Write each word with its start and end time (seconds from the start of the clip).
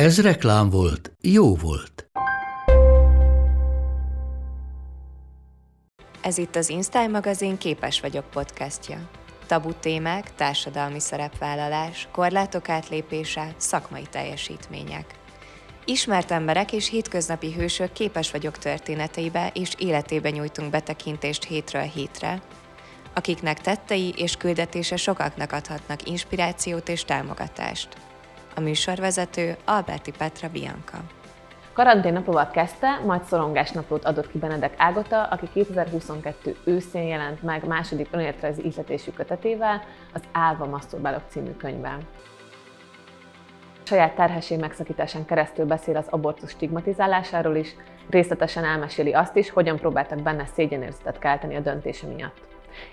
Ez 0.00 0.20
reklám 0.20 0.70
volt, 0.70 1.12
jó 1.20 1.56
volt. 1.56 2.10
Ez 6.22 6.38
itt 6.38 6.56
az 6.56 6.68
InStyle 6.68 7.06
magazin 7.06 7.58
Képes 7.58 8.00
vagyok 8.00 8.30
podcastja. 8.30 9.10
Tabu 9.46 9.72
témák, 9.72 10.34
társadalmi 10.34 11.00
szerepvállalás, 11.00 12.08
korlátok 12.12 12.68
átlépése, 12.68 13.54
szakmai 13.56 14.06
teljesítmények. 14.10 15.14
Ismert 15.84 16.30
emberek 16.30 16.72
és 16.72 16.88
hétköznapi 16.88 17.52
hősök 17.52 17.92
képes 17.92 18.30
vagyok 18.30 18.58
történeteibe 18.58 19.50
és 19.54 19.74
életébe 19.78 20.30
nyújtunk 20.30 20.70
betekintést 20.70 21.44
hétről 21.44 21.82
hétre, 21.82 22.42
akiknek 23.14 23.60
tettei 23.60 24.14
és 24.16 24.36
küldetése 24.36 24.96
sokaknak 24.96 25.52
adhatnak 25.52 26.08
inspirációt 26.08 26.88
és 26.88 27.04
támogatást. 27.04 27.88
A 28.54 28.60
műsorvezető 28.60 29.56
Alberti 29.64 30.10
Petra 30.18 30.48
Bianca. 30.48 30.98
Karantén 31.72 32.12
naplóval 32.12 32.50
kezdte, 32.50 33.00
majd 33.06 33.24
szorongás 33.24 33.70
naplót 33.70 34.04
adott 34.04 34.30
ki 34.30 34.38
Benedek 34.38 34.74
Ágota, 34.76 35.22
aki 35.22 35.48
2022 35.52 36.56
őszén 36.64 37.02
jelent 37.02 37.42
meg 37.42 37.66
második 37.66 38.08
önéletrajzi 38.10 38.64
ihletésű 38.64 39.10
kötetével, 39.10 39.82
az 40.12 40.22
Álva 40.32 40.66
Maszturbálok 40.66 41.22
című 41.28 41.50
könyvben. 41.50 41.98
Saját 43.82 44.14
terhesség 44.14 44.58
megszakításán 44.58 45.24
keresztül 45.24 45.66
beszél 45.66 45.96
az 45.96 46.06
abortusz 46.10 46.50
stigmatizálásáról 46.50 47.56
is, 47.56 47.74
részletesen 48.10 48.64
elmeséli 48.64 49.12
azt 49.12 49.36
is, 49.36 49.50
hogyan 49.50 49.76
próbáltak 49.76 50.22
benne 50.22 50.44
szégyenérzetet 50.44 51.18
kelteni 51.18 51.56
a 51.56 51.60
döntése 51.60 52.06
miatt. 52.06 52.40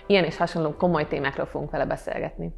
Ilyen 0.06 0.24
és 0.24 0.36
hasonló 0.36 0.76
komoly 0.76 1.08
témákról 1.08 1.46
fogunk 1.46 1.70
vele 1.70 1.84
beszélgetni. 1.86 2.52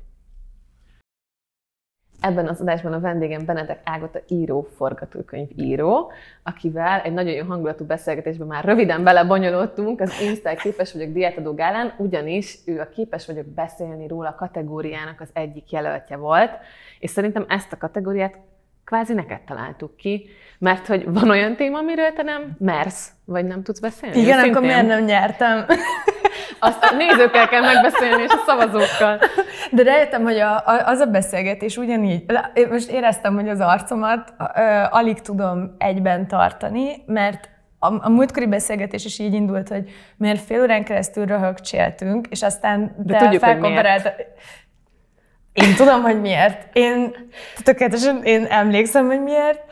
Ebben 2.20 2.48
az 2.48 2.60
adásban 2.60 2.92
a 2.92 3.00
vendégem 3.00 3.44
Benedek 3.44 3.80
Ágota 3.84 4.20
író, 4.28 4.68
forgatókönyv 4.76 5.48
író, 5.56 6.12
akivel 6.42 7.00
egy 7.00 7.12
nagyon 7.12 7.32
jó 7.32 7.44
hangulatú 7.44 7.84
beszélgetésben 7.84 8.46
már 8.46 8.64
röviden 8.64 9.04
belebonyolódtunk. 9.04 10.00
Az 10.00 10.20
Insta 10.22 10.54
Képes 10.54 10.92
vagyok 10.92 11.12
diátadó 11.12 11.54
gálán, 11.54 11.94
ugyanis 11.98 12.58
ő 12.66 12.80
a 12.80 12.88
Képes 12.88 13.27
vagyok 13.27 13.46
beszélni 13.46 14.06
róla 14.06 14.34
kategóriának 14.34 15.20
az 15.20 15.28
egyik 15.32 15.70
jelöltje 15.70 16.16
volt, 16.16 16.50
és 16.98 17.10
szerintem 17.10 17.44
ezt 17.48 17.72
a 17.72 17.77
kategóriát 17.77 18.38
kvázi 18.91 19.14
neked 19.14 19.41
találtuk 19.41 19.96
ki, 19.96 20.28
mert 20.58 20.86
hogy 20.86 21.12
van 21.12 21.30
olyan 21.30 21.56
téma, 21.56 21.78
amiről 21.78 22.12
te 22.12 22.22
nem 22.22 22.56
mersz, 22.58 23.10
vagy 23.24 23.44
nem 23.44 23.62
tudsz 23.62 23.80
beszélni? 23.80 24.19
Igen, 24.19 24.33
Szintén. 24.33 24.50
akkor 24.50 24.66
miért 24.66 24.86
nem 24.86 25.05
nyertem? 25.05 25.64
Azt 26.58 26.84
a 26.84 26.94
nézőkkel 26.96 27.48
kell 27.48 27.61
megbeszélni, 27.61 28.22
és 28.22 28.33
a 28.33 28.42
szavazókkal. 28.46 29.18
De 29.70 29.83
rájöttem, 29.83 30.22
hogy 30.22 30.38
a, 30.38 30.56
a, 30.56 30.83
az 30.86 30.98
a 30.98 31.06
beszélgetés 31.06 31.77
ugyanígy, 31.77 32.24
én 32.55 32.68
most 32.70 32.91
éreztem, 32.91 33.34
hogy 33.34 33.48
az 33.48 33.61
arcomat 33.61 34.34
ö, 34.38 34.62
alig 34.91 35.20
tudom 35.20 35.74
egyben 35.78 36.28
tartani, 36.28 37.02
mert 37.06 37.48
a, 37.78 38.06
a 38.06 38.08
múltkori 38.08 38.46
beszélgetés 38.46 39.05
is 39.05 39.18
így 39.18 39.34
indult, 39.34 39.68
hogy 39.68 39.91
miért 40.16 40.41
fél 40.41 40.61
órán 40.61 40.84
keresztül 40.84 41.24
röhögcséltünk, 41.24 42.27
és 42.27 42.42
aztán 42.42 42.94
De 42.98 43.16
tudjuk, 43.16 43.44
hogy 43.44 43.58
miért. 43.58 43.86
Én 45.62 45.74
tudom, 45.76 46.02
hogy 46.02 46.20
miért. 46.20 46.76
Én 46.76 47.14
tökéletesen 47.64 48.22
én 48.22 48.44
emlékszem, 48.44 49.06
hogy 49.06 49.22
miért. 49.22 49.62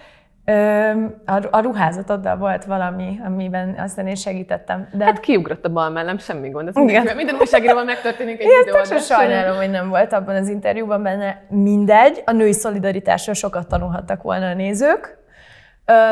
A 1.50 1.60
ruházatoddal 1.60 2.36
volt 2.36 2.64
valami, 2.64 3.20
amiben 3.24 3.74
aztán 3.78 4.06
én 4.06 4.14
segítettem. 4.14 4.88
De... 4.92 5.04
Hát 5.04 5.20
kiugrott 5.20 5.64
a 5.64 5.68
bal 5.68 5.90
mellem, 5.90 6.18
semmi 6.18 6.48
gond. 6.48 6.68
Ez 6.68 6.74
mindig, 6.74 7.14
minden 7.16 7.36
újságíróval 7.40 7.84
megtörténik 7.84 8.40
egy 8.40 8.48
videó. 8.64 8.98
sajnálom, 8.98 9.56
hogy 9.56 9.70
nem 9.70 9.88
volt 9.88 10.12
abban 10.12 10.34
az 10.34 10.48
interjúban 10.48 11.02
benne. 11.02 11.42
Mindegy, 11.48 12.22
a 12.24 12.32
női 12.32 12.52
szolidaritásról 12.52 13.34
sokat 13.34 13.68
tanulhattak 13.68 14.22
volna 14.22 14.46
a 14.46 14.54
nézők. 14.54 15.16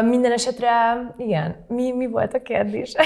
Minden 0.04 0.32
esetre, 0.32 0.68
igen, 1.16 1.64
mi, 1.68 1.92
mi 1.92 2.06
volt 2.06 2.34
a 2.34 2.42
kérdés? 2.42 2.94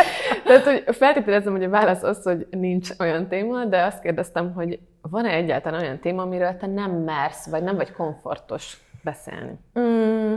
Tehát, 0.46 0.64
hogy 0.64 0.96
feltételezem, 0.96 1.52
hogy 1.52 1.64
a 1.64 1.68
válasz 1.68 2.02
az, 2.02 2.22
hogy 2.22 2.46
nincs 2.50 2.90
olyan 2.98 3.28
téma, 3.28 3.64
de 3.64 3.82
azt 3.84 4.00
kérdeztem, 4.00 4.52
hogy 4.52 4.78
van-e 5.02 5.30
egyáltalán 5.30 5.80
olyan 5.80 5.98
téma, 5.98 6.22
amiről 6.22 6.56
te 6.56 6.66
nem 6.66 6.90
mersz, 6.90 7.46
vagy 7.46 7.62
nem 7.62 7.76
vagy 7.76 7.92
komfortos 7.92 8.76
beszélni? 9.04 9.58
Mm, 9.78 10.34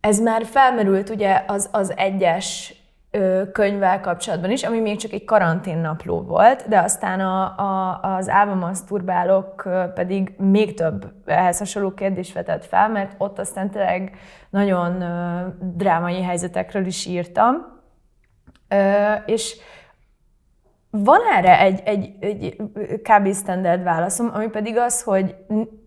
ez 0.00 0.20
már 0.20 0.44
felmerült 0.44 1.08
ugye 1.08 1.44
az, 1.46 1.68
az 1.72 1.92
egyes 1.96 2.74
könyvvel 3.52 4.00
kapcsolatban 4.00 4.50
is, 4.50 4.62
ami 4.62 4.80
még 4.80 4.96
csak 4.96 5.12
egy 5.12 5.24
karanténnapló 5.24 6.22
volt, 6.22 6.68
de 6.68 6.78
aztán 6.78 7.20
a, 7.20 7.58
a, 7.58 8.00
az 8.16 8.28
álvamaszturbálok 8.28 9.68
pedig 9.94 10.34
még 10.38 10.74
több 10.74 11.12
ehhez 11.24 11.58
hasonló 11.58 11.94
kérdést 11.94 12.32
vetett 12.32 12.64
fel, 12.64 12.88
mert 12.88 13.14
ott 13.18 13.38
aztán 13.38 13.70
tényleg 13.70 14.16
nagyon 14.50 15.04
drámai 15.60 16.22
helyzetekről 16.22 16.86
is 16.86 17.06
írtam, 17.06 17.71
és 19.26 19.56
van 20.90 21.20
erre 21.36 21.60
egy, 21.60 21.80
egy, 21.84 22.14
egy 22.20 22.56
kb. 23.02 23.34
standard 23.34 23.82
válaszom, 23.82 24.30
ami 24.34 24.48
pedig 24.48 24.76
az, 24.76 25.02
hogy 25.02 25.36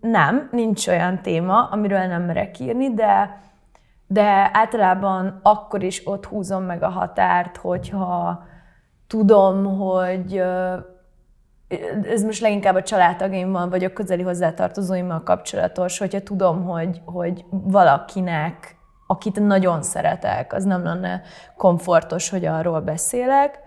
nem, 0.01 0.49
nincs 0.51 0.87
olyan 0.87 1.21
téma, 1.21 1.63
amiről 1.63 2.05
nem 2.05 2.23
merek 2.23 2.59
írni, 2.59 2.93
de, 2.93 3.39
de 4.07 4.49
általában 4.53 5.39
akkor 5.43 5.83
is 5.83 6.07
ott 6.07 6.25
húzom 6.25 6.63
meg 6.63 6.83
a 6.83 6.89
határt, 6.89 7.57
hogyha 7.57 8.43
tudom, 9.07 9.77
hogy 9.77 10.43
ez 12.09 12.23
most 12.23 12.41
leginkább 12.41 12.75
a 12.75 12.83
családtagjaimmal 12.83 13.69
vagy 13.69 13.83
a 13.83 13.93
közeli 13.93 14.21
hozzátartozóimmal 14.21 15.23
kapcsolatos, 15.23 15.97
hogyha 15.97 16.23
tudom, 16.23 16.63
hogy, 16.63 17.01
hogy 17.05 17.45
valakinek, 17.49 18.75
akit 19.07 19.39
nagyon 19.39 19.81
szeretek, 19.81 20.53
az 20.53 20.63
nem 20.63 20.83
lenne 20.83 21.21
komfortos, 21.57 22.29
hogy 22.29 22.45
arról 22.45 22.79
beszélek, 22.81 23.59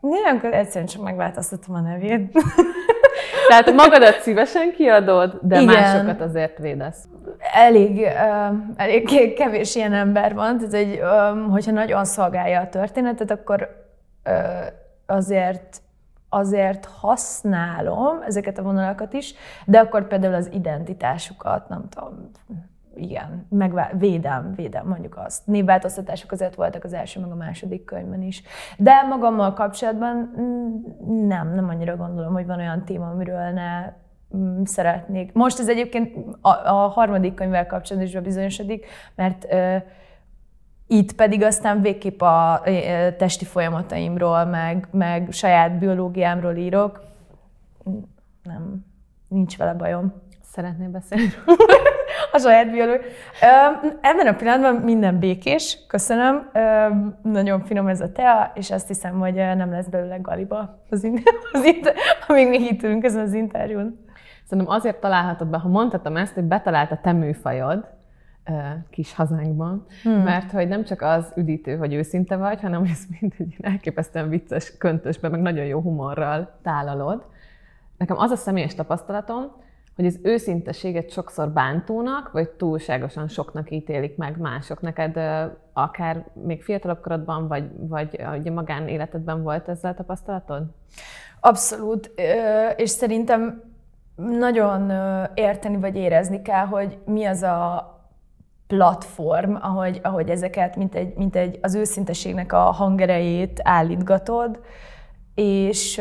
akkor 0.00 0.54
egyszerűen 0.54 0.86
csak 0.86 1.02
megváltoztatom 1.02 1.74
a 1.74 1.80
nevét. 1.80 2.32
Tehát 3.48 3.72
magadat 3.72 4.20
szívesen 4.20 4.72
kiadod, 4.72 5.38
de 5.42 5.60
Igen. 5.60 5.74
másokat 5.74 6.20
azért 6.20 6.58
védesz. 6.58 7.04
Elég, 7.52 7.96
uh, 7.96 8.56
elég 8.76 9.34
kevés 9.34 9.74
ilyen 9.74 9.92
ember 9.92 10.34
van, 10.34 10.58
tehát 10.58 10.86
hogy, 10.86 11.00
um, 11.02 11.50
hogyha 11.50 11.72
nagyon 11.72 12.04
szolgálja 12.04 12.60
a 12.60 12.68
történetet, 12.68 13.30
akkor 13.30 13.84
uh, 14.24 14.34
azért 15.06 15.80
azért 16.28 16.84
használom 17.00 18.22
ezeket 18.26 18.58
a 18.58 18.62
vonalakat 18.62 19.12
is, 19.12 19.34
de 19.64 19.78
akkor 19.78 20.06
például 20.06 20.34
az 20.34 20.48
identitásukat, 20.52 21.68
nem 21.68 21.88
tudom, 21.88 22.30
igen, 22.96 23.46
megvá- 23.48 23.92
védem, 23.98 24.52
védem, 24.54 24.86
mondjuk 24.86 25.16
azt. 25.16 25.46
Névváltoztatások 25.46 26.32
azért 26.32 26.54
voltak 26.54 26.84
az 26.84 26.92
első, 26.92 27.20
meg 27.20 27.30
a 27.30 27.34
második 27.34 27.84
könyvben 27.84 28.22
is. 28.22 28.42
De 28.78 29.02
magammal 29.02 29.52
kapcsolatban 29.52 30.32
mm, 30.40 31.26
nem, 31.26 31.54
nem 31.54 31.68
annyira 31.68 31.96
gondolom, 31.96 32.32
hogy 32.32 32.46
van 32.46 32.58
olyan 32.58 32.84
téma, 32.84 33.08
amiről 33.08 33.50
ne 33.50 33.92
mm, 34.36 34.62
szeretnék. 34.64 35.32
Most 35.32 35.58
ez 35.58 35.68
egyébként 35.68 36.16
a, 36.40 36.48
a 36.48 36.88
harmadik 36.88 37.34
könyvvel 37.34 37.66
kapcsolatban 37.66 38.08
is 38.08 38.14
bebizonyosodik, 38.14 38.86
mert 39.14 39.46
ö, 39.50 39.76
itt 40.86 41.12
pedig 41.12 41.42
aztán 41.42 41.80
végképp 41.80 42.20
a 42.20 42.62
ö, 42.64 43.08
testi 43.16 43.44
folyamataimról, 43.44 44.44
meg, 44.44 44.88
meg 44.90 45.28
saját 45.30 45.78
biológiámról 45.78 46.54
írok. 46.54 47.00
Nem, 48.42 48.84
nincs 49.28 49.56
vele 49.56 49.74
bajom. 49.74 50.12
Szeretnél 50.42 50.88
beszélni? 50.88 51.32
a 52.36 52.38
saját. 52.38 52.66
Ebben 54.00 54.26
a 54.26 54.34
pillanatban 54.36 54.74
minden 54.74 55.18
békés, 55.18 55.78
köszönöm. 55.88 56.50
Nagyon 57.22 57.60
finom 57.60 57.86
ez 57.86 58.00
a 58.00 58.12
tea, 58.12 58.52
és 58.54 58.70
azt 58.70 58.88
hiszem, 58.88 59.18
hogy 59.18 59.34
nem 59.34 59.70
lesz 59.70 59.86
belőle 59.86 60.16
galiba, 60.16 60.82
az, 60.90 61.04
in- 61.04 61.22
az 61.52 61.64
inter- 61.64 61.96
amíg 62.28 62.48
még 62.48 62.60
itt 62.60 62.82
ülünk 62.82 63.04
ezen 63.04 63.22
az 63.22 63.32
interjún. 63.32 64.04
Szerintem 64.44 64.74
azért 64.74 64.96
találhatod 64.96 65.48
be, 65.48 65.58
ha 65.58 65.68
mondhatom 65.68 66.16
ezt, 66.16 66.34
hogy 66.34 66.44
betalált 66.44 66.90
a 66.90 66.98
te 67.02 67.12
műfajod, 67.12 67.84
kis 68.90 69.14
hazánkban, 69.14 69.86
hmm. 70.02 70.22
mert 70.22 70.50
hogy 70.50 70.68
nem 70.68 70.84
csak 70.84 71.02
az 71.02 71.32
üdítő, 71.36 71.76
hogy 71.76 71.94
őszinte 71.94 72.36
vagy, 72.36 72.60
hanem 72.60 72.82
ezt 72.82 73.20
mind 73.20 73.32
egy 73.38 73.56
elképesztően 73.60 74.28
vicces 74.28 74.76
köntösben, 74.76 75.30
meg 75.30 75.40
nagyon 75.40 75.64
jó 75.64 75.80
humorral 75.80 76.58
tálalod. 76.62 77.24
Nekem 77.98 78.18
az 78.18 78.30
a 78.30 78.36
személyes 78.36 78.74
tapasztalatom, 78.74 79.52
hogy 79.96 80.06
az 80.06 80.18
őszinteséget 80.22 81.10
sokszor 81.10 81.48
bántónak, 81.48 82.32
vagy 82.32 82.48
túlságosan 82.48 83.28
soknak 83.28 83.70
ítélik 83.70 84.16
meg 84.16 84.38
mások. 84.38 84.80
Neked 84.80 85.16
akár 85.72 86.24
még 86.32 86.62
fiatalabb 86.62 87.00
korodban, 87.00 87.48
vagy, 87.48 87.70
vagy 87.78 88.20
ugye 88.38 88.50
magánéletedben 88.50 89.42
volt 89.42 89.68
ezzel 89.68 89.94
tapasztalatod? 89.94 90.62
Abszolút, 91.40 92.10
és 92.76 92.90
szerintem 92.90 93.62
nagyon 94.16 94.92
érteni 95.34 95.76
vagy 95.76 95.96
érezni 95.96 96.42
kell, 96.42 96.64
hogy 96.64 96.98
mi 97.04 97.24
az 97.24 97.42
a 97.42 97.90
platform, 98.66 99.54
ahogy, 99.54 100.00
ahogy 100.02 100.30
ezeket, 100.30 100.76
mint 100.76 100.94
egy, 100.94 101.14
mint 101.14 101.36
egy 101.36 101.58
az 101.62 101.74
őszinteségnek 101.74 102.52
a 102.52 102.58
hangerejét 102.58 103.60
állítgatod, 103.62 104.60
és 105.34 106.00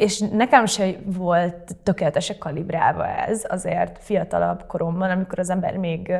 és 0.00 0.18
nekem 0.18 0.66
se 0.66 0.90
volt 1.04 1.76
tökéletesen 1.82 2.38
kalibrálva 2.38 3.06
ez, 3.06 3.44
azért 3.48 3.98
fiatalabb 4.02 4.66
koromban, 4.66 5.10
amikor 5.10 5.38
az 5.38 5.50
ember 5.50 5.76
még 5.76 6.12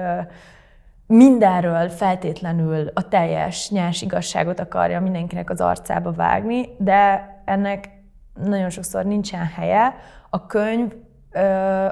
mindenről 1.07 1.89
feltétlenül 1.89 2.91
a 2.95 3.09
teljes 3.09 3.71
nyers 3.71 4.03
igazságot 4.03 4.61
akarja 4.61 5.01
mindenkinek 5.01 5.51
az 5.51 5.61
arcába 5.61 6.13
vágni, 6.13 6.69
de 6.79 7.29
ennek 7.45 7.89
nagyon 8.35 8.71
sokszor 8.71 9.05
nincsen 9.05 9.47
helye. 9.47 9.95
A 10.31 10.47
könyv, 10.47 10.93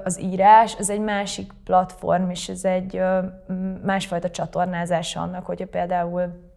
az 0.05 0.20
írás, 0.20 0.76
az 0.79 0.91
egy 0.91 1.00
másik 1.00 1.52
platform, 1.64 2.31
és 2.31 2.49
ez 2.49 2.64
egy 2.64 3.02
másfajta 3.84 4.31
csatornázása 4.31 5.20
annak, 5.20 5.46
hogyha 5.46 5.67
például 5.67 6.47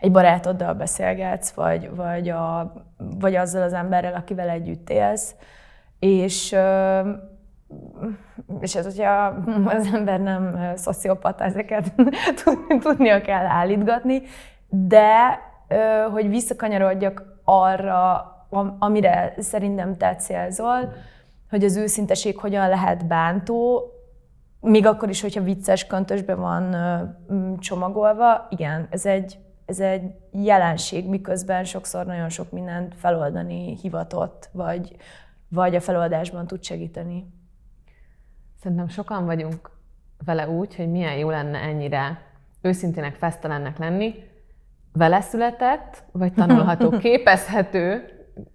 egy 0.00 0.12
barátoddal 0.12 0.74
beszélgetsz, 0.74 1.50
vagy, 1.50 1.94
vagy, 1.94 2.28
a, 2.28 2.72
vagy 2.96 3.34
azzal 3.34 3.62
az 3.62 3.72
emberrel, 3.72 4.14
akivel 4.14 4.48
együtt 4.48 4.90
élsz, 4.90 5.34
és 5.98 6.56
és 8.60 8.74
ez, 8.74 8.84
hogyha 8.84 9.24
az 9.64 9.94
ember 9.94 10.20
nem 10.20 10.72
szociopata, 10.74 11.44
ezeket 11.44 11.92
tudnia 12.82 13.20
kell 13.20 13.46
állítgatni, 13.46 14.22
de 14.68 15.40
hogy 16.12 16.28
visszakanyarodjak 16.28 17.24
arra, 17.44 18.24
amire 18.78 19.34
szerintem 19.38 19.96
te 19.96 20.16
célzol, 20.16 20.92
hogy 21.50 21.64
az 21.64 21.76
őszinteség 21.76 22.38
hogyan 22.38 22.68
lehet 22.68 23.06
bántó, 23.06 23.84
még 24.60 24.86
akkor 24.86 25.08
is, 25.08 25.20
hogyha 25.20 25.42
vicces 25.42 25.86
köntösbe 25.86 26.34
van 26.34 26.76
csomagolva, 27.58 28.46
igen, 28.50 28.86
ez 28.90 29.06
egy 29.06 29.38
ez 29.70 29.80
egy 29.80 30.14
jelenség, 30.32 31.08
miközben 31.08 31.64
sokszor 31.64 32.06
nagyon 32.06 32.28
sok 32.28 32.50
mindent 32.50 32.94
feloldani 32.94 33.76
hivatott, 33.82 34.48
vagy, 34.52 34.96
vagy 35.48 35.74
a 35.74 35.80
feloldásban 35.80 36.46
tud 36.46 36.64
segíteni. 36.64 37.26
Szerintem 38.60 38.88
sokan 38.88 39.24
vagyunk 39.24 39.70
vele 40.24 40.48
úgy, 40.48 40.76
hogy 40.76 40.90
milyen 40.90 41.16
jó 41.16 41.30
lenne 41.30 41.58
ennyire 41.58 42.22
őszintének, 42.60 43.14
fesztelennek 43.14 43.78
lenni. 43.78 44.14
Vele 44.92 45.20
született, 45.20 46.04
vagy 46.12 46.32
tanulható, 46.32 46.90
képezhető 46.98 48.04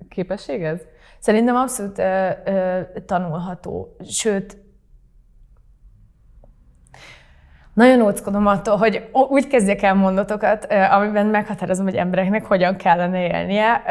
képesség 0.09 0.63
ez? 0.63 0.81
Szerintem 1.19 1.55
abszolút 1.55 1.97
ö, 1.97 2.29
ö, 2.45 2.81
tanulható. 3.05 3.95
Sőt, 4.03 4.57
nagyon 7.75 8.01
óckodom 8.01 8.47
attól, 8.47 8.77
hogy 8.77 9.09
úgy 9.11 9.47
kezdjek 9.47 9.81
el 9.81 9.93
mondatokat, 9.93 10.67
amiben 10.91 11.25
meghatározom, 11.25 11.85
hogy 11.85 11.95
embereknek 11.95 12.45
hogyan 12.45 12.75
kellene 12.75 13.21
élnie. 13.27 13.81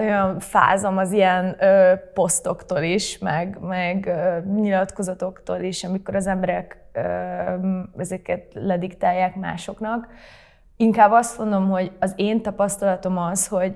Olyan 0.00 0.38
fázom 0.38 0.96
az 0.98 1.12
ilyen 1.12 1.56
posztoktól 2.14 2.82
is, 2.82 3.18
meg, 3.18 3.58
meg 3.60 4.10
nyilatkozatoktól 4.54 5.60
is, 5.60 5.84
amikor 5.84 6.14
az 6.14 6.26
emberek 6.26 6.78
ezeket 7.96 8.42
lediktálják 8.54 9.34
másoknak. 9.36 10.08
Inkább 10.76 11.12
azt 11.12 11.38
mondom, 11.38 11.70
hogy 11.70 11.92
az 12.00 12.12
én 12.16 12.42
tapasztalatom 12.42 13.18
az, 13.18 13.46
hogy 13.48 13.74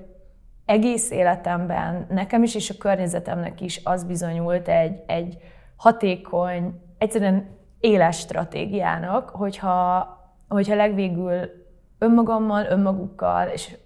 egész 0.64 1.10
életemben 1.10 2.06
nekem 2.08 2.42
is 2.42 2.54
és 2.54 2.70
a 2.70 2.78
környezetemnek 2.78 3.60
is 3.60 3.80
az 3.84 4.04
bizonyult 4.04 4.68
egy, 4.68 5.02
egy 5.06 5.36
hatékony, 5.76 6.80
egyszerűen 6.98 7.62
éles 7.84 8.18
stratégiának, 8.18 9.28
hogyha, 9.28 10.08
hogyha 10.48 10.74
legvégül 10.74 11.50
önmagammal, 11.98 12.66
önmagukkal, 12.68 13.48
és 13.48 13.76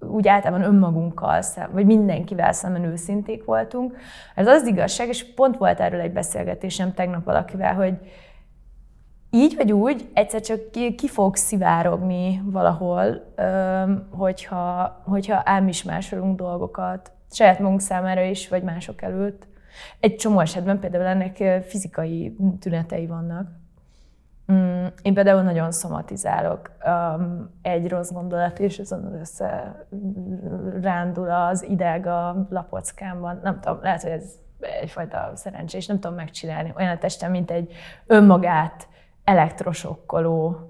úgy 0.00 0.28
általában 0.28 0.66
önmagunkkal, 0.66 1.42
vagy 1.72 1.86
mindenkivel 1.86 2.52
szemben 2.52 2.84
őszinték 2.84 3.44
voltunk. 3.44 3.96
Ez 4.34 4.46
az 4.46 4.66
igazság, 4.66 5.08
és 5.08 5.34
pont 5.34 5.56
volt 5.56 5.80
erről 5.80 6.00
egy 6.00 6.12
beszélgetésem 6.12 6.94
tegnap 6.94 7.24
valakivel, 7.24 7.74
hogy 7.74 7.94
így 9.30 9.56
vagy 9.56 9.72
úgy 9.72 10.08
egyszer 10.12 10.40
csak 10.40 10.70
ki, 10.70 10.94
ki 10.94 11.08
fog 11.08 11.36
szivárogni 11.36 12.42
valahol, 12.44 13.32
hogyha, 14.10 15.00
hogyha 15.04 15.42
elmismásolunk 15.42 16.36
dolgokat, 16.36 17.12
saját 17.30 17.58
magunk 17.58 17.80
számára 17.80 18.22
is, 18.22 18.48
vagy 18.48 18.62
mások 18.62 19.02
előtt. 19.02 19.46
Egy 20.00 20.16
csomó 20.16 20.40
esetben 20.40 20.78
például 20.78 21.04
ennek 21.04 21.62
fizikai 21.62 22.36
tünetei 22.60 23.06
vannak. 23.06 23.48
Mm, 24.52 24.86
én 25.02 25.14
például 25.14 25.42
nagyon 25.42 25.72
szomatizálok 25.72 26.70
egy 27.62 27.88
rossz 27.88 28.12
gondolat, 28.12 28.58
és 28.58 28.78
azon 28.78 29.14
össze 29.20 29.76
rándul 30.80 31.30
az 31.30 31.62
ideg 31.62 32.06
a 32.06 32.46
lapockámban. 32.50 33.40
Nem 33.42 33.60
tudom, 33.60 33.78
lehet, 33.82 34.02
hogy 34.02 34.10
ez 34.10 34.32
egyfajta 34.60 35.30
szerencsés, 35.34 35.86
nem 35.86 36.00
tudom 36.00 36.16
megcsinálni. 36.16 36.72
Olyan 36.76 36.94
a 36.94 36.98
testem, 36.98 37.30
mint 37.30 37.50
egy 37.50 37.72
önmagát 38.06 38.88
elektrosokkoló, 39.24 40.68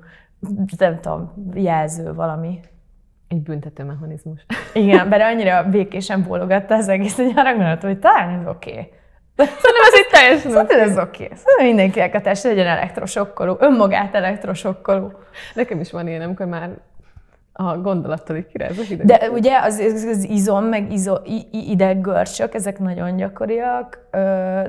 nem 0.78 1.00
tudom, 1.00 1.50
jelző 1.54 2.14
valami. 2.14 2.60
Egy 3.28 3.42
büntető 3.42 3.84
mechanizmus. 3.84 4.46
Igen, 4.72 5.08
bár 5.08 5.20
annyira 5.20 5.68
békésen 5.70 6.22
bólogatta 6.22 6.74
az 6.74 6.88
egész, 6.88 7.16
hogy 7.16 7.34
gondoltam, 7.34 7.90
hogy 7.90 7.98
talán 7.98 8.40
ez 8.40 8.46
oké. 8.46 8.70
Okay. 8.70 8.92
Szerintem 9.36 9.82
ez 9.92 9.98
itt 10.00 10.10
teljesen 10.10 10.50
Szerintem 10.50 10.80
ez 10.80 10.98
oké. 10.98 11.24
Okay. 11.24 11.36
Szerintem 11.36 11.66
mindenkinek 11.66 12.14
a 12.14 12.20
test 12.20 12.44
legyen 12.44 12.66
elektrosokkoló, 12.66 13.56
önmagát 13.60 14.14
elektrosokkoló. 14.14 15.12
Nekem 15.54 15.80
is 15.80 15.90
van 15.90 16.08
ilyen, 16.08 16.22
amikor 16.22 16.46
már 16.46 16.70
a 17.52 17.78
gondolattal 17.78 18.36
így 18.36 18.46
kiráz 18.46 18.78
a 18.78 18.82
hideg. 18.82 19.06
De 19.06 19.30
ugye 19.30 19.58
az, 19.58 19.78
az 20.08 20.24
izom, 20.24 20.64
meg 20.64 20.92
izo, 20.92 21.16
ideggörcsök, 21.50 22.54
ezek 22.54 22.78
nagyon 22.78 23.16
gyakoriak, 23.16 24.08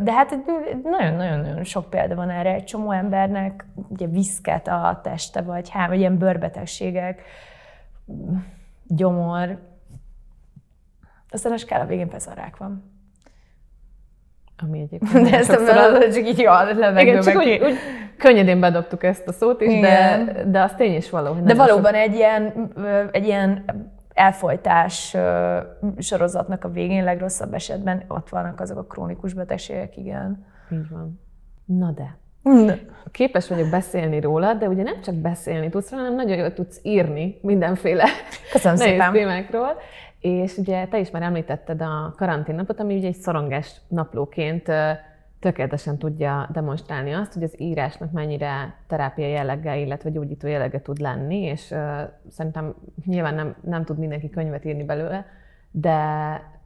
de 0.02 0.12
hát 0.12 0.38
nagyon-nagyon 0.84 1.64
sok 1.64 1.90
példa 1.90 2.16
van 2.16 2.30
erre. 2.30 2.54
Egy 2.54 2.64
csomó 2.64 2.92
embernek 2.92 3.66
ugye 3.90 4.06
viszket 4.06 4.68
a 4.68 5.00
teste, 5.04 5.42
vagy 5.42 5.70
hát, 5.70 5.88
vagy 5.88 6.00
ilyen 6.00 6.18
bőrbetegségek, 6.18 7.22
gyomor. 8.88 9.60
Aztán 11.30 11.52
a 11.52 11.58
skála 11.58 11.86
végén 11.86 12.10
persze 12.10 12.32
a 12.32 12.34
rák 12.34 12.58
van. 12.58 12.96
Ami 14.58 14.80
egyébként 14.80 15.30
De 15.30 15.38
ezt 15.38 15.50
a 15.50 16.12
csak 16.14 16.28
így 16.28 16.46
a 16.46 16.64
levegőbe. 16.64 17.02
Igen, 17.02 17.22
csak 17.22 17.36
úgy, 17.36 17.60
úgy, 17.64 17.78
könnyedén 18.18 18.60
bedobtuk 18.60 19.04
ezt 19.04 19.28
a 19.28 19.32
szót 19.32 19.62
is, 19.62 19.80
de, 19.80 20.26
de 20.48 20.62
az 20.62 20.74
tény 20.76 20.96
is 20.96 21.10
való. 21.10 21.34
De 21.34 21.54
valóban 21.54 21.94
sok... 21.94 22.02
egy 22.02 22.16
ilyen, 22.16 22.72
egy 23.12 23.26
ilyen 23.26 23.66
elfolytás 24.14 25.18
sorozatnak 25.98 26.64
a 26.64 26.70
végén 26.70 27.04
legrosszabb 27.04 27.54
esetben 27.54 28.04
ott 28.08 28.30
vannak 28.30 28.60
azok 28.60 28.78
a 28.78 28.84
krónikus 28.84 29.34
betegségek, 29.34 29.98
igen. 29.98 30.46
Így 30.72 30.90
van. 30.90 31.20
Na 31.66 31.92
de. 31.92 32.18
Képes 33.12 33.48
vagyok 33.48 33.70
beszélni 33.70 34.20
róla, 34.20 34.54
de 34.54 34.68
ugye 34.68 34.84
nem 34.84 35.02
csak 35.02 35.16
beszélni 35.16 35.70
tudsz 35.70 35.92
róla, 35.92 36.04
hanem 36.04 36.18
nagyon 36.18 36.38
jól 36.38 36.54
tudsz 36.54 36.80
írni 36.84 37.38
mindenféle 37.42 38.06
Köszönöm 38.52 38.78
szépen. 38.88 39.12
témákról. 39.12 39.78
És 40.20 40.58
ugye 40.58 40.88
te 40.88 41.00
is 41.00 41.12
már 41.12 41.22
említetted 41.22 41.82
a 41.82 42.14
karanténnapot, 42.18 42.80
ami 42.80 42.98
ugye 42.98 43.08
egy 43.08 43.16
szorongás 43.16 43.72
naplóként 43.88 44.72
tökéletesen 45.40 45.98
tudja 45.98 46.50
demonstrálni 46.54 47.14
azt, 47.14 47.34
hogy 47.34 47.44
az 47.44 47.62
írásnak 47.62 48.12
mennyire 48.12 48.76
terápia 48.88 49.28
jelleggel, 49.28 49.78
illetve 49.78 50.10
gyógyító 50.10 50.48
jellege 50.48 50.82
tud 50.82 51.00
lenni, 51.00 51.42
és 51.42 51.72
uh, 51.72 51.80
szerintem 52.30 52.76
nyilván 53.06 53.34
nem, 53.34 53.56
nem 53.62 53.84
tud 53.84 53.98
mindenki 53.98 54.30
könyvet 54.30 54.66
írni 54.66 54.84
belőle, 54.84 55.26
de, 55.72 56.00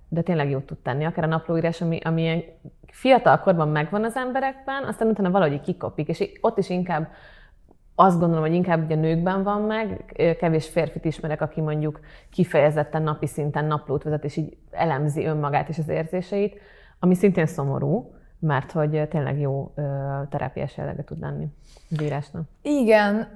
de 0.09 0.21
tényleg 0.21 0.49
jót 0.49 0.65
tud 0.65 0.77
tenni. 0.77 1.05
Akár 1.05 1.23
a 1.23 1.27
naplóírás, 1.27 1.81
ami, 1.81 1.99
ami 2.03 2.21
ilyen 2.21 2.43
fiatal 2.91 3.39
korban 3.39 3.67
megvan 3.67 4.03
az 4.03 4.15
emberekben, 4.15 4.83
aztán 4.83 5.07
utána 5.07 5.31
valahogy 5.31 5.61
kikopik, 5.61 6.07
és 6.07 6.31
ott 6.41 6.57
is 6.57 6.69
inkább 6.69 7.07
azt 7.95 8.19
gondolom, 8.19 8.43
hogy 8.43 8.53
inkább 8.53 8.83
ugye 8.83 8.95
nőkben 8.95 9.43
van 9.43 9.61
meg, 9.61 10.13
kevés 10.39 10.69
férfit 10.69 11.05
ismerek, 11.05 11.41
aki 11.41 11.61
mondjuk 11.61 11.99
kifejezetten 12.29 13.01
napi 13.01 13.27
szinten 13.27 13.65
naplót 13.65 14.03
vezet, 14.03 14.23
és 14.23 14.37
így 14.37 14.57
elemzi 14.71 15.25
önmagát 15.25 15.69
és 15.69 15.77
az 15.77 15.89
érzéseit, 15.89 16.59
ami 16.99 17.15
szintén 17.15 17.45
szomorú, 17.45 18.13
mert 18.39 18.71
hogy 18.71 19.07
tényleg 19.09 19.39
jó 19.39 19.73
terápiás 20.29 20.77
jellege 20.77 21.03
tud 21.03 21.19
lenni 21.19 21.47
az. 21.89 22.31
Igen, 22.61 23.27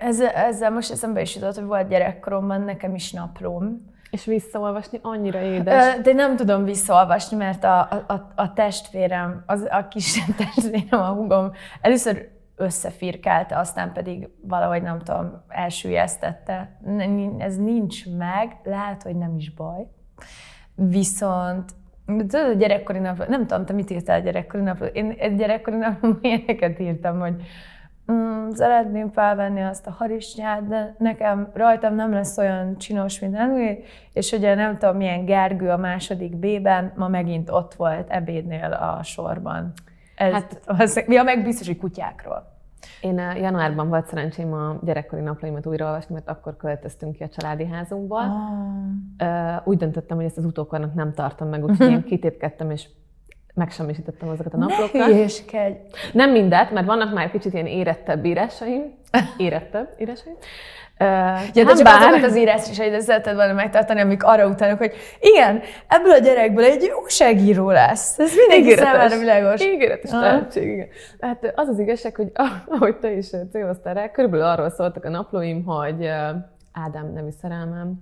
ezzel, 0.00 0.28
ezzel 0.28 0.70
most 0.70 0.90
eszembe 0.90 1.20
is 1.20 1.34
jutott, 1.34 1.54
hogy 1.54 1.64
volt 1.64 1.88
gyerekkoromban 1.88 2.60
nekem 2.60 2.94
is 2.94 3.12
naplóm, 3.12 3.91
És 4.12 4.24
visszaolvasni 4.24 4.98
annyira 5.02 5.40
édes. 5.40 6.00
De 6.00 6.12
nem 6.12 6.36
tudom 6.36 6.64
visszaolvasni, 6.64 7.36
mert 7.36 7.64
a, 7.64 7.80
a, 7.80 8.32
a- 8.34 8.52
testvérem, 8.52 9.42
az, 9.46 9.66
a 9.70 9.88
kis 9.88 10.24
testvérem, 10.54 11.00
a 11.00 11.12
hugom 11.12 11.52
először 11.80 12.28
összefirkálta, 12.56 13.58
aztán 13.58 13.92
pedig 13.92 14.28
valahogy 14.40 14.82
nem 14.82 14.98
tudom, 14.98 15.42
elsüllyesztette. 15.48 16.80
Ez 17.38 17.56
nincs 17.56 18.06
meg, 18.16 18.56
lehet, 18.64 19.02
hogy 19.02 19.16
nem 19.16 19.36
is 19.36 19.54
baj. 19.54 19.86
Viszont 20.74 21.70
tudod, 22.06 22.34
a 22.34 22.52
gyerekkori 22.52 22.98
napló, 22.98 23.24
nem 23.28 23.46
tudom, 23.46 23.64
te 23.64 23.72
mit 23.72 23.90
írtál 23.90 24.20
a 24.20 24.22
gyerekkori 24.22 24.62
napló? 24.62 24.86
Én 24.86 25.14
egy 25.18 25.36
gyerekkori 25.36 25.76
napló 25.76 26.18
ilyeneket 26.22 26.78
írtam, 26.78 27.20
hogy 27.20 27.42
mm, 28.12 28.50
szeretném 28.50 29.10
felvenni 29.10 29.62
azt 29.62 29.86
a 29.86 29.90
harisnyát, 29.90 30.68
de 30.68 30.94
nekem 30.98 31.50
rajtam 31.54 31.94
nem 31.94 32.12
lesz 32.12 32.38
olyan 32.38 32.78
csinos, 32.78 33.20
mint 33.20 33.36
Emily, 33.36 33.84
és 34.12 34.32
ugye 34.32 34.54
nem 34.54 34.78
tudom, 34.78 34.96
milyen 34.96 35.24
Gergő 35.24 35.70
a 35.70 35.76
második 35.76 36.36
B-ben, 36.36 36.92
ma 36.96 37.08
megint 37.08 37.50
ott 37.50 37.74
volt 37.74 38.10
ebédnél 38.10 38.72
a 38.72 39.02
sorban. 39.02 39.72
Ez, 40.16 40.32
hát, 40.32 40.60
az, 40.66 41.04
ja, 41.08 41.22
meg 41.22 41.42
biztos, 41.42 41.66
hogy 41.66 41.78
kutyákról. 41.78 42.50
Én 43.00 43.18
eh, 43.18 43.40
januárban 43.40 43.88
volt 43.88 44.06
szerencsém 44.06 44.52
a 44.52 44.78
gyerekkori 44.82 45.22
naplóimat 45.22 45.66
újraolvasni, 45.66 46.14
mert 46.14 46.28
akkor 46.28 46.56
költöztünk 46.56 47.16
ki 47.16 47.22
a 47.22 47.28
családi 47.28 47.66
házunkból. 47.66 48.18
Ah. 48.18 49.56
Ö, 49.64 49.70
Úgy 49.70 49.76
döntöttem, 49.76 50.16
hogy 50.16 50.26
ezt 50.26 50.38
az 50.38 50.44
utókornak 50.44 50.94
nem 50.94 51.12
tartom 51.12 51.48
meg, 51.48 51.64
úgyhogy 51.64 51.90
én 51.96 52.02
kitépkedtem, 52.02 52.70
és 52.70 52.88
megsemmisítettem 53.54 54.28
azokat 54.28 54.54
a 54.54 54.56
Ne 54.56 54.66
naplókat. 54.66 55.06
hülyéskedj! 55.06 55.74
Nem 56.12 56.30
mindet, 56.30 56.70
mert 56.70 56.86
vannak 56.86 57.14
már 57.14 57.30
kicsit 57.30 57.52
ilyen 57.52 57.66
érettebb 57.66 58.24
írásaim. 58.24 58.94
Érettebb 59.36 59.88
írásaim. 59.98 60.34
Ö, 60.98 61.04
Ja, 61.54 61.64
de 61.64 61.74
csak 61.74 61.82
bár- 61.82 62.00
azokat 62.02 62.24
az 62.30 62.36
írásaidat 62.36 63.00
szereted 63.00 63.34
volna 63.34 63.52
megtartani, 63.52 64.00
amik 64.00 64.24
arra 64.24 64.46
utalnak, 64.48 64.78
hogy 64.78 64.92
igen, 65.20 65.60
ebből 65.88 66.12
a 66.12 66.18
gyerekből 66.18 66.64
egy 66.64 66.90
újságíró 67.02 67.70
lesz. 67.70 68.18
Ez 68.18 68.32
mindenki 68.34 68.76
számára 68.76 69.18
világos. 69.18 69.60
Ígéretes 69.64 70.10
Aha. 70.10 70.22
tehetség, 70.22 70.68
igen. 70.68 70.88
Hát 71.20 71.52
az 71.54 71.68
az 71.68 71.78
igazság, 71.78 72.16
hogy 72.16 72.30
ah, 72.34 72.50
ahogy 72.68 72.96
te 72.96 73.10
is 73.12 73.26
céloztál 73.52 73.94
rá, 73.94 74.10
körülbelül 74.10 74.46
arról 74.46 74.70
szóltak 74.70 75.04
a 75.04 75.08
naplóim, 75.08 75.64
hogy 75.64 76.06
Ádám 76.72 77.12
nevű 77.14 77.30
szerelmem, 77.42 77.92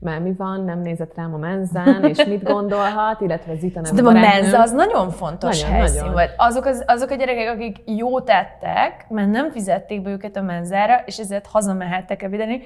mert 0.00 0.22
mi 0.22 0.32
van, 0.32 0.64
nem 0.64 0.80
nézett 0.80 1.14
rám 1.14 1.34
a 1.34 1.36
menzán, 1.36 2.04
és 2.04 2.24
mit 2.24 2.42
gondolhat, 2.42 3.20
illetve 3.20 3.54
Zita 3.54 3.80
nevű 3.80 4.02
De 4.02 4.08
a 4.08 4.12
menza 4.12 4.60
az 4.60 4.72
nagyon 4.72 5.10
fontos 5.10 5.62
Nagyon, 5.62 5.76
helyszín 5.76 5.98
nagyon. 5.98 6.12
volt. 6.12 6.30
Azok, 6.36 6.64
az, 6.64 6.84
azok 6.86 7.10
a 7.10 7.14
gyerekek, 7.14 7.48
akik 7.54 7.76
jó 7.86 8.20
tettek, 8.20 9.06
mert 9.08 9.30
nem 9.30 9.50
fizették 9.50 10.02
be 10.02 10.10
őket 10.10 10.36
a 10.36 10.42
menzára, 10.42 11.02
és 11.06 11.18
ezért 11.18 11.46
hazamehettek 11.46 12.22
ebédeni, 12.22 12.62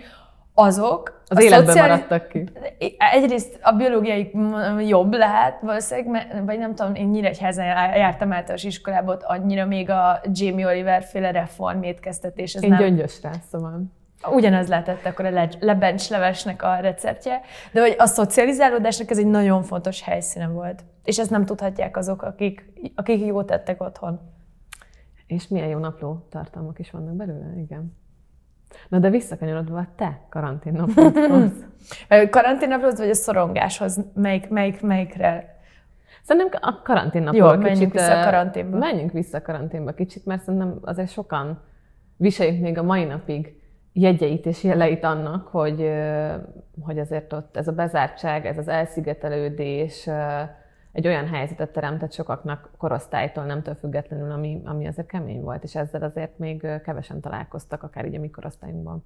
azok 0.57 1.23
Az 1.29 1.37
a 1.37 1.41
életben 1.43 1.67
szociális- 1.67 1.91
maradtak 2.09 2.29
ki. 2.29 2.45
Egyrészt 3.12 3.59
a 3.62 3.73
biológiai 3.73 4.31
jobb 4.87 5.12
lehet 5.12 5.61
valószínűleg, 5.61 6.11
mert- 6.11 6.45
vagy 6.47 6.59
nem 6.59 6.75
tudom, 6.75 6.95
én 6.95 7.07
Nyíregyházán 7.07 7.67
jártam 7.97 8.33
általános 8.33 8.64
iskolába, 8.64 9.12
ott 9.12 9.23
annyira 9.23 9.64
még 9.67 9.91
a 9.91 10.21
Jamie 10.33 10.67
Oliver 10.67 11.03
féle 11.03 11.31
reform 11.31 11.83
étkeztetés, 11.83 12.55
ez 12.55 12.62
Én 12.62 12.69
nem, 12.69 12.79
gyöngyös 12.79 13.23
rá, 13.23 13.31
szóval. 13.50 13.83
Ugyanaz 14.33 14.69
lehetett 14.69 15.07
akkor 15.07 15.25
a 15.25 15.31
le- 15.31 15.49
lebencslevesnek 15.61 16.62
a 16.62 16.76
receptje, 16.76 17.40
de 17.73 17.81
hogy 17.81 17.95
a 17.99 18.07
szocializálódásnak 18.07 19.11
ez 19.11 19.19
egy 19.19 19.26
nagyon 19.26 19.62
fontos 19.62 20.02
helyszíne 20.02 20.47
volt. 20.47 20.85
És 21.04 21.19
ezt 21.19 21.31
nem 21.31 21.45
tudhatják 21.45 21.97
azok, 21.97 22.23
akik, 22.23 22.73
akik 22.95 23.26
jót 23.26 23.47
tettek 23.47 23.83
otthon. 23.83 24.21
És 25.26 25.49
milyen 25.49 25.69
jó 25.69 25.78
napló 25.78 26.26
tartalmak 26.31 26.78
is 26.78 26.90
vannak 26.90 27.14
belőle, 27.14 27.47
igen. 27.57 27.97
Na 28.88 28.99
de 28.99 29.11
visszakanyarodva 29.11 29.78
a 29.78 29.88
te 29.97 30.21
karantén 30.28 30.73
naplódhoz. 30.73 31.50
A 32.09 32.28
karanténnaplóhoz 32.31 32.99
vagy 32.99 33.11
a 33.11 33.14
szorongáshoz, 33.14 34.00
melyik, 34.14 34.49
melyik, 34.49 34.81
melyikre? 34.81 35.59
Szerintem 36.23 36.61
a 36.62 36.83
karantén 36.83 37.23
napról 37.23 37.54
Jó, 37.54 37.61
menjünk 37.61 37.93
vissza 37.93 38.21
a 38.21 38.25
karanténba. 38.25 38.78
Menjünk 38.78 39.12
vissza 39.12 39.38
a 39.38 39.43
karanténba 39.43 39.93
kicsit, 39.93 40.25
mert 40.25 40.43
szerintem 40.43 40.78
azért 40.83 41.11
sokan 41.11 41.62
viseljük 42.16 42.61
még 42.61 42.78
a 42.78 42.83
mai 42.83 43.04
napig 43.04 43.62
jegyeit 43.95 44.47
és 44.47 44.63
jeleit 44.63 45.05
annak, 45.05 45.47
hogy, 45.47 45.91
hogy 46.81 46.99
azért 46.99 47.33
ott 47.33 47.57
ez 47.57 47.69
a 47.69 47.73
bezártság, 47.73 48.47
ez 48.47 48.59
az 48.59 48.69
elszigetelődés 48.69 50.09
egy 50.93 51.07
olyan 51.07 51.29
helyzetet 51.29 51.71
teremtett 51.71 52.13
sokaknak 52.13 52.71
korosztálytól, 52.79 53.45
nemtől 53.45 53.75
függetlenül, 53.75 54.31
ami, 54.31 54.63
ami 54.65 54.87
azért 54.87 55.07
kemény 55.07 55.41
volt, 55.41 55.63
és 55.63 55.75
ezzel 55.75 56.03
azért 56.03 56.39
még 56.39 56.67
kevesen 56.85 57.21
találkoztak, 57.21 57.83
akár 57.83 58.05
így 58.05 58.15
a 58.15 58.21
mi 58.21 58.31
korosztályunkban. 58.31 59.05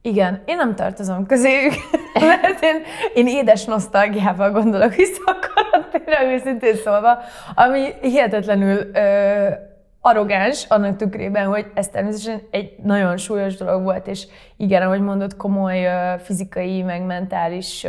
Igen, 0.00 0.42
én 0.44 0.56
nem 0.56 0.74
tartozom 0.74 1.26
közéjük, 1.26 1.72
mert 2.42 2.62
én, 2.62 2.82
én 3.14 3.26
édes 3.26 3.64
nosztalgiával 3.64 4.50
gondolok 4.50 4.94
vissza 4.94 5.22
a 5.24 5.38
karanténra, 5.54 6.32
őszintén 6.32 6.74
szólva, 6.74 7.18
ami 7.54 7.92
hihetetlenül 8.00 8.90
ö, 8.92 9.48
arrogáns 10.04 10.64
annak 10.68 10.96
tükrében, 10.96 11.46
hogy 11.46 11.70
ez 11.74 11.88
természetesen 11.88 12.40
egy 12.50 12.74
nagyon 12.82 13.16
súlyos 13.16 13.56
dolog 13.56 13.82
volt, 13.82 14.06
és 14.06 14.26
igen, 14.56 14.82
ahogy 14.82 15.00
mondod, 15.00 15.36
komoly 15.36 15.88
fizikai, 16.18 16.82
meg 16.82 17.02
mentális 17.02 17.86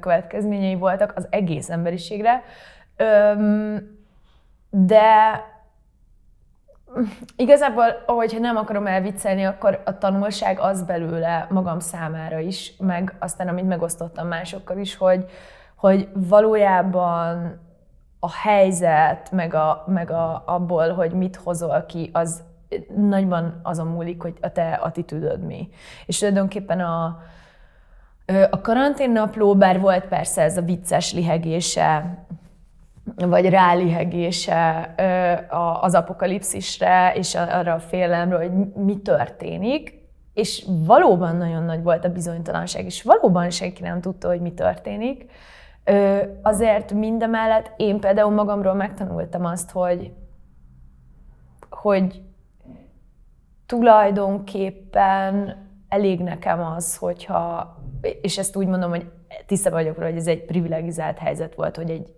következményei 0.00 0.74
voltak 0.74 1.12
az 1.16 1.26
egész 1.30 1.70
emberiségre. 1.70 2.42
De 4.70 5.42
Igazából, 7.36 8.02
hogyha 8.06 8.38
nem 8.38 8.56
akarom 8.56 8.86
elviccelni, 8.86 9.44
akkor 9.44 9.82
a 9.84 9.98
tanulság 9.98 10.58
az 10.58 10.82
belőle 10.82 11.46
magam 11.50 11.78
számára 11.78 12.38
is, 12.38 12.72
meg 12.78 13.14
aztán, 13.18 13.48
amit 13.48 13.66
megosztottam 13.66 14.26
másokkal 14.26 14.78
is, 14.78 14.96
hogy, 14.96 15.24
hogy 15.76 16.08
valójában 16.14 17.60
a 18.24 18.30
helyzet, 18.42 19.30
meg, 19.30 19.54
a, 19.54 19.84
meg 19.86 20.10
a, 20.10 20.42
abból, 20.46 20.92
hogy 20.92 21.12
mit 21.12 21.36
hozol 21.36 21.84
ki, 21.88 22.10
az 22.12 22.42
nagyban 22.96 23.60
azon 23.62 23.86
múlik, 23.86 24.22
hogy 24.22 24.34
a 24.40 24.52
te 24.52 24.72
attitűdöd 24.72 25.42
mi. 25.42 25.68
És 26.06 26.18
tulajdonképpen 26.18 26.80
a, 26.80 27.22
a 28.50 28.60
karanténnapló, 28.60 29.54
bár 29.54 29.80
volt 29.80 30.04
persze 30.04 30.42
ez 30.42 30.56
a 30.56 30.62
vicces 30.62 31.12
lihegése, 31.12 32.18
vagy 33.16 33.48
rálihegése 33.48 34.94
az 35.80 35.94
apokalipszisre 35.94 37.12
és 37.14 37.34
arra 37.34 37.72
a 37.72 37.78
félelemre, 37.78 38.36
hogy 38.36 38.52
mi 38.74 38.98
történik, 38.98 40.02
és 40.34 40.66
valóban 40.66 41.36
nagyon 41.36 41.62
nagy 41.62 41.82
volt 41.82 42.04
a 42.04 42.12
bizonytalanság, 42.12 42.84
és 42.84 43.02
valóban 43.02 43.50
senki 43.50 43.82
nem 43.82 44.00
tudta, 44.00 44.28
hogy 44.28 44.40
mi 44.40 44.52
történik. 44.52 45.30
Azért 46.42 46.92
mindemellett 46.92 47.72
én 47.76 48.00
például 48.00 48.30
magamról 48.30 48.74
megtanultam 48.74 49.44
azt, 49.44 49.70
hogy, 49.70 50.12
hogy 51.70 52.22
tulajdonképpen 53.66 55.56
elég 55.88 56.20
nekem 56.20 56.62
az, 56.62 56.96
hogyha, 56.96 57.76
és 58.20 58.38
ezt 58.38 58.56
úgy 58.56 58.66
mondom, 58.66 58.90
hogy 58.90 59.10
tisztában 59.46 59.80
vagyok 59.80 59.96
róla, 59.96 60.08
hogy 60.08 60.18
ez 60.18 60.26
egy 60.26 60.44
privilegizált 60.44 61.18
helyzet 61.18 61.54
volt, 61.54 61.76
hogy 61.76 61.90
egy 61.90 62.14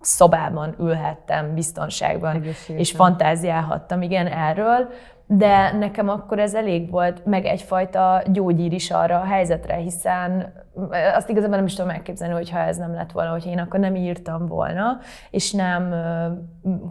szobában 0.00 0.74
ülhettem 0.78 1.54
biztonságban, 1.54 2.34
Egészségesen. 2.34 2.76
és 2.76 2.90
fantáziálhattam, 2.90 4.02
igen, 4.02 4.26
erről, 4.26 4.88
de 5.36 5.72
nekem 5.72 6.08
akkor 6.08 6.38
ez 6.38 6.54
elég 6.54 6.90
volt, 6.90 7.24
meg 7.24 7.44
egyfajta 7.44 8.22
gyógyír 8.26 8.72
is 8.72 8.90
arra 8.90 9.20
a 9.20 9.24
helyzetre, 9.24 9.74
hiszen 9.74 10.52
azt 11.14 11.28
igazából 11.28 11.56
nem 11.56 11.64
is 11.64 11.74
tudom 11.74 11.90
elképzelni, 11.90 12.34
hogyha 12.34 12.58
ez 12.58 12.76
nem 12.76 12.94
lett 12.94 13.12
volna, 13.12 13.30
hogy 13.30 13.46
én 13.46 13.58
akkor 13.58 13.80
nem 13.80 13.94
írtam 13.94 14.46
volna, 14.46 14.98
és 15.30 15.52
nem 15.52 15.92
ö, 15.92 16.26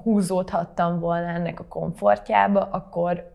húzódhattam 0.03 0.99
volna 0.99 1.27
ennek 1.27 1.59
a 1.59 1.65
komfortjába, 1.69 2.67
akkor, 2.71 3.31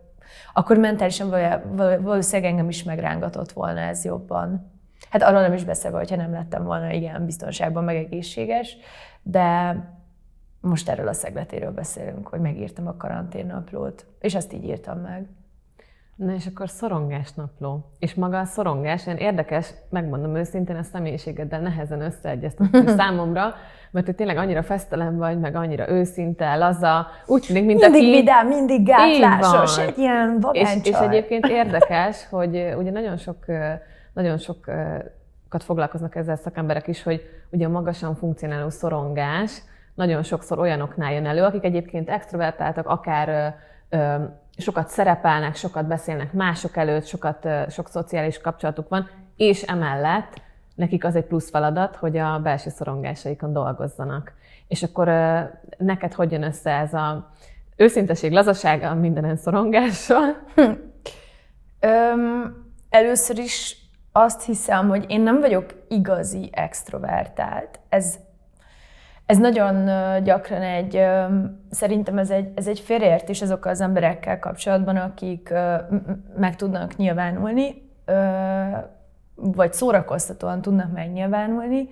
akkor 0.52 0.76
mentálisan 0.76 1.30
való- 1.30 1.60
való- 1.72 2.02
valószínűleg 2.02 2.50
engem 2.50 2.68
is 2.68 2.82
megrángatott 2.82 3.52
volna 3.52 3.80
ez 3.80 4.04
jobban. 4.04 4.72
Hát 5.10 5.22
arról 5.22 5.40
nem 5.40 5.52
is 5.52 5.64
beszélve, 5.64 5.98
hogyha 5.98 6.16
nem 6.16 6.32
lettem 6.32 6.64
volna 6.64 6.90
igen 6.90 7.25
biztonságban, 7.25 7.84
meg 7.84 7.96
egészséges, 7.96 8.76
de 9.22 9.76
most 10.66 10.88
erről 10.88 11.08
a 11.08 11.12
szegletéről 11.12 11.70
beszélünk, 11.73 12.28
hogy 12.28 12.40
megírtam 12.40 12.87
a 12.87 12.96
karanténnaplót, 12.96 14.06
és 14.20 14.35
ezt 14.35 14.52
így 14.52 14.64
írtam 14.64 14.99
meg. 14.99 15.26
Na 16.16 16.35
és 16.35 16.46
akkor 16.46 16.68
szorongás 16.68 17.32
napló. 17.32 17.90
És 17.99 18.14
maga 18.14 18.38
a 18.38 18.44
szorongás, 18.44 19.06
olyan 19.06 19.18
érdekes, 19.18 19.75
megmondom 19.90 20.37
őszintén, 20.37 20.76
a 20.76 20.82
személyiségeddel 20.82 21.61
nehezen 21.61 22.00
összeegyeztető 22.00 22.87
számomra, 22.96 23.54
mert 23.90 24.06
hogy 24.06 24.14
tényleg 24.14 24.37
annyira 24.37 24.62
fesztelen 24.62 25.16
vagy, 25.16 25.38
meg 25.38 25.54
annyira 25.54 25.88
őszinte, 25.88 26.54
laza, 26.54 27.06
úgy 27.26 27.42
tűnik, 27.46 27.64
mint 27.64 27.80
Mindig 27.80 28.02
aki... 28.02 28.11
vidám, 28.11 28.46
mindig 28.46 28.87
gátlásos, 28.87 29.76
van. 29.76 29.87
egy 29.87 29.99
ilyen 29.99 30.46
És, 30.52 30.78
és 30.82 30.96
egyébként 30.96 31.46
érdekes, 31.46 32.26
hogy 32.28 32.75
ugye 32.78 32.90
nagyon 32.90 33.16
sok, 33.16 33.44
nagyon 34.12 34.38
sokat 34.38 35.62
foglalkoznak 35.62 36.14
ezzel 36.14 36.37
szakemberek 36.37 36.87
is, 36.87 37.02
hogy 37.02 37.23
ugye 37.50 37.66
a 37.66 37.70
magasan 37.70 38.14
funkcionáló 38.14 38.70
szorongás 38.70 39.62
nagyon 39.97 40.23
sokszor 40.23 40.59
olyanoknál 40.59 41.12
jön 41.12 41.26
elő, 41.26 41.43
akik 41.43 41.65
egyébként 41.65 42.09
extrovertáltak, 42.09 42.87
akár 42.87 43.55
ö, 43.88 44.25
sokat 44.57 44.88
szerepelnek, 44.88 45.55
sokat 45.55 45.87
beszélnek 45.87 46.33
mások 46.33 46.76
előtt, 46.76 47.07
sokat, 47.07 47.49
sok 47.69 47.88
szociális 47.88 48.41
kapcsolatuk 48.41 48.88
van, 48.88 49.09
és 49.37 49.62
emellett 49.62 50.41
nekik 50.75 51.05
az 51.05 51.17
egy 51.17 51.25
plusz 51.25 51.50
feladat, 51.50 51.97
hogy 51.97 52.17
a 52.17 52.41
belső 52.43 52.71
szorongásaikon 52.71 53.53
dolgozzanak. 53.53 54.33
És 54.69 54.83
akkor 54.83 55.07
neked 55.79 56.15
hogy 56.15 56.33
jön 56.33 56.43
össze 56.43 56.71
ez 56.71 56.95
a 56.95 57.31
őszinteség, 57.76 58.33
lazaság 58.33 58.83
a 58.83 58.95
mindenen 58.95 59.37
szorongással? 59.37 60.37
Hm. 60.55 60.73
Öm, 61.81 62.65
először 62.91 63.38
is 63.38 63.76
azt 64.12 64.43
hiszem, 64.45 64.88
hogy 64.88 65.05
én 65.09 65.21
nem 65.21 65.41
vagyok 65.41 65.65
igazi 65.88 66.50
extrovertált. 66.53 67.81
Ez, 67.88 68.19
ez 69.26 69.38
nagyon 69.38 69.85
gyakran 70.23 70.62
egy, 70.62 71.02
szerintem 71.71 72.18
ez 72.18 72.30
egy, 72.30 72.52
ez 72.54 72.66
egy 72.66 72.80
félreértés 72.80 73.42
azokkal 73.42 73.73
az 73.73 73.80
emberekkel 73.80 74.38
kapcsolatban, 74.38 74.97
akik 74.97 75.52
meg 76.37 76.56
tudnak 76.56 76.97
nyilvánulni, 76.97 77.90
vagy 79.35 79.73
szórakoztatóan 79.73 80.62
tudnak 80.62 80.92
megnyilvánulni, 80.92 81.88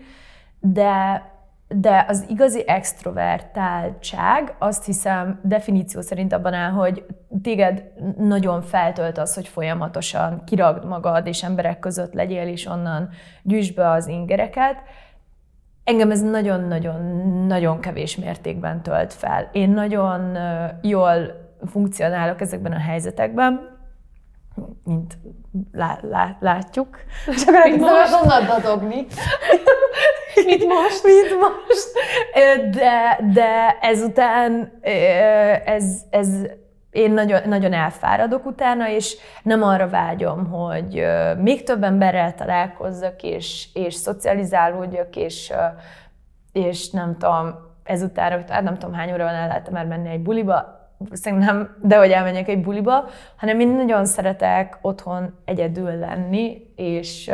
de 0.61 1.23
de 1.69 2.05
az 2.09 2.25
igazi 2.29 2.69
extrovertáltság 2.69 4.55
azt 4.59 4.85
hiszem 4.85 5.41
definíció 5.43 6.01
szerint 6.01 6.33
abban 6.33 6.53
áll, 6.53 6.71
hogy 6.71 7.07
téged 7.43 7.85
nagyon 8.17 8.63
feltölt 8.63 9.19
az, 9.19 9.35
hogy 9.35 9.49
folyamatosan 9.49 10.45
kiragd 10.45 10.85
magad, 10.85 11.27
és 11.27 11.43
emberek 11.43 11.79
között 11.79 12.13
legyél, 12.13 12.49
és 12.49 12.67
onnan 12.67 13.09
gyűjtsd 13.43 13.75
be 13.75 13.91
az 13.91 14.07
ingereket. 14.07 14.77
Engem 15.85 16.11
ez 16.11 16.23
nagyon-nagyon-nagyon 16.23 17.81
kevés 17.81 18.17
mértékben 18.17 18.83
tölt 18.83 19.13
fel. 19.13 19.49
Én 19.53 19.71
nagyon 19.71 20.39
jól 20.83 21.43
funkcionálok 21.71 22.41
ezekben 22.41 22.73
a 22.73 22.79
helyzetekben, 22.79 23.79
mint 24.85 25.19
lá, 25.73 25.99
lá, 26.03 26.37
látjuk. 26.41 26.99
Csak 27.45 27.65
mint 27.65 27.81
most 27.81 28.15
onnan 28.23 28.47
dadogni. 28.47 29.07
Mit 30.45 30.67
most? 30.67 31.05
Mit 31.05 31.39
most? 31.41 31.93
De, 32.71 33.19
de 33.33 33.79
ezután 33.81 34.73
ez, 35.65 36.01
ez 36.11 36.29
én 36.95 37.13
nagyon, 37.13 37.41
nagyon 37.49 37.73
elfáradok 37.73 38.47
utána, 38.47 38.89
és 38.89 39.17
nem 39.43 39.63
arra 39.63 39.89
vágyom, 39.89 40.51
hogy 40.51 41.07
még 41.39 41.63
több 41.63 41.83
emberrel 41.83 42.35
találkozzak, 42.35 43.23
és, 43.23 43.69
és 43.73 43.95
szocializálódjak, 43.95 45.17
és, 45.17 45.53
és 46.53 46.91
nem 46.91 47.17
tudom, 47.19 47.55
ezután, 47.85 48.45
hát 48.49 48.63
nem 48.63 48.79
tudom 48.79 48.95
hány 48.95 49.13
óra 49.13 49.25
van, 49.25 49.35
el 49.35 49.47
lehet 49.47 49.71
már 49.71 49.87
menni 49.87 50.09
egy 50.09 50.23
buliba, 50.23 50.83
valószínűleg 50.99 51.47
nem, 51.47 51.77
de 51.83 51.97
hogy 51.97 52.11
elmenjek 52.11 52.49
egy 52.49 52.61
buliba, 52.61 53.05
hanem 53.37 53.61
én 53.61 53.69
nagyon 53.69 54.05
szeretek 54.05 54.79
otthon 54.81 55.39
egyedül 55.45 55.99
lenni, 55.99 56.73
és, 56.77 57.31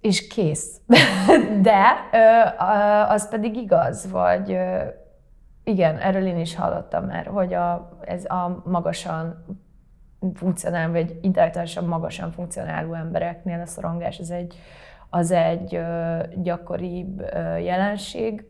és 0.00 0.26
kész. 0.26 0.80
De 1.62 2.10
az 3.08 3.28
pedig 3.28 3.56
igaz, 3.56 4.10
vagy 4.10 4.58
igen, 5.64 5.98
erről 5.98 6.26
én 6.26 6.38
is 6.38 6.56
hallottam 6.56 7.04
már, 7.04 7.26
hogy 7.26 7.54
a, 7.54 7.98
ez 8.00 8.24
a 8.24 8.62
magasan 8.64 9.44
funkcionáló, 10.34 10.92
vagy 10.92 11.18
intellektuálisan 11.22 11.84
magasan 11.84 12.30
funkcionáló 12.30 12.92
embereknél 12.92 13.60
a 13.60 13.66
szorongás 13.66 14.18
az 14.18 14.30
egy, 14.30 14.58
az 15.10 15.30
egy 15.30 15.80
gyakoribb 16.42 17.20
jelenség, 17.62 18.46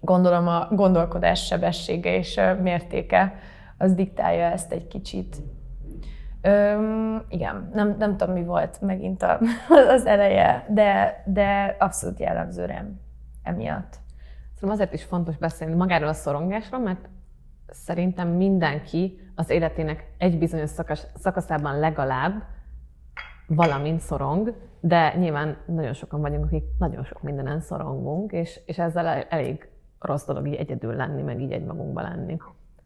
gondolom 0.00 0.48
a 0.48 0.68
gondolkodás 0.70 1.46
sebessége 1.46 2.16
és 2.16 2.40
mértéke 2.62 3.34
az 3.78 3.94
diktálja 3.94 4.44
ezt 4.44 4.72
egy 4.72 4.86
kicsit. 4.86 5.36
Öm, 6.42 7.24
igen, 7.28 7.70
nem, 7.72 7.94
nem 7.98 8.16
tudom, 8.16 8.34
mi 8.34 8.44
volt 8.44 8.80
megint 8.80 9.22
a, 9.22 9.40
az 9.94 10.06
eleje, 10.06 10.66
de, 10.68 11.22
de 11.26 11.76
abszolút 11.78 12.18
jellemző 12.18 12.64
rám 12.64 13.00
emiatt. 13.42 14.03
Szerintem 14.64 14.86
azért 14.86 15.02
is 15.02 15.08
fontos 15.08 15.36
beszélni 15.36 15.74
magáról 15.74 16.08
a 16.08 16.12
szorongásról, 16.12 16.80
mert 16.80 17.08
szerintem 17.66 18.28
mindenki 18.28 19.30
az 19.34 19.50
életének 19.50 20.12
egy 20.18 20.38
bizonyos 20.38 20.70
szakas, 20.70 21.02
szakaszában 21.14 21.78
legalább 21.78 22.42
valamint 23.46 24.00
szorong, 24.00 24.54
de 24.80 25.14
nyilván 25.16 25.56
nagyon 25.66 25.92
sokan 25.92 26.20
vagyunk, 26.20 26.44
akik 26.44 26.64
nagyon 26.78 27.04
sok 27.04 27.22
mindenen 27.22 27.60
szorongunk, 27.60 28.32
és, 28.32 28.60
és 28.66 28.78
ezzel 28.78 29.06
elég 29.06 29.68
rossz 29.98 30.26
dolog 30.26 30.46
így 30.46 30.54
egyedül 30.54 30.94
lenni, 30.94 31.22
meg 31.22 31.40
így 31.40 31.52
egymagunkba 31.52 32.02
lenni. 32.02 32.36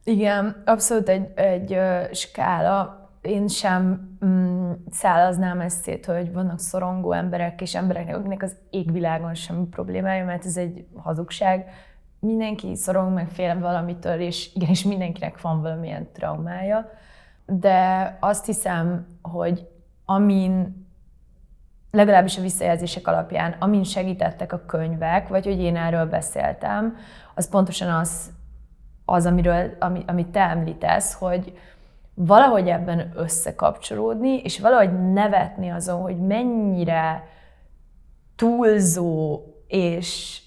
Igen, 0.05 0.63
abszolút 0.67 1.09
egy, 1.09 1.33
egy 1.35 1.79
skála. 2.13 2.98
Én 3.21 3.49
sem 3.49 4.11
mm, 4.25 4.73
szállaznám 4.91 5.61
ezt 5.61 5.83
szét, 5.83 6.07
hogy 6.07 6.33
vannak 6.33 6.59
szorongó 6.59 7.13
emberek 7.13 7.61
és 7.61 7.75
embereknek, 7.75 8.17
akiknek 8.17 8.43
az 8.43 8.57
égvilágon 8.71 9.35
semmi 9.35 9.67
problémája, 9.67 10.25
mert 10.25 10.45
ez 10.45 10.57
egy 10.57 10.87
hazugság. 10.97 11.71
Mindenki 12.21 12.75
szorong 12.75 13.13
meg 13.13 13.29
fél 13.29 13.59
valamitől, 13.59 14.21
és 14.21 14.55
igenis 14.55 14.85
mindenkinek 14.85 15.41
van 15.41 15.63
valamilyen 15.63 16.09
traumája. 16.13 16.91
De 17.47 18.17
azt 18.21 18.47
hiszem, 18.47 19.07
hogy 19.23 19.69
amin 20.05 20.87
legalábbis 21.91 22.39
a 22.39 22.43
visszajelzések 22.43 23.07
alapján, 23.07 23.57
amin 23.59 23.85
segítettek 23.85 24.53
a 24.53 24.65
könyvek, 24.67 25.29
vagy 25.29 25.45
hogy 25.45 25.61
én 25.61 25.77
erről 25.77 26.07
beszéltem, 26.07 26.97
az 27.35 27.49
pontosan 27.49 27.89
az, 27.89 28.31
az 29.05 29.27
amiről, 29.27 29.77
ami, 29.79 30.03
amit 30.07 30.27
te 30.27 30.41
említesz, 30.41 31.15
hogy 31.15 31.59
valahogy 32.21 32.69
ebben 32.69 33.13
összekapcsolódni, 33.17 34.41
és 34.43 34.61
valahogy 34.61 35.13
nevetni 35.13 35.69
azon, 35.69 36.01
hogy 36.01 36.17
mennyire 36.17 37.25
túlzó 38.37 39.43
és 39.67 40.41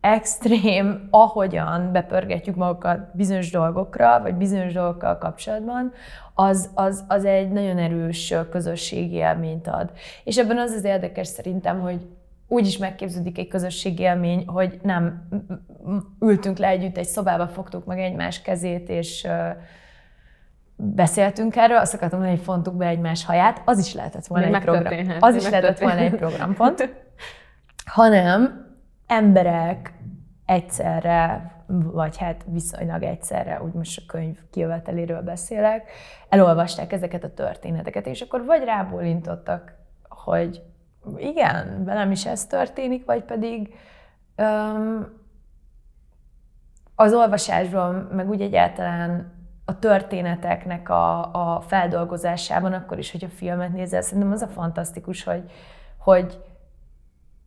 extrém, 0.00 1.08
ahogyan 1.10 1.92
bepörgetjük 1.92 2.56
magukat 2.56 3.16
bizonyos 3.16 3.50
dolgokra, 3.50 4.20
vagy 4.22 4.34
bizonyos 4.34 4.72
dolgokkal 4.72 5.18
kapcsolatban, 5.18 5.92
az, 6.34 6.70
az, 6.74 7.04
az 7.08 7.24
egy 7.24 7.50
nagyon 7.50 7.78
erős 7.78 8.34
közösségi 8.50 9.14
élményt 9.14 9.66
ad. 9.66 9.90
És 10.24 10.38
ebben 10.38 10.58
az 10.58 10.70
az 10.70 10.84
érdekes 10.84 11.26
szerintem, 11.26 11.80
hogy 11.80 12.06
úgy 12.48 12.66
is 12.66 12.78
megképződik 12.78 13.38
egy 13.38 13.48
közösségi 13.48 14.02
élmény, 14.02 14.46
hogy 14.46 14.80
nem 14.82 15.28
ültünk 16.20 16.58
le 16.58 16.68
együtt 16.68 16.96
egy 16.96 17.06
szobába, 17.06 17.48
fogtuk 17.48 17.84
meg 17.84 17.98
egymás 17.98 18.42
kezét, 18.42 18.88
és 18.88 19.26
beszéltünk 20.76 21.56
erről, 21.56 21.76
azt 21.76 21.94
akartam 21.94 22.18
mondani, 22.18 22.38
hogy 22.38 22.46
fontuk 22.46 22.74
be 22.74 22.86
egymás 22.86 23.24
haját, 23.24 23.62
az 23.64 23.78
is 23.78 23.94
lehetett 23.94 24.26
volna 24.26 24.46
egy 24.46 24.62
program. 24.62 25.16
Az 25.20 25.34
is 25.34 25.48
lehetett 25.48 25.78
volna 25.78 26.00
egy 26.00 26.14
programpont. 26.14 26.88
Hanem 27.84 28.66
emberek 29.06 29.92
egyszerre, 30.46 31.52
vagy 31.66 32.16
hát 32.16 32.44
viszonylag 32.46 33.02
egyszerre, 33.02 33.62
úgy 33.62 33.72
most 33.72 34.00
a 34.00 34.12
könyv 34.12 34.38
kijöveteléről 34.50 35.20
beszélek, 35.20 35.90
elolvasták 36.28 36.92
ezeket 36.92 37.24
a 37.24 37.34
történeteket, 37.34 38.06
és 38.06 38.20
akkor 38.20 38.44
vagy 38.44 38.64
rábólintottak, 38.64 39.74
hogy 40.08 40.62
igen, 41.16 41.84
velem 41.84 42.10
is 42.10 42.26
ez 42.26 42.46
történik, 42.46 43.04
vagy 43.04 43.22
pedig 43.22 43.74
um, 44.36 45.22
az 46.94 47.12
olvasásról, 47.12 48.08
meg 48.12 48.28
úgy 48.28 48.40
egyáltalán 48.40 49.33
a 49.64 49.78
történeteknek 49.78 50.88
a, 50.88 51.20
a 51.32 51.60
feldolgozásában, 51.60 52.72
akkor 52.72 52.98
is, 52.98 53.10
hogy 53.10 53.24
a 53.24 53.34
filmet 53.36 53.72
nézel, 53.72 54.02
szerintem 54.02 54.32
az 54.32 54.42
a 54.42 54.46
fantasztikus, 54.46 55.24
hogy, 55.24 55.50
hogy 55.98 56.40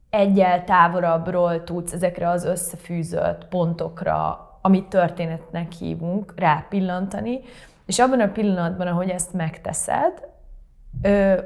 egyel 0.10 0.64
távolabbról 0.64 1.64
tudsz 1.64 1.94
ezekre 1.94 2.30
az 2.30 2.46
összefűzött 2.46 3.48
pontokra, 3.48 4.42
amit 4.62 4.88
történetnek 4.88 5.72
hívunk, 5.72 6.34
rápillantani, 6.36 7.40
és 7.86 8.00
abban 8.00 8.20
a 8.20 8.32
pillanatban, 8.32 8.88
ahogy 8.88 9.10
ezt 9.10 9.34
megteszed, 9.34 10.28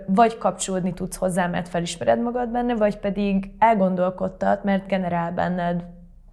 vagy 0.06 0.38
kapcsolódni 0.38 0.94
tudsz 0.94 1.16
hozzá, 1.16 1.48
mert 1.48 1.70
felismered 1.70 2.22
magad 2.22 2.50
benne, 2.50 2.76
vagy 2.76 2.98
pedig 2.98 3.52
elgondolkodtat, 3.60 4.64
mert 4.64 4.88
generál 4.88 5.32
benned 5.32 5.84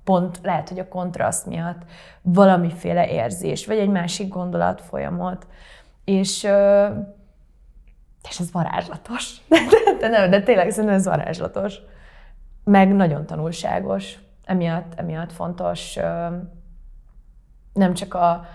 pont 0.08 0.40
lehet, 0.42 0.68
hogy 0.68 0.78
a 0.78 0.88
kontraszt 0.88 1.46
miatt 1.46 1.82
valamiféle 2.22 3.08
érzés, 3.08 3.66
vagy 3.66 3.78
egy 3.78 3.88
másik 3.88 4.28
gondolat 4.28 4.80
folyamot. 4.80 5.46
És, 6.04 6.48
és 8.28 8.38
ez 8.40 8.52
varázslatos. 8.52 9.36
De, 9.48 10.08
de, 10.08 10.08
de, 10.08 10.28
de 10.28 10.42
tényleg 10.42 10.70
szerintem 10.70 10.98
ez 10.98 11.04
varázslatos 11.04 11.80
meg 12.64 12.94
nagyon 12.94 13.26
tanulságos. 13.26 14.18
Emiatt, 14.44 14.92
emiatt 14.96 15.32
fontos 15.32 15.98
nem 17.72 17.94
csak 17.94 18.14
a 18.14 18.46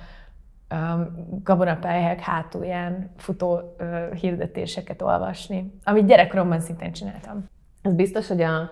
gabonapályák 1.43 2.19
hátulján 2.19 3.11
futó 3.17 3.75
hirdetéseket 4.13 5.01
olvasni, 5.01 5.79
amit 5.83 6.05
gyerekkoromban 6.05 6.59
szintén 6.59 6.91
csináltam. 6.91 7.45
Ez 7.81 7.93
biztos, 7.93 8.27
hogy 8.27 8.41
a 8.41 8.71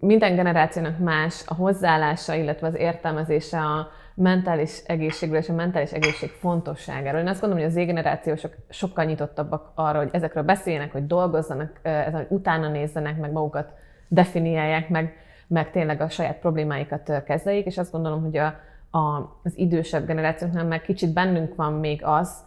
minden 0.00 0.34
generációnak 0.34 0.98
más 0.98 1.42
a 1.46 1.54
hozzáállása, 1.54 2.34
illetve 2.34 2.66
az 2.66 2.74
értelmezése 2.74 3.58
a 3.58 3.88
mentális 4.14 4.82
egészségről 4.86 5.38
és 5.38 5.48
a 5.48 5.54
mentális 5.54 5.92
egészség 5.92 6.30
fontosságáról. 6.30 7.20
Én 7.20 7.28
azt 7.28 7.40
gondolom, 7.40 7.64
hogy 7.64 7.72
az 7.74 7.82
Z-generációsok 7.82 8.52
sokkal 8.68 9.04
nyitottabbak 9.04 9.72
arra, 9.74 9.98
hogy 9.98 10.08
ezekről 10.12 10.42
beszéljenek, 10.42 10.92
hogy 10.92 11.06
dolgozzanak, 11.06 11.80
ezen, 11.82 12.12
hogy 12.12 12.26
utána 12.28 12.68
nézzenek, 12.68 13.18
meg 13.18 13.32
magukat 13.32 13.72
definiálják, 14.08 14.88
meg, 14.88 15.16
meg 15.46 15.70
tényleg 15.70 16.00
a 16.00 16.08
saját 16.08 16.38
problémáikat 16.38 17.22
kezeljék, 17.26 17.66
és 17.66 17.78
azt 17.78 17.92
gondolom, 17.92 18.22
hogy 18.22 18.36
a, 18.36 18.54
a, 18.90 19.38
az 19.42 19.52
idősebb 19.58 20.06
generációknál 20.06 20.64
meg 20.64 20.82
kicsit 20.82 21.12
bennünk 21.12 21.54
van 21.54 21.72
még 21.72 22.00
az, 22.04 22.44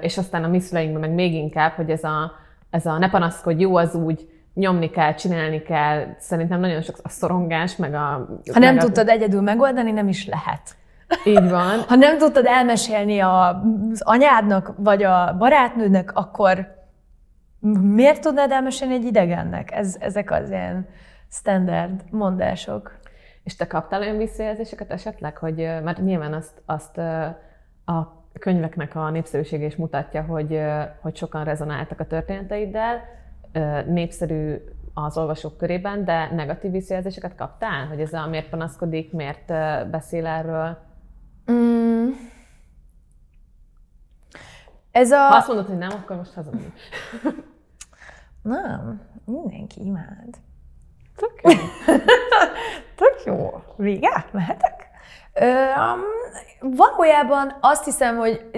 és 0.00 0.18
aztán 0.18 0.44
a 0.44 0.48
mi 0.48 0.60
meg 0.72 1.10
még 1.10 1.34
inkább, 1.34 1.72
hogy 1.72 1.90
ez 1.90 2.04
a, 2.04 2.32
ez 2.70 2.86
a 2.86 2.98
ne 2.98 3.10
panaszkodj, 3.10 3.60
jó 3.60 3.76
az 3.76 3.94
úgy, 3.94 4.28
nyomni 4.58 4.90
kell, 4.90 5.14
csinálni 5.14 5.62
kell. 5.62 6.06
Szerintem 6.18 6.60
nagyon 6.60 6.82
sok 6.82 6.96
a 7.02 7.08
szorongás, 7.08 7.76
meg 7.76 7.94
a... 7.94 8.28
Ha 8.52 8.58
nem 8.58 8.74
meg 8.74 8.84
tudtad 8.84 9.08
a... 9.08 9.10
egyedül 9.10 9.40
megoldani, 9.40 9.90
nem 9.90 10.08
is 10.08 10.26
lehet. 10.26 10.76
Így 11.24 11.48
van. 11.48 11.80
Ha 11.88 11.94
nem 11.94 12.18
tudtad 12.18 12.46
elmesélni 12.46 13.20
az 13.20 14.00
anyádnak, 14.00 14.72
vagy 14.76 15.02
a 15.02 15.36
barátnődnek, 15.38 16.10
akkor 16.14 16.76
miért 17.80 18.22
tudnád 18.22 18.50
elmesélni 18.50 18.94
egy 18.94 19.04
idegennek? 19.04 19.72
Ez, 19.72 19.96
ezek 20.00 20.30
az 20.30 20.50
ilyen 20.50 20.88
standard 21.30 22.02
mondások. 22.10 22.96
És 23.44 23.56
te 23.56 23.66
kaptál 23.66 24.00
olyan 24.00 24.16
visszajelzéseket 24.16 24.90
esetleg, 24.90 25.36
hogy, 25.36 25.56
mert 25.56 26.02
nyilván 26.02 26.32
azt, 26.32 26.62
azt 26.66 26.98
a 27.84 28.16
könyveknek 28.38 28.94
a 28.94 29.10
népszerűsége 29.10 29.66
is 29.66 29.76
mutatja, 29.76 30.22
hogy, 30.22 30.60
hogy 31.00 31.16
sokan 31.16 31.44
rezonáltak 31.44 32.00
a 32.00 32.06
történeteiddel, 32.06 33.02
népszerű 33.86 34.54
az 34.94 35.18
olvasók 35.18 35.56
körében, 35.56 36.04
de 36.04 36.30
negatív 36.34 36.70
visszajelzéseket 36.70 37.34
kaptál? 37.34 37.86
Hogy 37.86 38.00
ez 38.00 38.12
a 38.12 38.26
miért 38.26 38.48
panaszkodik, 38.48 39.12
miért 39.12 39.46
beszél 39.90 40.26
erről? 40.26 40.78
Mm. 41.52 42.10
Ez 44.90 45.10
a... 45.10 45.26
Ha 45.26 45.36
azt 45.36 45.46
mondod, 45.46 45.66
hogy 45.66 45.78
nem, 45.78 45.90
akkor 45.90 46.16
most 46.16 46.32
hazamegyünk. 46.32 46.72
nem, 48.42 49.00
mindenki 49.24 49.84
imád. 49.84 50.36
Tök 51.16 51.40
jó. 51.42 51.50
Tök 53.00 53.24
jó. 53.24 53.62
Vége? 53.76 54.26
Mehetek? 54.32 54.77
Um, 55.40 56.00
valójában 56.60 57.56
azt 57.60 57.84
hiszem, 57.84 58.16
hogy 58.16 58.50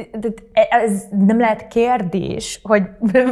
ez 0.71 1.03
nem 1.11 1.40
lehet 1.40 1.69
kérdés, 1.69 2.61
hogy 2.62 2.83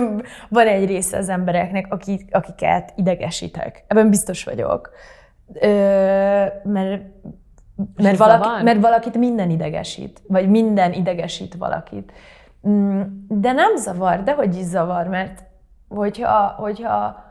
van 0.49 0.67
egy 0.67 0.87
része 0.87 1.17
az 1.17 1.29
embereknek, 1.29 1.87
akik, 1.89 2.29
akiket 2.31 2.93
idegesítek. 2.97 3.85
Ebben 3.87 4.11
biztos 4.11 4.45
vagyok. 4.45 4.91
Ö, 5.53 5.69
mert 6.63 7.03
mert, 7.97 8.17
valaki, 8.17 8.63
mert 8.63 8.81
valakit 8.81 9.17
minden 9.17 9.51
idegesít, 9.51 10.23
vagy 10.27 10.49
minden 10.49 10.93
idegesít 10.93 11.55
valakit. 11.55 12.13
Mm, 12.69 13.03
de 13.29 13.53
nem 13.53 13.77
zavar, 13.77 14.23
de 14.23 14.33
hogy 14.33 14.57
is 14.57 14.65
zavar, 14.65 15.07
mert 15.07 15.43
hogyha, 15.89 16.55
hogyha 16.57 17.25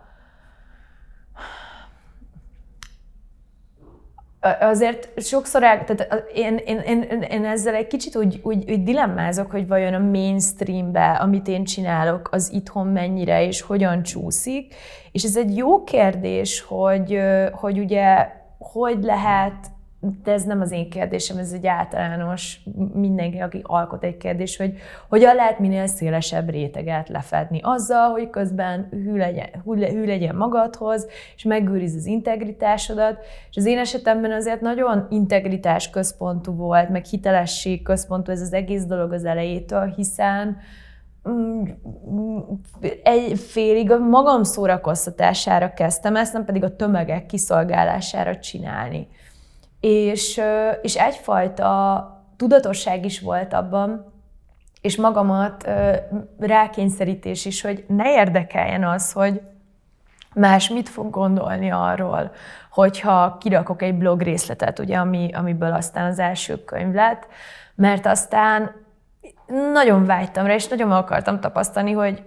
azért 4.60 5.22
sokszor, 5.22 5.64
el, 5.64 5.84
tehát 5.84 6.24
én, 6.34 6.58
én, 6.66 6.80
én, 6.80 7.22
én 7.30 7.46
ezzel 7.46 7.76
egy 7.76 7.88
kicsit 7.88 8.16
úgy, 8.16 8.40
úgy, 8.44 8.72
úgy 8.72 8.84
dilemmázok, 8.84 9.52
hogy 9.52 9.68
vajon 9.68 9.94
a 9.94 10.00
mainstreambe, 10.00 11.12
amit 11.12 11.48
én 11.48 11.64
csinálok, 11.64 12.30
az 12.32 12.52
itthon 12.54 12.88
mennyire 12.88 13.46
és 13.46 13.62
hogyan 13.62 14.04
csúszik. 14.04 14.76
És 15.12 15.24
ez 15.24 15.38
egy 15.38 15.58
jó 15.58 15.84
kérdés, 15.84 16.62
hogy, 16.62 17.20
hogy 17.52 17.80
ugye 17.80 18.28
hogy 18.60 19.04
lehet 19.04 19.76
de 20.00 20.32
ez 20.32 20.44
nem 20.44 20.62
az 20.62 20.72
én 20.72 20.90
kérdésem, 20.90 21.38
ez 21.38 21.52
egy 21.52 21.68
általános, 21.68 22.60
mindenki, 22.94 23.38
aki 23.38 23.62
alkot 23.64 24.04
egy 24.04 24.18
kérdés, 24.18 24.58
hogy 24.58 24.74
hogyan 25.10 25.36
lehet 25.36 25.60
minél 25.60 25.88
szélesebb 25.88 26.50
réteget 26.50 27.10
lefedni 27.10 27.60
azzal, 27.64 28.10
hogy 28.10 28.30
közben 28.30 28.88
hű 28.92 29.16
legyen, 29.16 29.48
hű 29.66 30.06
legyen 30.06 30.36
magadhoz, 30.36 31.08
és 31.36 31.44
megőriz 31.44 31.96
az 31.96 32.06
integritásodat. 32.06 33.26
És 33.50 33.58
az 33.58 33.66
én 33.66 33.78
esetemben 33.78 34.32
azért 34.32 34.62
nagyon 34.62 35.08
integritás 35.10 35.90
központú 35.90 36.56
volt, 36.56 36.90
meg 36.90 37.06
hitelesség 37.06 37.84
központú 37.84 38.32
ez 38.32 38.42
az 38.42 38.54
egész 38.54 38.86
dolog 38.86 39.12
az 39.14 39.26
elejétől, 39.26 39.94
hiszen 39.96 40.58
mm, 41.30 41.64
egy 43.04 43.40
félig 43.40 43.92
a 43.92 43.98
magam 44.00 44.44
szórakoztatására 44.44 45.74
kezdtem 45.74 46.16
ezt, 46.16 46.34
nem 46.34 46.46
pedig 46.46 46.64
a 46.64 46.76
tömegek 46.76 47.26
kiszolgálására 47.26 48.38
csinálni. 48.40 49.08
És, 49.90 50.42
és 50.82 50.96
egyfajta 50.96 52.26
tudatosság 52.38 53.06
is 53.06 53.20
volt 53.20 53.54
abban, 53.54 54.14
és 54.82 54.96
magamat 54.96 55.70
rákényszerítés 56.40 57.46
is, 57.46 57.62
hogy 57.62 57.86
ne 57.88 58.12
érdekeljen 58.12 58.84
az, 58.84 59.12
hogy 59.12 59.42
más 60.34 60.70
mit 60.70 60.90
fog 60.90 61.10
gondolni 61.10 61.72
arról, 61.72 62.32
hogyha 62.72 63.38
kirakok 63.40 63.82
egy 63.82 63.96
blog 63.96 64.22
részletet, 64.22 64.80
ugye, 64.80 64.98
ami, 64.98 65.30
amiből 65.34 65.74
aztán 65.74 66.06
az 66.06 66.20
első 66.20 66.64
könyv 66.64 66.94
lett, 66.94 67.28
mert 67.76 68.06
aztán 68.06 68.86
nagyon 69.48 70.06
vágytam 70.06 70.46
rá, 70.46 70.54
és 70.54 70.68
nagyon 70.68 70.92
akartam 70.92 71.40
tapasztalni, 71.40 71.92
hogy, 71.92 72.24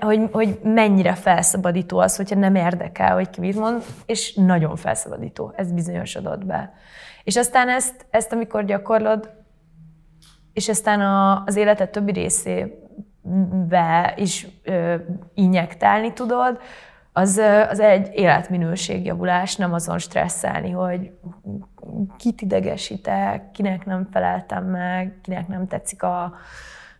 hogy, 0.00 0.28
hogy 0.32 0.58
mennyire 0.62 1.14
felszabadító 1.14 1.98
az, 1.98 2.16
hogyha 2.16 2.38
nem 2.38 2.54
érdekel, 2.54 3.14
hogy 3.14 3.30
ki 3.30 3.40
mit 3.40 3.58
mond, 3.58 3.82
és 4.06 4.34
nagyon 4.34 4.76
felszabadító, 4.76 5.52
ez 5.56 5.72
bizonyosodott 5.72 6.44
be. 6.44 6.72
És 7.24 7.36
aztán 7.36 7.68
ezt, 7.68 8.06
ezt 8.10 8.32
amikor 8.32 8.64
gyakorlod, 8.64 9.30
és 10.52 10.68
aztán 10.68 11.00
a, 11.00 11.42
az 11.46 11.56
életed 11.56 11.90
többi 11.90 12.12
részébe 12.12 12.74
is 14.16 14.46
ö, 14.62 14.94
injektálni 15.34 16.12
tudod, 16.12 16.58
az, 17.12 17.36
az 17.68 17.80
egy 17.80 18.10
életminőségjavulás, 18.12 19.56
nem 19.56 19.72
azon 19.72 19.98
stresszelni, 19.98 20.70
hogy 20.70 21.12
kit 22.16 22.40
idegesítek, 22.40 23.50
kinek 23.50 23.84
nem 23.86 24.08
feleltem 24.12 24.64
meg, 24.64 25.18
kinek 25.22 25.48
nem 25.48 25.66
tetszik 25.66 26.02
a 26.02 26.34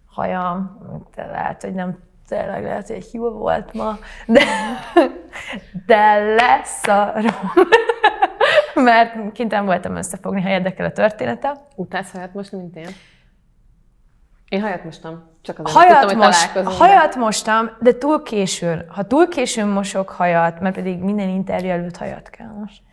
hajam, 0.07 0.79
lehet, 1.17 1.63
hogy 1.63 1.75
nem 1.75 1.99
tényleg 2.29 2.63
lehet, 2.63 2.87
hogy 2.87 2.97
egy 2.97 3.09
hiba 3.11 3.31
volt 3.31 3.73
ma, 3.73 3.99
de, 4.27 4.45
de 5.87 6.19
lesz 6.19 6.87
a 6.87 7.15
mert 8.75 9.33
kénytelen 9.33 9.65
voltam 9.65 9.97
összefogni, 9.97 10.41
ha 10.41 10.49
érdekel 10.49 10.87
a 10.87 10.93
története. 10.93 11.57
Utálsz 11.75 12.13
hajat 12.13 12.35
most, 12.35 12.53
mint 12.53 12.77
én? 12.77 12.89
Én 14.53 14.61
hajat 14.61 14.85
mostam, 14.85 15.23
csak 15.43 15.59
azért 15.59 15.77
hajat 15.77 16.01
tudtam, 16.01 16.19
most, 16.19 16.51
hogy 16.51 16.77
Hajat 16.77 17.17
mostam, 17.17 17.71
de 17.81 17.93
túl 17.93 18.23
későn. 18.23 18.85
Ha 18.89 19.03
túl 19.03 19.29
későn 19.29 19.69
mosok 19.69 20.09
hajat, 20.09 20.61
mert 20.61 20.75
pedig 20.75 20.99
minden 20.99 21.29
interjú 21.29 21.71
előtt 21.71 21.97
hajat 21.97 22.31
kell 22.31 22.47
mosni. 22.47 22.87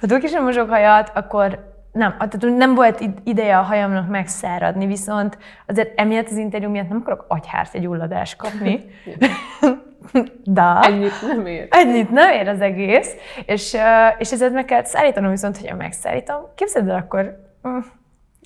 Ha 0.00 0.06
túl 0.06 0.18
későn 0.18 0.42
mosok 0.42 0.68
hajat, 0.68 1.10
akkor 1.14 1.74
nem, 1.92 2.10
tehát 2.10 2.56
nem 2.56 2.74
volt 2.74 3.04
ideje 3.24 3.58
a 3.58 3.62
hajamnak 3.62 4.08
megszáradni, 4.08 4.86
viszont 4.86 5.38
azért 5.66 6.00
emiatt 6.00 6.28
az 6.28 6.36
interjú 6.36 6.70
miatt 6.70 6.88
nem 6.88 6.98
akarok 7.00 7.24
agyhárt 7.28 7.74
egy 7.74 7.86
ulladást 7.86 8.36
kapni. 8.36 8.84
De. 10.44 10.78
Ennyit 10.80 11.22
nem 11.26 11.46
ér. 11.46 11.66
Ennyit 11.70 12.10
nem 12.10 12.30
ér 12.30 12.48
az 12.48 12.60
egész, 12.60 13.14
és, 13.46 13.76
és 14.18 14.32
ezért 14.32 14.52
meg 14.52 14.64
kell 14.64 14.84
szállítanom, 14.84 15.30
viszont 15.30 15.58
hogyha 15.58 15.76
megszállítom, 15.76 16.36
képzeld 16.54 16.88
el, 16.88 16.96
akkor 16.96 17.38
mm, 17.68 17.76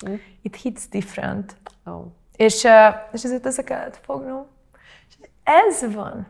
mm. 0.09 0.13
it 0.41 0.55
hits 0.55 0.89
different. 0.89 1.55
Oh. 1.85 2.05
És, 2.37 2.67
és 3.11 3.23
ezért 3.23 3.63
kellett 3.63 3.99
fognom. 4.01 4.47
És 5.09 5.15
ez 5.43 5.93
van. 5.93 6.27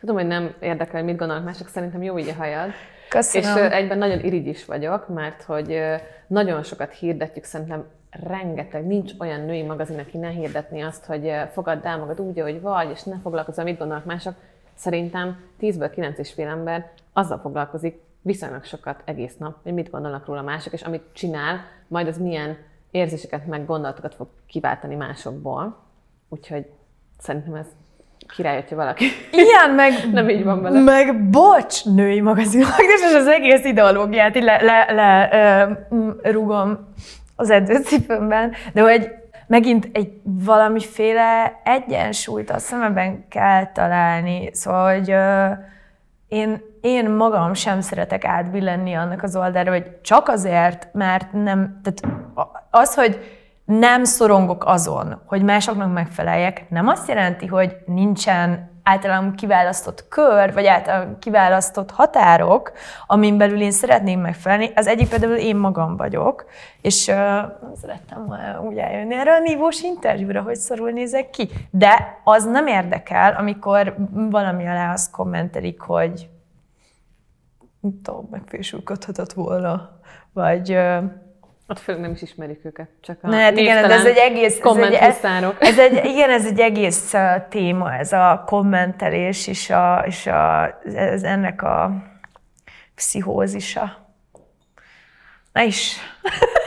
Tudom, 0.00 0.16
hogy 0.16 0.26
nem 0.26 0.54
érdekel, 0.60 0.94
hogy 0.94 1.04
mit 1.04 1.18
gondolnak 1.18 1.44
mások, 1.44 1.68
szerintem 1.68 2.02
jó 2.02 2.18
így 2.18 2.28
a 2.28 2.34
hajad. 2.34 2.70
Köszönöm. 3.08 3.56
És 3.64 3.70
egyben 3.70 3.98
nagyon 3.98 4.24
irigy 4.24 4.46
is 4.46 4.64
vagyok, 4.64 5.08
mert 5.08 5.42
hogy 5.42 5.80
nagyon 6.26 6.62
sokat 6.62 6.92
hirdetjük, 6.92 7.44
szerintem 7.44 7.84
rengeteg, 8.10 8.86
nincs 8.86 9.12
olyan 9.18 9.40
női 9.40 9.62
magazin, 9.62 9.98
aki 9.98 10.18
ne 10.18 10.28
hirdetni 10.28 10.82
azt, 10.82 11.04
hogy 11.04 11.32
fogadd 11.52 11.86
el 11.86 11.98
magad 11.98 12.20
úgy, 12.20 12.38
ahogy 12.38 12.60
vagy, 12.60 12.90
és 12.90 13.02
ne 13.02 13.18
foglalkozz, 13.22 13.60
mit 13.60 13.78
gondolnak 13.78 14.04
mások. 14.04 14.34
Szerintem 14.74 15.40
10-ből 15.60 15.90
9 15.94 16.18
és 16.18 16.32
fél 16.32 16.48
ember 16.48 16.90
azzal 17.12 17.38
foglalkozik 17.38 18.00
viszonylag 18.22 18.64
sokat 18.64 19.02
egész 19.04 19.36
nap, 19.36 19.56
hogy 19.62 19.72
mit 19.72 19.90
gondolnak 19.90 20.26
róla 20.26 20.42
mások, 20.42 20.72
és 20.72 20.82
amit 20.82 21.02
csinál, 21.12 21.64
majd 21.86 22.06
az 22.06 22.18
milyen 22.18 22.56
érzéseket, 22.90 23.46
meg 23.46 23.66
gondolatokat 23.66 24.14
fog 24.14 24.28
kiváltani 24.46 24.94
másokból. 24.94 25.76
Úgyhogy 26.28 26.66
szerintem 27.18 27.54
ez 27.54 27.66
király, 28.36 28.60
hogyha 28.60 28.76
valaki. 28.76 29.04
Igen, 29.30 29.70
meg, 29.74 29.92
nem 30.12 30.28
így 30.28 30.44
van 30.44 30.62
vele. 30.62 30.80
Meg 30.80 31.28
bocs, 31.30 31.84
női 31.84 32.20
magazinok, 32.20 32.68
és 32.78 33.14
az 33.14 33.26
egész 33.26 33.64
ideológiát 33.64 34.38
le, 34.38 34.62
le, 34.62 34.92
le 34.92 35.28
ö, 35.92 36.30
rúgom 36.30 36.92
az 37.36 37.50
edzőcipőmben, 37.50 38.52
de 38.72 38.80
hogy 38.80 39.10
megint 39.46 39.88
egy 39.92 40.20
valamiféle 40.22 41.60
egyensúlyt 41.64 42.50
a 42.50 42.58
szemeben 42.58 43.28
kell 43.28 43.72
találni. 43.72 44.50
Szóval, 44.52 44.94
hogy 44.94 45.10
ö, 45.10 45.46
én, 46.28 46.62
én 46.80 47.10
magam 47.10 47.54
sem 47.54 47.80
szeretek 47.80 48.24
átbillenni 48.24 48.94
annak 48.94 49.22
az 49.22 49.36
oldalra, 49.36 49.70
hogy 49.70 50.00
csak 50.00 50.28
azért, 50.28 50.88
mert 50.92 51.32
nem, 51.32 51.80
tehát 51.82 52.22
az, 52.70 52.94
hogy 52.94 53.38
nem 53.64 54.04
szorongok 54.04 54.64
azon, 54.66 55.20
hogy 55.26 55.42
másoknak 55.42 55.92
megfeleljek, 55.92 56.70
nem 56.70 56.88
azt 56.88 57.08
jelenti, 57.08 57.46
hogy 57.46 57.76
nincsen 57.86 58.70
általában 58.82 59.34
kiválasztott 59.34 60.08
kör, 60.08 60.52
vagy 60.52 60.66
általában 60.66 61.18
kiválasztott 61.18 61.90
határok, 61.90 62.72
amin 63.06 63.38
belül 63.38 63.60
én 63.60 63.70
szeretném 63.70 64.20
megfelelni. 64.20 64.70
Az 64.74 64.86
egyik 64.86 65.08
például 65.08 65.36
én 65.36 65.56
magam 65.56 65.96
vagyok, 65.96 66.44
és 66.80 67.06
uh, 67.06 67.14
szerettem 67.80 68.36
úgy 68.62 68.76
eljönni 68.76 69.14
erre 69.14 69.32
a 69.32 69.40
nívós 69.40 69.82
interjúra, 69.82 70.42
hogy 70.42 70.56
szorul 70.56 70.90
nézek 70.90 71.30
ki. 71.30 71.48
De 71.70 72.20
az 72.24 72.44
nem 72.44 72.66
érdekel, 72.66 73.34
amikor 73.38 73.94
valami 74.12 74.66
alá 74.66 74.92
azt 74.92 75.10
kommentelik, 75.10 75.80
hogy 75.80 76.28
nem 77.80 78.00
tudom, 78.02 78.28
megfésülködhetett 78.30 79.32
volna, 79.32 80.00
vagy 80.32 80.78
ott 81.70 81.78
főleg 81.78 82.00
nem 82.00 82.10
is 82.10 82.22
ismerik 82.22 82.64
őket, 82.64 82.88
csak 83.00 83.18
a 83.22 83.28
Na, 83.28 83.36
hát 83.36 83.56
igen, 83.56 83.88
de 83.88 83.94
ez 83.94 84.04
egy 84.04 84.16
egész, 84.16 84.60
ez 84.60 84.76
egy, 84.76 84.92
ez, 84.92 85.24
ez 85.58 85.78
egy, 85.78 86.04
igen, 86.04 86.30
ez 86.30 86.46
egy 86.46 86.60
egész 86.60 87.14
téma, 87.48 87.94
ez 87.94 88.12
a 88.12 88.42
kommentelés 88.46 89.46
és, 89.46 89.70
a, 89.70 90.04
és 90.06 90.26
a, 90.26 90.78
ez 90.94 91.22
ennek 91.22 91.62
a 91.62 91.90
pszichózisa. 92.94 94.06
Na 95.52 95.62
is. 95.62 95.96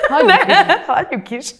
Hagyjuk 0.07 0.45
ne, 0.45 0.51
is. 0.51 0.85
Hagyjuk 0.87 1.29
is. 1.29 1.51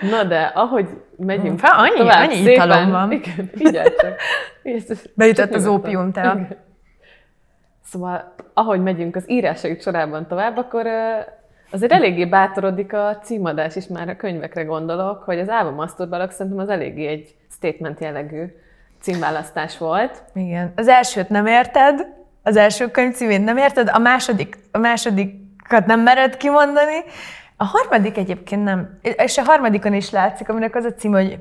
Na 0.00 0.24
de, 0.24 0.52
ahogy 0.54 0.88
megyünk 1.16 1.58
Fá, 1.58 1.76
annyi, 1.76 1.98
tovább, 1.98 2.28
annyi 2.28 2.34
szépen, 2.34 2.52
italom 2.52 2.90
van. 2.90 3.12
Igen, 3.12 3.50
figyelj 3.56 3.88
csak. 3.98 4.14
Beütött 5.14 5.54
az 5.54 5.66
ópiumtál. 5.66 6.63
Szóval, 7.94 8.34
ahogy 8.54 8.82
megyünk 8.82 9.16
az 9.16 9.30
írásaik 9.30 9.82
sorában 9.82 10.26
tovább, 10.26 10.56
akkor 10.56 10.86
Azért 11.70 11.92
eléggé 11.92 12.24
bátorodik 12.24 12.92
a 12.92 13.18
címadás 13.22 13.76
is, 13.76 13.86
már 13.86 14.08
a 14.08 14.16
könyvekre 14.16 14.62
gondolok, 14.62 15.22
hogy 15.22 15.38
az 15.38 15.48
Álva 15.48 15.70
Maszturbalok 15.70 16.30
szerintem 16.30 16.60
az 16.60 16.68
eléggé 16.68 17.06
egy 17.06 17.34
statement 17.50 18.00
jellegű 18.00 18.44
címválasztás 19.00 19.78
volt. 19.78 20.22
Igen. 20.34 20.72
Az 20.76 20.88
elsőt 20.88 21.28
nem 21.28 21.46
érted, 21.46 22.06
az 22.42 22.56
első 22.56 22.90
könyv 22.90 23.14
címét 23.14 23.44
nem 23.44 23.56
érted, 23.56 23.90
a 23.92 23.98
második, 23.98 24.58
a 24.72 24.78
másodikat 24.78 25.86
nem 25.86 26.00
mered 26.00 26.36
kimondani, 26.36 26.98
a 27.56 27.64
harmadik 27.64 28.16
egyébként 28.16 28.64
nem, 28.64 28.98
és 29.02 29.38
a 29.38 29.42
harmadikon 29.42 29.94
is 29.94 30.10
látszik, 30.10 30.48
aminek 30.48 30.74
az 30.74 30.84
a 30.84 30.94
cím, 30.94 31.12
hogy 31.12 31.38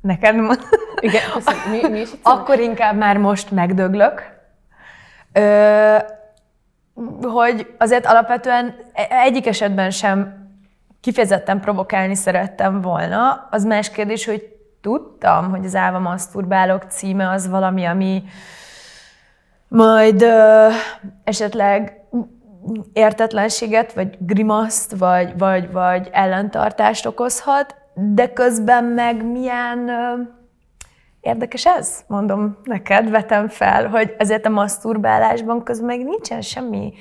neked 0.00 0.36
mond. 0.36 0.58
Igen, 1.00 1.22
mi, 1.70 1.88
mi 1.88 2.00
is 2.00 2.10
Akkor 2.22 2.58
inkább 2.58 2.96
már 2.96 3.16
most 3.16 3.50
megdöglök. 3.50 4.33
Ö, 5.34 5.96
hogy 7.22 7.74
azért 7.78 8.06
alapvetően 8.06 8.74
e- 8.92 9.08
egyik 9.10 9.46
esetben 9.46 9.90
sem 9.90 10.48
kifejezetten 11.00 11.60
provokálni 11.60 12.14
szerettem 12.14 12.80
volna. 12.80 13.48
Az 13.50 13.64
más 13.64 13.90
kérdés, 13.90 14.24
hogy 14.24 14.54
tudtam, 14.80 15.50
hogy 15.50 15.64
az 15.64 15.74
Álva 15.74 15.98
Maszturbálok 15.98 16.82
címe 16.82 17.30
az 17.30 17.48
valami, 17.48 17.84
ami 17.84 18.24
majd 19.68 20.22
ö, 20.22 20.68
esetleg 21.24 22.00
értetlenséget, 22.92 23.92
vagy 23.92 24.16
grimaszt, 24.18 24.96
vagy, 24.98 25.38
vagy, 25.38 25.72
vagy 25.72 26.08
ellentartást 26.12 27.06
okozhat, 27.06 27.74
de 27.94 28.32
közben 28.32 28.84
meg 28.84 29.24
milyen 29.24 29.88
ö, 29.88 30.22
Érdekes 31.24 31.66
ez, 31.66 32.04
mondom 32.06 32.56
neked, 32.64 33.10
vetem 33.10 33.48
fel, 33.48 33.88
hogy 33.88 34.14
ezért 34.18 34.46
a 34.46 34.48
maszturbálásban 34.48 35.62
közben 35.62 35.86
meg 35.86 36.04
nincsen 36.04 36.40
semmi 36.40 36.92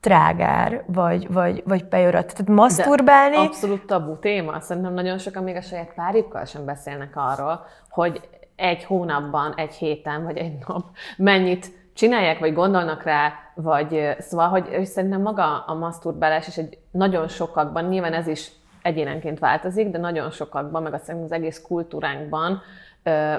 trágár, 0.00 0.84
vagy, 0.86 1.32
vagy, 1.32 1.62
vagy 1.66 1.84
pejorat. 1.84 2.32
Tehát 2.32 2.48
maszturbálni... 2.48 3.36
De 3.36 3.42
abszolút 3.42 3.86
tabu 3.86 4.18
téma. 4.18 4.60
Szerintem 4.60 4.94
nagyon 4.94 5.18
sokan 5.18 5.42
még 5.42 5.56
a 5.56 5.60
saját 5.60 5.94
párjukkal 5.94 6.44
sem 6.44 6.64
beszélnek 6.64 7.12
arról, 7.14 7.66
hogy 7.88 8.20
egy 8.56 8.84
hónapban, 8.84 9.54
egy 9.56 9.74
héten, 9.74 10.24
vagy 10.24 10.36
egy 10.36 10.52
nap 10.66 10.84
mennyit 11.16 11.66
csinálják, 11.94 12.38
vagy 12.38 12.54
gondolnak 12.54 13.02
rá, 13.02 13.32
vagy 13.54 14.16
szóval, 14.18 14.48
hogy, 14.48 14.84
szerintem 14.84 15.20
maga 15.20 15.64
a 15.66 15.74
maszturbálás 15.74 16.46
is 16.46 16.56
egy 16.56 16.78
nagyon 16.90 17.28
sokakban, 17.28 17.84
nyilván 17.84 18.12
ez 18.12 18.26
is 18.26 18.50
egyénenként 18.82 19.38
változik, 19.38 19.90
de 19.90 19.98
nagyon 19.98 20.30
sokakban, 20.30 20.82
meg 20.82 20.94
azt 20.94 21.12
az 21.24 21.32
egész 21.32 21.62
kultúránkban 21.66 22.62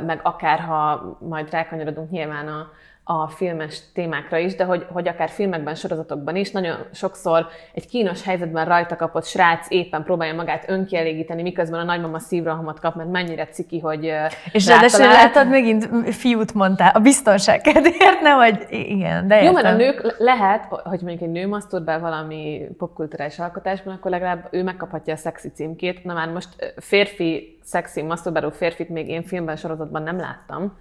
meg 0.06 0.19
akár 0.24 0.60
ha 0.60 1.17
majd 1.19 1.52
rákanyarodunk 1.52 2.10
nyilván 2.10 2.47
a, 2.47 2.71
a 3.03 3.27
filmes 3.27 3.81
témákra 3.93 4.37
is, 4.37 4.55
de 4.55 4.63
hogy, 4.63 4.85
hogy 4.91 5.07
akár 5.07 5.29
filmekben, 5.29 5.75
sorozatokban 5.75 6.35
is, 6.35 6.51
nagyon 6.51 6.77
sokszor 6.91 7.47
egy 7.73 7.87
kínos 7.87 8.23
helyzetben 8.23 8.65
rajta 8.65 8.95
kapott 8.95 9.25
srác 9.25 9.65
éppen 9.69 10.03
próbálja 10.03 10.33
magát 10.33 10.69
önkielégíteni, 10.69 11.41
miközben 11.41 11.79
a 11.79 11.83
nagymama 11.83 12.19
szívrohamot 12.19 12.79
kap, 12.79 12.95
mert 12.95 13.09
mennyire 13.11 13.47
ciki, 13.47 13.79
hogy 13.79 14.13
És 14.51 14.67
ráadásul 14.67 15.05
látod, 15.05 15.49
megint 15.49 15.89
fiút 16.15 16.53
mondtál, 16.53 16.91
a 16.93 16.99
biztonság 16.99 17.61
kedvéért, 17.61 18.21
nem, 18.21 18.37
hogy 18.37 18.65
igen, 18.69 19.27
de 19.27 19.41
értem. 19.41 19.47
Jó, 19.47 19.61
mert 19.61 19.75
a 19.75 19.77
nők 19.77 20.15
lehet, 20.17 20.65
hogy 20.65 21.01
mondjuk 21.01 21.21
egy 21.21 21.31
nő 21.31 21.57
be 21.85 21.97
valami 21.97 22.67
popkulturális 22.77 23.39
alkotásban, 23.39 23.93
akkor 23.93 24.11
legalább 24.11 24.47
ő 24.51 24.63
megkaphatja 24.63 25.13
a 25.13 25.17
szexi 25.17 25.49
címkét. 25.49 26.03
Na 26.03 26.13
már 26.13 26.29
most 26.29 26.73
férfi, 26.77 27.59
szexi, 27.63 28.01
maszturbáló 28.01 28.49
férfit 28.49 28.89
még 28.89 29.09
én 29.09 29.23
filmben, 29.23 29.55
sorozatban 29.55 30.03
nem 30.03 30.19
láttam. 30.19 30.77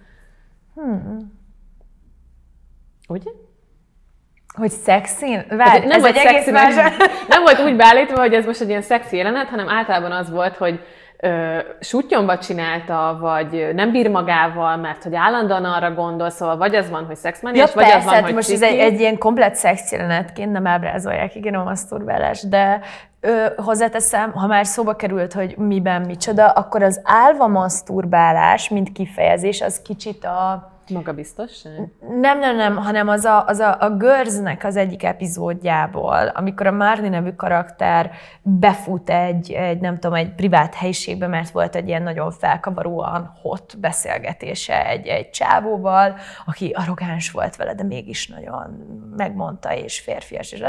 Hmm. 0.75 1.40
Ugye? 3.11 3.31
Hogy 4.57 4.69
szexin? 4.69 5.45
Várj, 5.49 5.85
nem 5.85 6.03
ez 6.03 6.15
egy 6.15 6.25
egész 6.25 6.51
más... 6.51 6.75
Nem 7.27 7.43
volt 7.43 7.59
úgy 7.59 7.75
beállítva, 7.75 8.19
hogy 8.19 8.33
ez 8.33 8.45
most 8.45 8.61
egy 8.61 8.69
ilyen 8.69 8.81
szexi 8.81 9.17
jelenet, 9.17 9.47
hanem 9.47 9.69
általában 9.69 10.11
az 10.11 10.29
volt, 10.29 10.57
hogy 10.57 10.79
ö, 11.17 11.57
sutyomba 11.79 12.37
csinálta, 12.37 13.17
vagy 13.21 13.69
nem 13.73 13.91
bír 13.91 14.09
magával, 14.09 14.77
mert 14.77 15.03
hogy 15.03 15.15
állandóan 15.15 15.65
arra 15.65 15.93
gondol, 15.93 16.29
szóval 16.29 16.57
vagy 16.57 16.75
az 16.75 16.89
van, 16.89 17.05
hogy 17.05 17.15
szexmaniás, 17.15 17.69
ja, 17.69 17.75
vagy 17.75 17.83
persze, 17.83 17.97
az 17.97 18.05
van, 18.05 18.13
hát 18.13 18.23
hogy 18.23 18.33
most 18.33 18.47
ciki. 18.47 18.63
ez 18.63 18.71
egy, 18.71 18.79
egy 18.79 18.99
ilyen 18.99 19.17
komplet 19.17 19.55
szex 19.55 19.91
jelenetként 19.91 20.51
nem 20.51 20.67
ábrázolják, 20.67 21.35
igen, 21.35 21.53
a 21.53 21.63
maszturbálás, 21.63 22.41
de 22.41 22.79
ö, 23.19 23.45
hozzáteszem, 23.55 24.31
ha 24.31 24.47
már 24.47 24.65
szóba 24.65 24.95
került, 24.95 25.33
hogy 25.33 25.57
miben 25.57 26.01
micsoda, 26.01 26.49
akkor 26.49 26.83
az 26.83 27.01
álva 27.03 27.47
maszturbálás, 27.47 28.69
mint 28.69 28.91
kifejezés, 28.91 29.61
az 29.61 29.81
kicsit 29.81 30.25
a 30.25 30.71
Magabiztosság? 30.91 31.91
Nem, 32.19 32.39
nem, 32.39 32.55
nem, 32.55 32.75
hanem 32.75 33.07
az 33.07 33.25
a, 33.25 33.45
az 33.45 33.59
a, 33.59 33.77
a 33.79 33.89
Görznek 33.89 34.63
az 34.63 34.75
egyik 34.75 35.03
epizódjából, 35.03 36.27
amikor 36.27 36.67
a 36.67 36.71
Marni 36.71 37.09
nevű 37.09 37.31
karakter 37.31 38.11
befut 38.41 39.09
egy, 39.09 39.51
egy, 39.51 39.79
nem 39.79 39.99
tudom, 39.99 40.15
egy 40.15 40.35
privát 40.35 40.73
helyiségbe, 40.73 41.27
mert 41.27 41.49
volt 41.49 41.75
egy 41.75 41.87
ilyen 41.87 42.03
nagyon 42.03 42.31
felkavaróan 42.31 43.37
hot 43.41 43.79
beszélgetése 43.79 44.87
egy, 44.87 45.07
egy 45.07 45.29
csávóval, 45.29 46.15
aki 46.45 46.69
arrogáns 46.75 47.31
volt 47.31 47.55
vele, 47.55 47.73
de 47.73 47.83
mégis 47.83 48.27
nagyon 48.27 48.85
megmondta, 49.17 49.75
és 49.75 49.99
férfias. 49.99 50.51
És, 50.51 50.63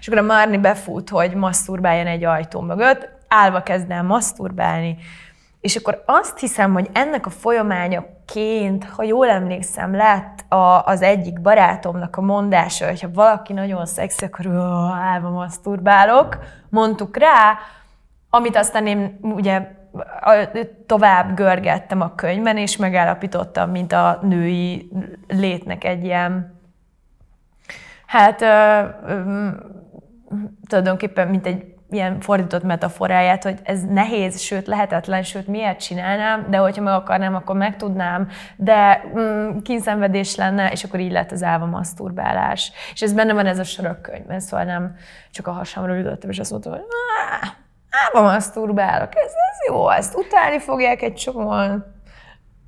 és 0.00 0.08
akkor 0.08 0.18
a 0.18 0.26
Marni 0.26 0.58
befut, 0.58 1.08
hogy 1.08 1.34
maszturbáljon 1.34 2.06
egy 2.06 2.24
ajtó 2.24 2.60
mögött, 2.60 3.08
állva 3.28 3.62
kezd 3.62 3.90
el 3.90 4.02
maszturbálni, 4.02 4.96
és 5.62 5.76
akkor 5.76 6.02
azt 6.06 6.38
hiszem, 6.38 6.72
hogy 6.72 6.90
ennek 6.92 7.26
a 7.26 7.30
folyamányaként, 8.32 8.84
ha 8.84 9.02
jól 9.02 9.28
emlékszem, 9.28 9.94
lett 9.94 10.44
a, 10.52 10.84
az 10.84 11.02
egyik 11.02 11.40
barátomnak 11.40 12.16
a 12.16 12.20
mondása, 12.20 12.86
hogy 12.86 13.00
ha 13.00 13.08
valaki 13.14 13.52
nagyon 13.52 13.86
szexi, 13.86 14.24
akkor 14.24 14.46
állva 15.00 15.30
maszturbálok, 15.30 16.38
mondtuk 16.68 17.16
rá, 17.16 17.58
amit 18.30 18.56
aztán 18.56 18.86
én 18.86 19.18
ugye 19.22 19.80
tovább 20.86 21.34
görgettem 21.34 22.00
a 22.00 22.14
könyvben, 22.14 22.56
és 22.56 22.76
megállapítottam, 22.76 23.70
mint 23.70 23.92
a 23.92 24.18
női 24.22 24.90
létnek 25.28 25.84
egy 25.84 26.04
ilyen, 26.04 26.60
hát 28.06 28.42
ö, 28.42 28.80
ö, 29.06 29.48
tulajdonképpen 30.68 31.28
mint 31.28 31.46
egy 31.46 31.71
ilyen 31.92 32.20
fordított 32.20 32.62
metaforáját, 32.62 33.42
hogy 33.42 33.58
ez 33.62 33.84
nehéz, 33.84 34.40
sőt 34.40 34.66
lehetetlen, 34.66 35.22
sőt 35.22 35.46
miért 35.46 35.80
csinálnám, 35.80 36.46
de 36.50 36.56
hogyha 36.56 36.82
meg 36.82 36.94
akarnám, 36.94 37.34
akkor 37.34 37.56
meg 37.56 37.76
tudnám, 37.76 38.28
de 38.56 39.04
mm, 39.18 39.58
kínszenvedés 39.58 40.36
lenne, 40.36 40.70
és 40.70 40.84
akkor 40.84 41.00
így 41.00 41.12
lett 41.12 41.30
az 41.32 41.42
álva 41.42 41.66
maszturbálás. 41.66 42.72
És 42.92 43.02
ez 43.02 43.12
benne 43.12 43.32
van 43.32 43.46
ez 43.46 43.58
a 43.58 43.64
sorokkönyvben, 43.64 44.40
szóval 44.40 44.64
nem 44.64 44.96
csak 45.30 45.46
a 45.46 45.52
hasamra 45.52 45.98
ütöttem, 45.98 46.30
és 46.30 46.38
azt 46.38 46.50
mondtam, 46.50 46.72
hogy 46.72 46.82
álva 47.90 48.30
maszturbálok, 48.32 49.16
ez, 49.16 49.30
ez 49.30 49.68
jó, 49.68 49.90
ezt 49.90 50.14
utálni 50.14 50.58
fogják 50.58 51.02
egy 51.02 51.14
csomóan 51.14 51.91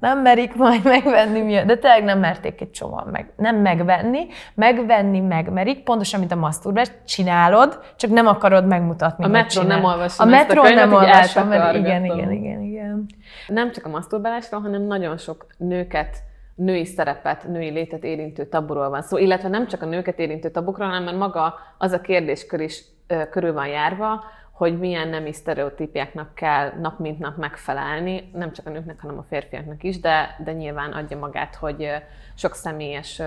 nem 0.05 0.21
merik 0.21 0.55
majd 0.55 0.85
megvenni 0.95 1.41
miatt, 1.41 1.67
de 1.67 1.77
tényleg 1.77 2.05
nem 2.05 2.19
merték 2.19 2.61
egy 2.61 2.71
csomóan 2.71 3.09
meg, 3.11 3.33
nem 3.37 3.57
megvenni, 3.57 4.27
megvenni 4.55 5.21
megmerik, 5.21 5.83
pontosan, 5.83 6.21
mint 6.21 6.33
a 6.33 6.37
maszturbás, 6.37 6.91
csinálod, 7.05 7.81
csak 7.97 8.11
nem 8.11 8.27
akarod 8.27 8.67
megmutatni, 8.67 9.25
A 9.25 9.29
metró 9.29 9.63
nem 9.63 9.85
olvasom 9.85 10.27
A 10.27 10.31
metró 10.31 10.63
nem 10.63 10.93
olvasom, 10.93 11.49
mert 11.49 11.77
igen, 11.77 12.05
igen, 12.05 12.33
igen, 12.33 12.61
igen. 12.61 13.07
Nem 13.49 13.73
csak 13.73 13.87
a 13.87 13.89
maszturbálásról, 13.89 14.61
hanem 14.61 14.83
nagyon 14.83 15.17
sok 15.17 15.47
nőket 15.57 16.17
női 16.55 16.85
szerepet, 16.85 17.49
női 17.49 17.71
létet 17.71 18.05
érintő 18.05 18.47
taburól 18.47 18.89
van 18.89 19.03
szó, 19.03 19.19
illetve 19.19 19.49
nem 19.49 19.67
csak 19.67 19.83
a 19.83 19.87
nőket 19.87 20.19
érintő 20.19 20.51
tabukról, 20.51 20.89
hanem 20.89 21.05
mert 21.05 21.17
maga 21.17 21.55
az 21.79 21.93
a 21.93 22.01
kérdéskör 22.01 22.61
is 22.61 22.85
ö, 23.07 23.29
körül 23.29 23.53
van 23.53 23.67
járva, 23.67 24.25
hogy 24.55 24.79
milyen 24.79 25.09
nemi 25.09 25.33
sztereotípiáknak 25.33 26.35
kell 26.35 26.73
nap 26.81 26.99
mint 26.99 27.19
nap 27.19 27.37
megfelelni, 27.37 28.31
nem 28.33 28.53
csak 28.53 28.67
a 28.67 28.71
nőknek, 28.71 29.01
hanem 29.01 29.19
a 29.19 29.27
férfiaknak 29.29 29.83
is, 29.83 30.01
de, 30.01 30.41
de 30.45 30.53
nyilván 30.53 30.93
adja 30.93 31.19
magát, 31.19 31.55
hogy 31.55 31.89
sok 32.35 32.55
személyes 32.55 33.23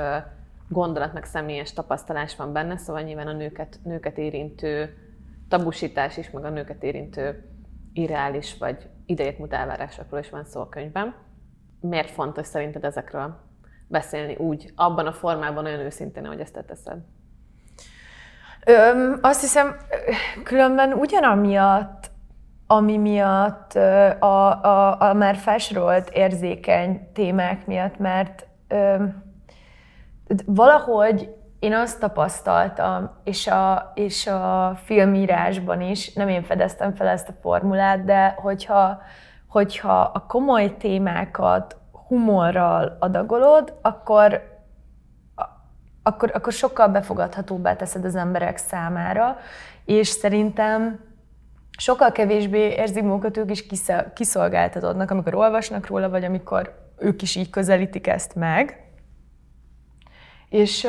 gondolat, 0.67 1.13
meg 1.13 1.23
személyes 1.23 1.73
tapasztalás 1.73 2.35
van 2.35 2.53
benne, 2.53 2.77
szóval 2.77 3.01
nyilván 3.01 3.27
a 3.27 3.33
nőket, 3.33 3.79
nőket 3.83 4.17
érintő 4.17 4.97
tabusítás 5.47 6.17
is, 6.17 6.31
meg 6.31 6.45
a 6.45 6.49
nőket 6.49 6.83
érintő 6.83 7.49
irreális 7.93 8.57
vagy 8.57 8.89
idejétmúlt 9.05 9.53
elvárásokról 9.53 10.19
is 10.19 10.29
van 10.29 10.45
szó 10.45 10.61
a 10.61 10.69
könyvben. 10.69 11.15
Miért 11.79 12.09
fontos 12.09 12.47
szerinted 12.47 12.83
ezekről 12.83 13.39
beszélni 13.87 14.35
úgy, 14.35 14.71
abban 14.75 15.07
a 15.07 15.13
formában 15.13 15.65
olyan 15.65 15.79
őszintén, 15.79 16.25
ahogy 16.25 16.39
ezt 16.39 16.53
te 16.53 16.63
teszed? 16.63 16.99
Öm, 18.65 19.19
azt 19.21 19.41
hiszem, 19.41 19.75
különben 20.43 20.93
ugyanamiatt, 20.93 22.11
ami 22.67 22.97
miatt 22.97 23.73
a, 24.19 24.63
a, 24.63 25.01
a 25.01 25.13
már 25.13 25.35
felsorolt 25.35 26.09
érzékeny 26.09 27.11
témák 27.13 27.65
miatt, 27.65 27.97
mert 27.97 28.47
öm, 28.67 29.23
valahogy 30.45 31.35
én 31.59 31.73
azt 31.73 31.99
tapasztaltam, 31.99 33.11
és 33.23 33.47
a, 33.47 33.91
és 33.95 34.27
a 34.27 34.77
filmírásban 34.83 35.81
is, 35.81 36.13
nem 36.13 36.29
én 36.29 36.43
fedeztem 36.43 36.95
fel 36.95 37.07
ezt 37.07 37.29
a 37.29 37.37
formulát, 37.41 38.05
de 38.05 38.35
hogyha, 38.37 39.01
hogyha 39.47 39.99
a 39.99 40.25
komoly 40.25 40.77
témákat 40.77 41.77
humorral 42.07 42.97
adagolod, 42.99 43.77
akkor 43.81 44.56
akkor, 46.07 46.31
akkor 46.33 46.53
sokkal 46.53 46.87
befogadhatóbbá 46.87 47.75
teszed 47.75 48.05
az 48.05 48.15
emberek 48.15 48.57
számára, 48.57 49.37
és 49.85 50.07
szerintem 50.07 50.99
sokkal 51.77 52.11
kevésbé 52.11 52.59
érzik 52.59 53.03
magukat 53.03 53.37
ők 53.37 53.51
is 53.51 53.65
kiszolgáltatottnak, 54.13 55.11
amikor 55.11 55.35
olvasnak 55.35 55.87
róla, 55.87 56.09
vagy 56.09 56.23
amikor 56.23 56.91
ők 56.97 57.21
is 57.21 57.35
így 57.35 57.49
közelítik 57.49 58.07
ezt 58.07 58.35
meg. 58.35 58.81
És, 60.49 60.87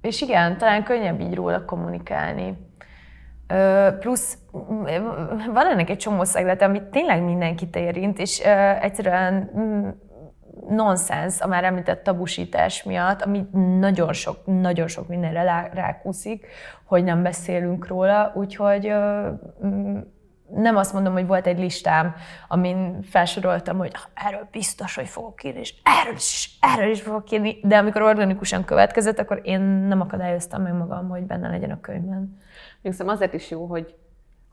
és 0.00 0.20
igen, 0.20 0.58
talán 0.58 0.84
könnyebb 0.84 1.20
így 1.20 1.34
róla 1.34 1.64
kommunikálni. 1.64 2.56
Plusz 3.98 4.38
van 5.52 5.66
ennek 5.70 5.90
egy 5.90 5.98
csomó 5.98 6.24
szeglete, 6.24 6.64
amit 6.64 6.82
tényleg 6.82 7.22
mindenkit 7.22 7.76
érint, 7.76 8.18
és 8.18 8.38
egyszerűen 8.80 9.50
nonsens 10.68 11.40
a 11.40 11.46
már 11.46 11.64
említett 11.64 12.02
tabusítás 12.02 12.82
miatt, 12.82 13.22
ami 13.22 13.46
nagyon 13.78 14.12
sok, 14.12 14.36
nagyon 14.44 14.86
sok 14.86 15.08
mindenre 15.08 15.70
rákúszik, 15.74 16.46
hogy 16.84 17.04
nem 17.04 17.22
beszélünk 17.22 17.86
róla, 17.86 18.32
úgyhogy 18.34 18.92
mm, 19.66 19.98
nem 20.54 20.76
azt 20.76 20.92
mondom, 20.92 21.12
hogy 21.12 21.26
volt 21.26 21.46
egy 21.46 21.58
listám, 21.58 22.14
amin 22.48 23.02
felsoroltam, 23.02 23.78
hogy 23.78 23.92
erről 24.14 24.48
biztos, 24.50 24.94
hogy 24.94 25.08
fogok 25.08 25.44
írni, 25.44 25.60
és 25.60 25.74
erről 25.82 26.14
is, 26.14 26.58
erről 26.60 26.90
is 26.90 27.00
fogok 27.02 27.30
írni, 27.30 27.58
de 27.62 27.76
amikor 27.76 28.02
organikusan 28.02 28.64
következett, 28.64 29.18
akkor 29.18 29.40
én 29.42 29.60
nem 29.60 30.00
akadályoztam 30.00 30.62
meg 30.62 30.72
magam, 30.72 31.08
hogy 31.08 31.22
benne 31.22 31.48
legyen 31.48 31.70
a 31.70 31.80
könyvben. 31.80 32.38
Szerintem 32.82 33.08
azért 33.08 33.34
is 33.34 33.50
jó, 33.50 33.66
hogy 33.66 33.94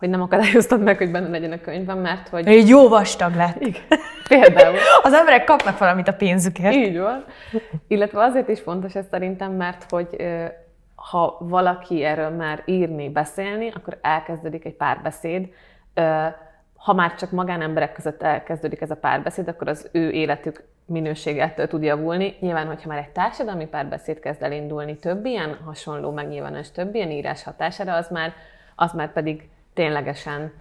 hogy 0.02 0.10
nem 0.10 0.22
akadályoztad 0.22 0.82
meg, 0.82 0.98
hogy 0.98 1.12
benne 1.12 1.30
legyen 1.30 1.52
a 1.52 1.62
könyvben, 1.62 1.98
mert 1.98 2.30
hogy... 2.30 2.48
Egy 2.48 2.68
jó 2.68 2.88
vastag 2.88 3.36
lett. 3.36 3.62
Igen. 3.62 3.82
Például. 4.28 4.78
Az 5.04 5.14
emberek 5.14 5.44
kapnak 5.44 5.78
valamit 5.78 6.08
a 6.08 6.14
pénzükért. 6.14 6.74
Így 6.74 7.00
van. 7.00 7.26
Illetve 7.88 8.24
azért 8.24 8.48
is 8.48 8.60
fontos 8.60 8.96
ez 8.96 9.06
szerintem, 9.12 9.52
mert 9.52 9.86
hogy 9.90 10.16
ha 10.96 11.38
valaki 11.40 12.04
erről 12.04 12.30
már 12.30 12.62
írni, 12.66 13.10
beszélni, 13.10 13.72
akkor 13.76 13.98
elkezdődik 14.02 14.66
egy 14.66 14.76
párbeszéd. 14.76 15.48
Ha 16.76 16.94
már 16.94 17.16
csak 17.16 17.32
magánemberek 17.32 17.94
között 17.94 18.24
elkezdődik 18.24 18.82
ez 18.82 18.92
a 18.92 18.96
párbeszéd, 18.96 19.48
akkor 19.48 19.68
az 19.68 19.90
ő 19.92 20.10
életük 20.10 20.64
minőségettől 20.86 21.68
tud 21.68 21.84
javulni. 21.84 22.36
Nyilván, 22.40 22.68
hogyha 22.68 22.90
már 22.90 22.98
egy 22.98 23.10
társadalmi 23.10 23.66
párbeszéd 23.66 24.20
kezd 24.20 24.44
elindulni 24.44 24.96
több 24.96 25.26
ilyen 25.26 25.58
hasonló 25.66 26.12
megnyilvánulás, 26.12 26.72
több 26.72 26.96
ilyen 26.96 27.12
írás 27.12 27.44
hatására, 27.44 27.94
az 27.94 28.10
már, 28.10 28.34
az 28.76 28.92
már 28.92 29.12
pedig 29.12 29.50
ténylegesen 29.74 30.54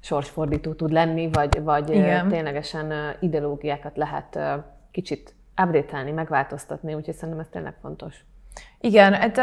sorsfordító 0.00 0.72
tud 0.72 0.92
lenni, 0.92 1.28
vagy, 1.32 1.62
vagy 1.62 1.90
Igen. 1.90 2.28
ténylegesen 2.28 3.16
ideológiákat 3.20 3.96
lehet 3.96 4.38
kicsit 4.90 5.34
update 5.62 6.12
megváltoztatni, 6.12 6.94
úgyhogy 6.94 7.14
szerintem 7.14 7.40
ez 7.40 7.48
tényleg 7.50 7.74
fontos. 7.80 8.24
Igen, 8.80 9.12
hát, 9.12 9.38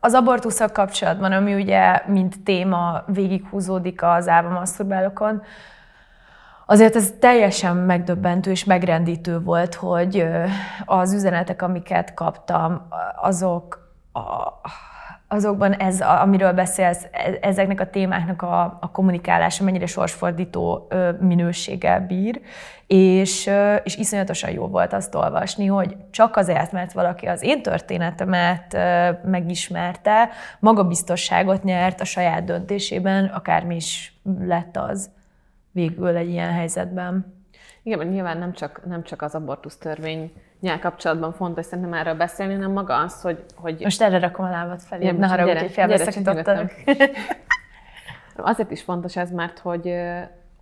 az 0.00 0.14
abortuszak 0.14 0.72
kapcsolatban, 0.72 1.32
ami 1.32 1.54
ugye 1.54 2.02
mint 2.06 2.42
téma 2.42 3.02
végighúzódik 3.06 4.02
az 4.02 4.28
álvamaszturbálokon, 4.28 5.42
azért 6.66 6.96
ez 6.96 7.12
teljesen 7.18 7.76
megdöbbentő 7.76 8.50
és 8.50 8.64
megrendítő 8.64 9.40
volt, 9.40 9.74
hogy 9.74 10.26
az 10.84 11.12
üzenetek, 11.12 11.62
amiket 11.62 12.14
kaptam, 12.14 12.88
azok 13.16 13.92
a, 14.12 14.20
azokban 15.34 15.72
ez, 15.72 16.00
amiről 16.00 16.52
beszélsz, 16.52 17.06
e, 17.12 17.38
ezeknek 17.40 17.80
a 17.80 17.90
témáknak 17.90 18.42
a, 18.42 18.78
a 18.80 18.90
kommunikálása 18.90 19.64
mennyire 19.64 19.86
sorsfordító 19.86 20.88
minőséggel 21.20 22.00
bír, 22.00 22.40
és, 22.86 23.50
és 23.82 23.96
iszonyatosan 23.96 24.50
jó 24.50 24.66
volt 24.66 24.92
azt 24.92 25.14
olvasni, 25.14 25.66
hogy 25.66 25.96
csak 26.10 26.36
azért, 26.36 26.72
mert 26.72 26.92
valaki 26.92 27.26
az 27.26 27.42
én 27.42 27.62
történetemet 27.62 28.76
megismerte, 29.24 30.28
magabiztosságot 30.58 31.62
nyert 31.62 32.00
a 32.00 32.04
saját 32.04 32.44
döntésében, 32.44 33.24
akármi 33.24 33.74
is 33.74 34.20
lett 34.40 34.76
az 34.76 35.10
végül 35.72 36.16
egy 36.16 36.28
ilyen 36.28 36.52
helyzetben. 36.52 37.34
Igen, 37.82 37.98
mert 37.98 38.10
nyilván 38.10 38.38
nem 38.38 38.52
csak, 38.52 38.86
nem 38.86 39.02
csak 39.02 39.22
az 39.22 39.34
abortusz 39.34 39.76
törvény 39.76 40.32
nyelv 40.64 40.80
kapcsolatban 40.80 41.32
fontos 41.32 41.64
szerintem 41.66 41.92
erről 41.94 42.14
beszélni, 42.14 42.54
hanem 42.54 42.72
maga 42.72 42.96
az, 42.96 43.20
hogy... 43.20 43.44
hogy... 43.54 43.80
Most 43.82 44.02
erre 44.02 44.18
rakom 44.18 44.44
a 44.44 44.50
lábat 44.50 44.82
felé, 44.82 45.10
ne 45.10 45.26
haragudj, 45.26 45.58
hogy 45.58 45.70
félbeszakítottalak. 45.70 46.72
Azért 48.36 48.70
is 48.70 48.82
fontos 48.82 49.16
ez, 49.16 49.30
mert 49.30 49.58
hogy, 49.58 49.94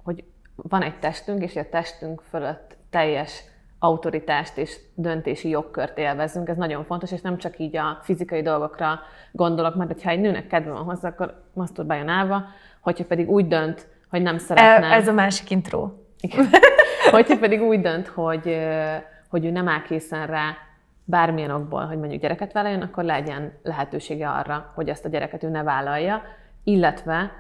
hogy 0.05 0.25
van 0.57 0.83
egy 0.83 0.99
testünk, 0.99 1.43
és 1.43 1.57
a 1.57 1.69
testünk 1.69 2.23
fölött 2.31 2.77
teljes 2.91 3.45
autoritást 3.79 4.57
és 4.57 4.77
döntési 4.95 5.49
jogkört 5.49 5.99
élvezünk. 5.99 6.49
Ez 6.49 6.57
nagyon 6.57 6.85
fontos, 6.85 7.13
és 7.13 7.21
nem 7.21 7.39
csak 7.39 7.59
így 7.59 7.77
a 7.77 7.99
fizikai 8.03 8.43
dolgokra 8.43 9.01
gondolok, 9.33 9.75
mert 9.75 10.03
ha 10.03 10.11
egy 10.11 10.21
nőnek 10.21 10.47
kedve 10.47 10.71
van 10.71 10.85
hozzá, 10.85 11.09
akkor 11.09 11.43
masturbáljon 11.53 12.09
állva, 12.09 12.45
hogyha 12.81 13.05
pedig 13.05 13.31
úgy 13.31 13.49
dönt, 13.49 13.87
hogy 14.11 14.23
nem 14.23 14.39
szeretne... 14.39 14.87
Ez 14.87 15.09
a 15.09 15.13
másik 15.13 15.51
intro. 15.51 15.91
Igen. 16.21 16.49
hogyha 17.11 17.39
pedig 17.39 17.63
úgy 17.63 17.81
dönt, 17.81 18.07
hogy 18.07 18.59
hogy 19.33 19.45
ő 19.45 19.51
nem 19.51 19.69
áll 19.69 19.83
készen 19.83 20.27
rá 20.27 20.57
bármilyen 21.05 21.51
okból, 21.51 21.85
hogy 21.85 21.99
mondjuk 21.99 22.21
gyereket 22.21 22.53
vállaljon, 22.53 22.83
akkor 22.83 23.05
legyen 23.05 23.53
lehetősége 23.63 24.29
arra, 24.29 24.73
hogy 24.75 24.89
ezt 24.89 25.05
a 25.05 25.09
gyereket 25.09 25.43
ő 25.43 25.49
ne 25.49 25.63
vállalja, 25.63 26.23
illetve 26.65 27.33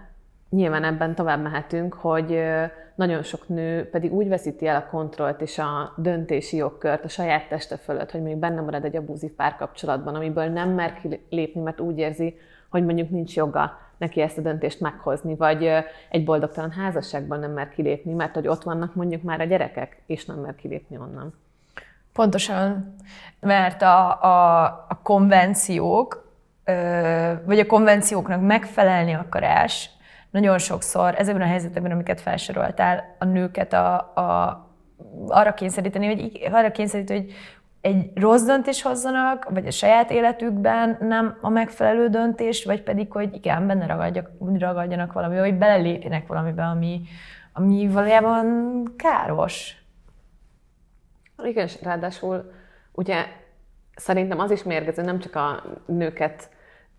nyilván 0.50 0.84
ebben 0.84 1.14
tovább 1.14 1.42
mehetünk, 1.42 1.94
hogy 1.94 2.42
nagyon 2.94 3.22
sok 3.22 3.48
nő 3.48 3.88
pedig 3.90 4.12
úgy 4.12 4.28
veszíti 4.28 4.66
el 4.66 4.76
a 4.76 4.86
kontrollt 4.90 5.40
és 5.40 5.58
a 5.58 5.92
döntési 5.96 6.56
jogkört 6.56 7.04
a 7.04 7.08
saját 7.08 7.48
teste 7.48 7.76
fölött, 7.76 8.10
hogy 8.10 8.22
még 8.22 8.36
benne 8.36 8.60
marad 8.60 8.84
egy 8.84 8.96
abúzív 8.96 9.30
párkapcsolatban, 9.30 10.14
amiből 10.14 10.46
nem 10.46 10.70
mer 10.70 11.00
lépni, 11.30 11.60
mert 11.60 11.80
úgy 11.80 11.98
érzi, 11.98 12.36
hogy 12.68 12.84
mondjuk 12.84 13.10
nincs 13.10 13.36
joga 13.36 13.78
neki 13.98 14.20
ezt 14.20 14.38
a 14.38 14.42
döntést 14.42 14.80
meghozni, 14.80 15.34
vagy 15.34 15.68
egy 16.10 16.24
boldogtalan 16.24 16.70
házasságban 16.70 17.38
nem 17.38 17.52
mer 17.52 17.68
kilépni, 17.68 18.12
mert 18.12 18.34
hogy 18.34 18.48
ott 18.48 18.62
vannak 18.62 18.94
mondjuk 18.94 19.22
már 19.22 19.40
a 19.40 19.44
gyerekek, 19.44 20.02
és 20.06 20.24
nem 20.24 20.38
mer 20.38 20.54
kilépni 20.54 20.96
onnan. 20.96 21.34
Pontosan, 22.12 22.94
mert 23.40 23.82
a, 23.82 24.22
a, 24.22 24.64
a 24.88 25.00
konvenciók, 25.02 26.30
vagy 27.44 27.58
a 27.58 27.66
konvencióknak 27.66 28.40
megfelelni 28.40 29.14
akarás 29.14 29.90
nagyon 30.30 30.58
sokszor 30.58 31.14
ezekben 31.18 31.42
a 31.42 31.50
helyzetekben, 31.50 31.92
amiket 31.92 32.20
felsoroltál, 32.20 33.16
a 33.18 33.24
nőket 33.24 33.72
a, 33.72 33.94
a, 33.96 34.60
arra 35.28 35.54
kényszeríteni, 35.54 36.06
hogy 36.06 36.48
arra 36.52 36.70
kényszeríteni, 36.70 37.20
hogy 37.20 37.34
egy 37.80 38.10
rossz 38.14 38.42
döntés 38.42 38.82
hozzanak, 38.82 39.50
vagy 39.50 39.66
a 39.66 39.70
saját 39.70 40.10
életükben 40.10 40.96
nem 41.00 41.38
a 41.40 41.48
megfelelő 41.48 42.08
döntés, 42.08 42.64
vagy 42.64 42.82
pedig, 42.82 43.12
hogy 43.12 43.34
igen, 43.34 43.66
benne 43.66 43.86
ragadjak, 43.86 44.30
ragadjanak 44.58 45.12
valami, 45.12 45.38
vagy 45.38 45.54
belelépjenek 45.54 46.26
valamibe, 46.26 46.62
ami, 46.62 47.02
ami 47.52 47.88
valójában 47.88 48.84
káros. 48.96 49.81
Igen, 51.44 51.64
és 51.64 51.82
ráadásul 51.82 52.52
ugye 52.92 53.26
szerintem 53.94 54.38
az 54.38 54.50
is 54.50 54.62
mérgező, 54.62 55.02
nem 55.02 55.18
csak 55.18 55.34
a 55.34 55.62
nőket 55.86 56.50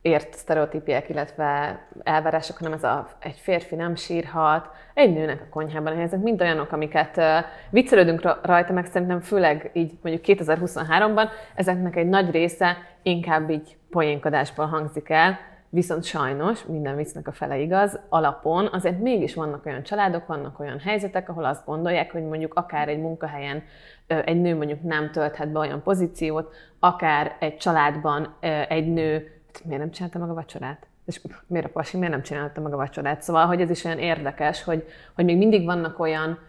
ért 0.01 0.33
sztereotípiák, 0.33 1.09
illetve 1.09 1.79
elvárások, 2.03 2.57
hanem 2.57 2.73
ez 2.73 2.83
a, 2.83 3.07
egy 3.19 3.37
férfi 3.37 3.75
nem 3.75 3.95
sírhat, 3.95 4.69
egy 4.93 5.13
nőnek 5.13 5.41
a 5.41 5.49
konyhában. 5.49 5.99
Ezek 5.99 6.19
mind 6.19 6.41
olyanok, 6.41 6.71
amiket 6.71 7.17
uh, 7.17 7.25
viccelődünk 7.69 8.37
rajta, 8.41 8.73
meg 8.73 8.85
szerintem 8.85 9.21
főleg 9.21 9.69
így 9.73 9.91
mondjuk 10.01 10.39
2023-ban, 10.39 11.29
ezeknek 11.55 11.95
egy 11.95 12.07
nagy 12.07 12.31
része 12.31 12.77
inkább 13.01 13.49
így 13.49 13.77
poénkodásból 13.89 14.65
hangzik 14.65 15.09
el, 15.09 15.39
viszont 15.73 16.03
sajnos, 16.03 16.65
minden 16.65 16.95
viccnek 16.95 17.27
a 17.27 17.31
fele 17.31 17.57
igaz, 17.57 17.99
alapon 18.09 18.69
azért 18.71 18.99
mégis 18.99 19.33
vannak 19.33 19.65
olyan 19.65 19.83
családok, 19.83 20.27
vannak 20.27 20.59
olyan 20.59 20.79
helyzetek, 20.79 21.29
ahol 21.29 21.45
azt 21.45 21.65
gondolják, 21.65 22.11
hogy 22.11 22.23
mondjuk 22.23 22.53
akár 22.53 22.87
egy 22.87 22.99
munkahelyen 22.99 23.63
egy 24.07 24.41
nő 24.41 24.55
mondjuk 24.55 24.81
nem 24.81 25.11
tölthet 25.11 25.51
be 25.51 25.59
olyan 25.59 25.81
pozíciót, 25.83 26.53
akár 26.79 27.35
egy 27.39 27.57
családban 27.57 28.35
egy 28.67 28.93
nő 28.93 29.33
miért 29.63 29.81
nem 29.81 29.91
csinálta 29.91 30.19
meg 30.19 30.29
a 30.29 30.33
vacsorát? 30.33 30.87
És 31.05 31.21
miért 31.47 31.65
a 31.65 31.69
pasi, 31.69 31.97
miért 31.97 32.13
nem 32.13 32.21
csinálta 32.21 32.61
meg 32.61 32.73
a 32.73 32.77
vacsorát? 32.77 33.21
Szóval, 33.21 33.45
hogy 33.45 33.61
ez 33.61 33.69
is 33.69 33.83
olyan 33.83 33.99
érdekes, 33.99 34.63
hogy, 34.63 34.87
hogy 35.15 35.25
még 35.25 35.37
mindig 35.37 35.65
vannak 35.65 35.99
olyan 35.99 36.39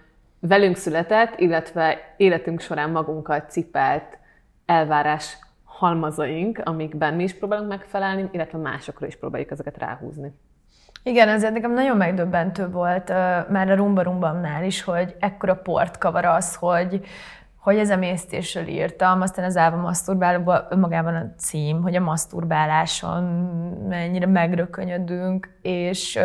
velünk 0.41 0.77
született, 0.77 1.41
illetve 1.41 2.15
életünk 2.17 2.61
során 2.61 2.91
magunkat 2.91 3.51
cipelt 3.51 4.19
elvárás 4.67 5.39
halmazaink, 5.65 6.61
amikben 6.65 7.15
mi 7.15 7.23
is 7.23 7.35
próbálunk 7.35 7.69
megfelelni, 7.69 8.29
illetve 8.33 8.59
másokra 8.59 9.07
is 9.07 9.17
próbáljuk 9.17 9.51
ezeket 9.51 9.79
ráhúzni. 9.79 10.33
Igen, 11.03 11.29
ez 11.29 11.43
nekem 11.43 11.73
nagyon 11.73 11.97
megdöbbentő 11.97 12.69
volt 12.69 13.09
már 13.49 13.71
a 13.71 13.75
Rumba 13.75 14.03
Rumbamnál 14.03 14.65
is, 14.65 14.83
hogy 14.83 15.17
ekkora 15.21 15.57
port 15.57 15.99
kavar 15.99 16.25
az, 16.25 16.55
hogy 16.55 17.01
hogy 17.65 17.79
ez 17.79 17.91
emésztésről 17.91 18.67
írtam, 18.67 19.21
aztán 19.21 19.45
az 19.45 19.57
Álva 19.57 19.77
maszturbálóban 19.77 20.67
önmagában 20.71 21.15
a 21.15 21.33
cím, 21.37 21.83
hogy 21.83 21.95
a 21.97 22.01
maszturbáláson 22.01 23.23
mennyire 23.89 24.27
megrökönyödünk, 24.27 25.59
és, 25.63 26.19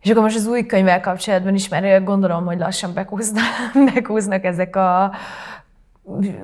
és 0.00 0.10
akkor 0.10 0.22
most 0.22 0.36
az 0.36 0.46
új 0.46 0.66
könyvvel 0.66 1.00
kapcsolatban 1.00 1.54
is, 1.54 1.68
mert 1.68 2.04
gondolom, 2.04 2.44
hogy 2.44 2.58
lassan 2.58 2.94
bekúznak, 2.94 3.44
bekúznak 3.94 4.44
ezek 4.44 4.76
a 4.76 5.12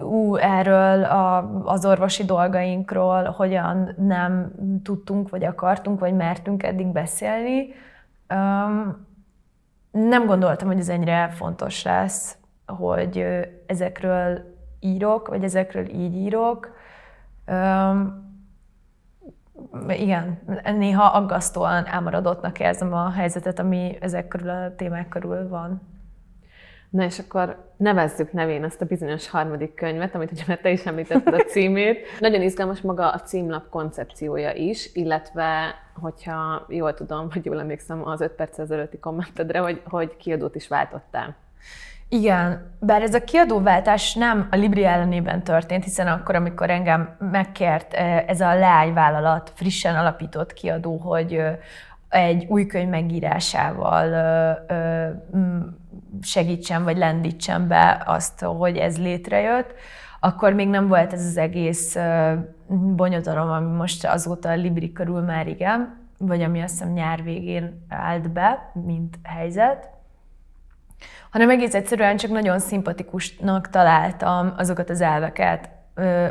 ú, 0.01 0.37
erről 0.37 1.05
a, 1.05 1.51
az 1.65 1.85
orvosi 1.85 2.25
dolgainkról, 2.25 3.25
hogyan 3.25 3.95
nem 3.97 4.53
tudtunk, 4.83 5.29
vagy 5.31 5.45
akartunk, 5.45 6.01
vagy 6.01 6.15
mertünk 6.15 6.63
eddig 6.63 6.87
beszélni. 6.87 7.75
Um, 8.35 9.07
nem 9.91 10.27
gondoltam, 10.27 10.69
hogy 10.69 10.79
ez 10.79 10.89
ennyire 10.89 11.29
fontos 11.29 11.83
lesz 11.83 12.37
hogy 12.67 13.27
ezekről 13.67 14.57
írok, 14.81 15.29
vagy 15.29 15.45
ezekről 15.45 15.89
így 15.89 16.15
írok. 16.15 16.77
Igen, 19.89 20.39
néha 20.65 21.05
aggasztóan 21.05 21.87
elmaradottnak 21.87 22.61
érzem 22.61 22.93
a 22.93 23.11
helyzetet, 23.11 23.59
ami 23.59 23.97
ezek 24.01 24.29
körül 24.29 24.49
a 24.49 24.75
témák 24.77 25.09
körül 25.09 25.49
van. 25.49 25.93
Na 26.95 27.05
és 27.05 27.19
akkor 27.19 27.73
nevezzük 27.77 28.33
nevén 28.33 28.65
azt 28.65 28.81
a 28.81 28.85
bizonyos 28.85 29.29
harmadik 29.29 29.75
könyvet, 29.75 30.15
amit 30.15 30.33
ugye 30.33 30.57
te 30.57 30.71
is 30.71 30.87
említetted 30.87 31.35
a 31.35 31.45
címét. 31.53 32.07
Nagyon 32.21 32.43
izgalmas 32.43 32.81
maga 32.81 33.11
a 33.11 33.21
címlap 33.21 33.69
koncepciója 33.69 34.53
is, 34.53 34.91
illetve, 34.95 35.75
hogyha 36.01 36.67
jól 36.69 36.95
tudom, 36.95 37.29
vagy 37.35 37.45
jól 37.45 37.61
emlékszem 37.61 38.09
az 38.09 38.21
5 38.21 38.31
perc 38.31 38.59
ezelőtti 38.59 38.99
kommentedre, 38.99 39.59
hogy, 39.59 39.83
hogy 39.85 40.17
kiadót 40.17 40.55
is 40.55 40.69
váltottál. 40.69 41.35
Igen, 42.15 42.71
bár 42.81 43.03
ez 43.03 43.15
a 43.15 43.25
kiadóváltás 43.25 44.15
nem 44.15 44.49
a 44.51 44.57
Libri 44.57 44.85
ellenében 44.85 45.43
történt, 45.43 45.85
hiszen 45.85 46.07
akkor, 46.07 46.35
amikor 46.35 46.71
engem 46.71 47.17
megkért 47.19 47.95
eh, 47.95 48.25
ez 48.27 48.41
a 48.41 48.55
leányvállalat, 48.55 49.53
frissen 49.55 49.97
alapított 49.97 50.53
kiadó, 50.53 50.97
hogy 50.97 51.43
egy 52.09 52.47
új 52.49 52.67
könyv 52.67 52.89
megírásával 52.89 54.09
segítsen 56.23 56.85
vagy 56.85 56.97
lendítsen 56.97 57.69
be 57.69 58.03
azt, 58.07 58.41
hogy 58.41 58.77
ez 58.77 58.99
létrejött, 58.99 59.75
akkor 60.21 60.53
még 60.53 60.69
nem 60.69 60.89
volt 60.89 61.13
ez 61.13 61.27
az 61.27 61.37
egész 61.37 61.97
bonyodalom, 62.97 63.51
ami 63.51 63.77
most 63.77 64.07
azóta 64.07 64.49
a 64.49 64.55
Libri 64.55 64.93
körül 64.93 65.21
már 65.21 65.47
igen, 65.47 65.99
vagy 66.19 66.43
ami 66.43 66.61
azt 66.61 66.73
hiszem 66.73 66.93
nyár 66.93 67.23
végén 67.23 67.85
állt 67.89 68.31
be, 68.31 68.71
mint 68.85 69.19
helyzet 69.23 69.95
hanem 71.31 71.51
egész 71.51 71.75
egyszerűen 71.75 72.17
csak 72.17 72.31
nagyon 72.31 72.59
szimpatikusnak 72.59 73.69
találtam 73.69 74.55
azokat 74.57 74.91
az 74.91 75.01
elveket, 75.01 75.71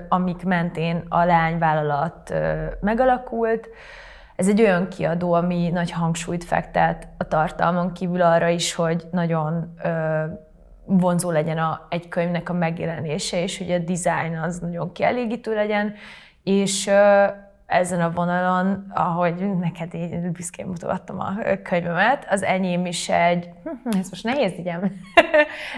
amik 0.09 0.43
mentén 0.43 1.03
a 1.09 1.23
leányvállalat 1.23 2.33
megalakult. 2.81 3.69
Ez 4.35 4.47
egy 4.47 4.61
olyan 4.61 4.87
kiadó, 4.87 5.33
ami 5.33 5.69
nagy 5.69 5.91
hangsúlyt 5.91 6.43
fektet 6.43 7.07
a 7.17 7.27
tartalmon 7.27 7.93
kívül 7.93 8.21
arra 8.21 8.47
is, 8.47 8.73
hogy 8.73 9.03
nagyon 9.11 9.73
vonzó 10.85 11.31
legyen 11.31 11.57
a, 11.57 11.87
egy 11.89 12.07
könyvnek 12.07 12.49
a 12.49 12.53
megjelenése, 12.53 13.41
és 13.41 13.57
hogy 13.57 13.71
a 13.71 13.77
design 13.77 14.37
az 14.37 14.59
nagyon 14.59 14.91
kielégítő 14.91 15.53
legyen, 15.53 15.93
és 16.43 16.89
ezen 17.73 18.01
a 18.01 18.11
vonalon, 18.11 18.85
ahogy 18.93 19.57
neked 19.59 19.93
én 19.93 20.31
büszkén 20.31 20.65
mutogattam 20.65 21.19
a 21.19 21.33
könyvemet, 21.63 22.25
az 22.29 22.43
enyém 22.43 22.85
is 22.85 23.09
egy, 23.09 23.49
hm, 23.63 23.97
ez 23.99 24.09
most 24.09 24.23
nehéz 24.23 24.51
így 24.59 24.71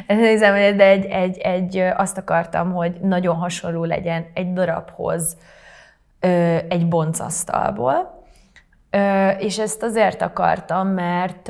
nézem, 0.08 0.78
de 0.78 0.86
egy, 0.86 1.06
egy, 1.06 1.38
egy, 1.38 1.78
azt 1.78 2.18
akartam, 2.18 2.74
hogy 2.74 2.98
nagyon 3.02 3.36
hasonló 3.36 3.84
legyen 3.84 4.26
egy 4.34 4.54
darabhoz 4.54 5.38
egy 6.68 6.88
boncasztalból. 6.88 8.24
És 9.38 9.60
ezt 9.60 9.84
azért 9.84 10.22
akartam, 10.22 10.88
mert 10.88 11.48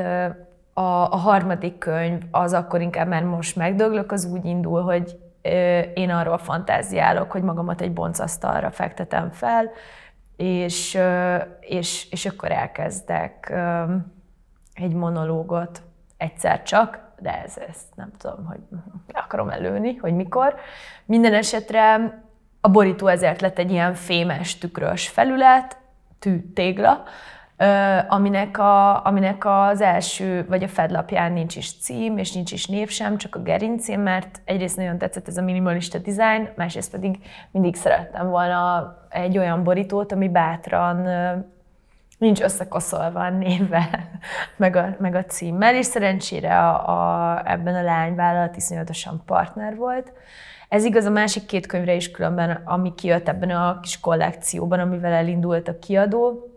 a, 0.74 1.12
a 1.12 1.18
harmadik 1.18 1.78
könyv 1.78 2.22
az 2.32 2.54
akkor 2.54 2.82
inkább 2.82 3.08
már 3.08 3.24
most 3.24 3.56
megdöglök, 3.56 4.12
az 4.12 4.26
úgy 4.26 4.46
indul, 4.46 4.82
hogy 4.82 5.18
én 5.94 6.10
arról 6.10 6.38
fantáziálok, 6.38 7.32
hogy 7.32 7.42
magamat 7.42 7.82
egy 7.82 7.94
boncasztalra 7.94 8.72
fektetem 8.72 9.32
fel, 9.32 9.72
és, 10.36 10.98
és, 11.60 12.12
és 12.12 12.26
akkor 12.26 12.52
elkezdek 12.52 13.54
egy 14.74 14.94
monológot 14.94 15.82
egyszer 16.18 16.64
csak, 16.64 17.00
de 17.20 17.42
ez, 17.44 17.58
ez 17.68 17.78
nem 17.96 18.12
tudom, 18.18 18.46
hogy 18.46 18.60
akarom 19.14 19.50
előni, 19.50 19.96
hogy 19.96 20.14
mikor. 20.14 20.56
Minden 21.06 21.34
esetre 21.34 22.14
a 22.62 22.70
borító 22.70 23.08
ezért 23.08 23.42
lett 23.42 23.58
egy 23.58 23.72
ilyen 23.72 23.94
fémes, 23.94 24.58
tükrös 24.58 25.08
felület, 25.08 25.78
tű, 26.20 26.52
tégla, 26.54 27.04
aminek, 28.08 28.58
a, 28.58 29.06
aminek 29.06 29.46
az 29.46 29.82
első, 29.82 30.46
vagy 30.48 30.64
a 30.64 30.68
fedlapján 30.68 31.32
nincs 31.32 31.56
is 31.56 31.80
cím, 31.80 32.18
és 32.18 32.32
nincs 32.32 32.52
is 32.52 32.66
név 32.66 32.90
sem, 32.90 33.18
csak 33.18 33.36
a 33.36 33.42
gerincén, 33.42 34.00
mert 34.00 34.42
egyrészt 34.46 34.78
nagyon 34.78 34.98
tetszett 34.98 35.28
ez 35.28 35.38
a 35.38 35.42
minimalista 35.42 35.98
design, 35.98 36.50
másrészt 36.56 36.92
pedig 36.92 37.18
mindig 37.52 37.76
szerettem 37.76 38.30
volna 38.30 38.94
egy 39.10 39.38
olyan 39.38 39.64
borítót, 39.64 40.12
ami 40.12 40.30
bátran 40.30 41.08
nincs 42.18 42.42
összekoszolva 42.42 43.20
a 43.20 43.30
névvel, 43.30 43.90
meg 44.58 44.76
a, 44.76 44.96
meg 45.00 45.16
a 45.16 45.26
címmel, 45.26 45.76
és 45.76 45.86
szerencsére 45.86 46.60
a, 46.60 46.90
a, 46.90 47.42
ebben 47.46 47.76
a 47.76 47.82
lányvállalat 47.82 48.56
iszonyatosan 48.56 49.24
partner 49.26 49.76
volt. 49.76 50.12
Ez 50.70 50.84
igaz 50.84 51.06
a 51.06 51.10
másik 51.10 51.46
két 51.46 51.66
könyvre 51.66 51.94
is 51.94 52.12
különben, 52.12 52.62
ami 52.66 52.96
kijött 52.96 53.28
ebben 53.28 53.50
a 53.50 53.80
kis 53.80 54.00
kollekcióban, 54.00 54.80
amivel 54.80 55.14
elindult 55.14 55.68
a 55.68 55.80
kiadó, 55.80 56.50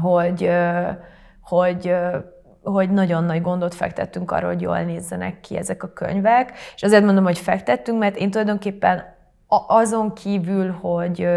hogy, 0.00 0.50
hogy 1.40 1.94
hogy 2.62 2.90
nagyon 2.90 3.24
nagy 3.24 3.42
gondot 3.42 3.74
fektettünk 3.74 4.30
arra, 4.30 4.46
hogy 4.46 4.60
jól 4.60 4.78
nézzenek 4.78 5.40
ki 5.40 5.56
ezek 5.56 5.82
a 5.82 5.92
könyvek. 5.92 6.52
És 6.74 6.82
azért 6.82 7.04
mondom, 7.04 7.24
hogy 7.24 7.38
fektettünk, 7.38 7.98
mert 7.98 8.16
én 8.16 8.30
tulajdonképpen 8.30 9.04
azon 9.66 10.14
kívül, 10.14 10.70
hogy 10.70 11.28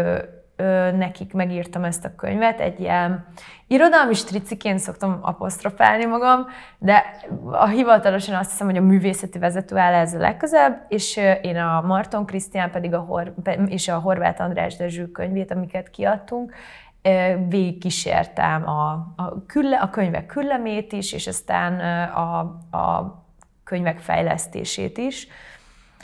nekik 0.96 1.32
megírtam 1.32 1.84
ezt 1.84 2.04
a 2.04 2.14
könyvet, 2.16 2.60
egy 2.60 2.80
ilyen 2.80 3.26
irodalmi 3.66 4.14
striciként 4.14 4.78
szoktam 4.78 5.18
apostrofálni 5.22 6.04
magam, 6.04 6.46
de 6.78 7.04
a 7.50 7.66
hivatalosan 7.66 8.34
azt 8.34 8.50
hiszem, 8.50 8.66
hogy 8.66 8.76
a 8.76 8.82
művészeti 8.82 9.38
vezető 9.38 9.76
áll 9.76 9.94
ezzel 9.94 10.20
legközebb, 10.20 10.84
és 10.88 11.16
én 11.42 11.56
a 11.56 11.80
Marton 11.80 12.26
Krisztián 12.26 12.70
pedig 12.70 12.94
a 12.94 12.98
Hor- 12.98 13.32
és 13.66 13.88
a 13.88 13.98
Horváth 13.98 14.40
András 14.40 14.76
Dezső 14.76 15.10
könyvét, 15.10 15.50
amiket 15.50 15.90
kiadtunk, 15.90 16.54
végigkísértem 17.48 18.68
a, 18.68 18.90
a, 19.16 19.44
külle, 19.46 19.76
a 19.76 19.90
könyvek 19.90 20.26
küllemét 20.26 20.92
is, 20.92 21.12
és 21.12 21.26
aztán 21.26 21.80
a, 22.10 22.38
a 22.78 23.18
könyvek 23.64 23.98
fejlesztését 23.98 24.98
is. 24.98 25.28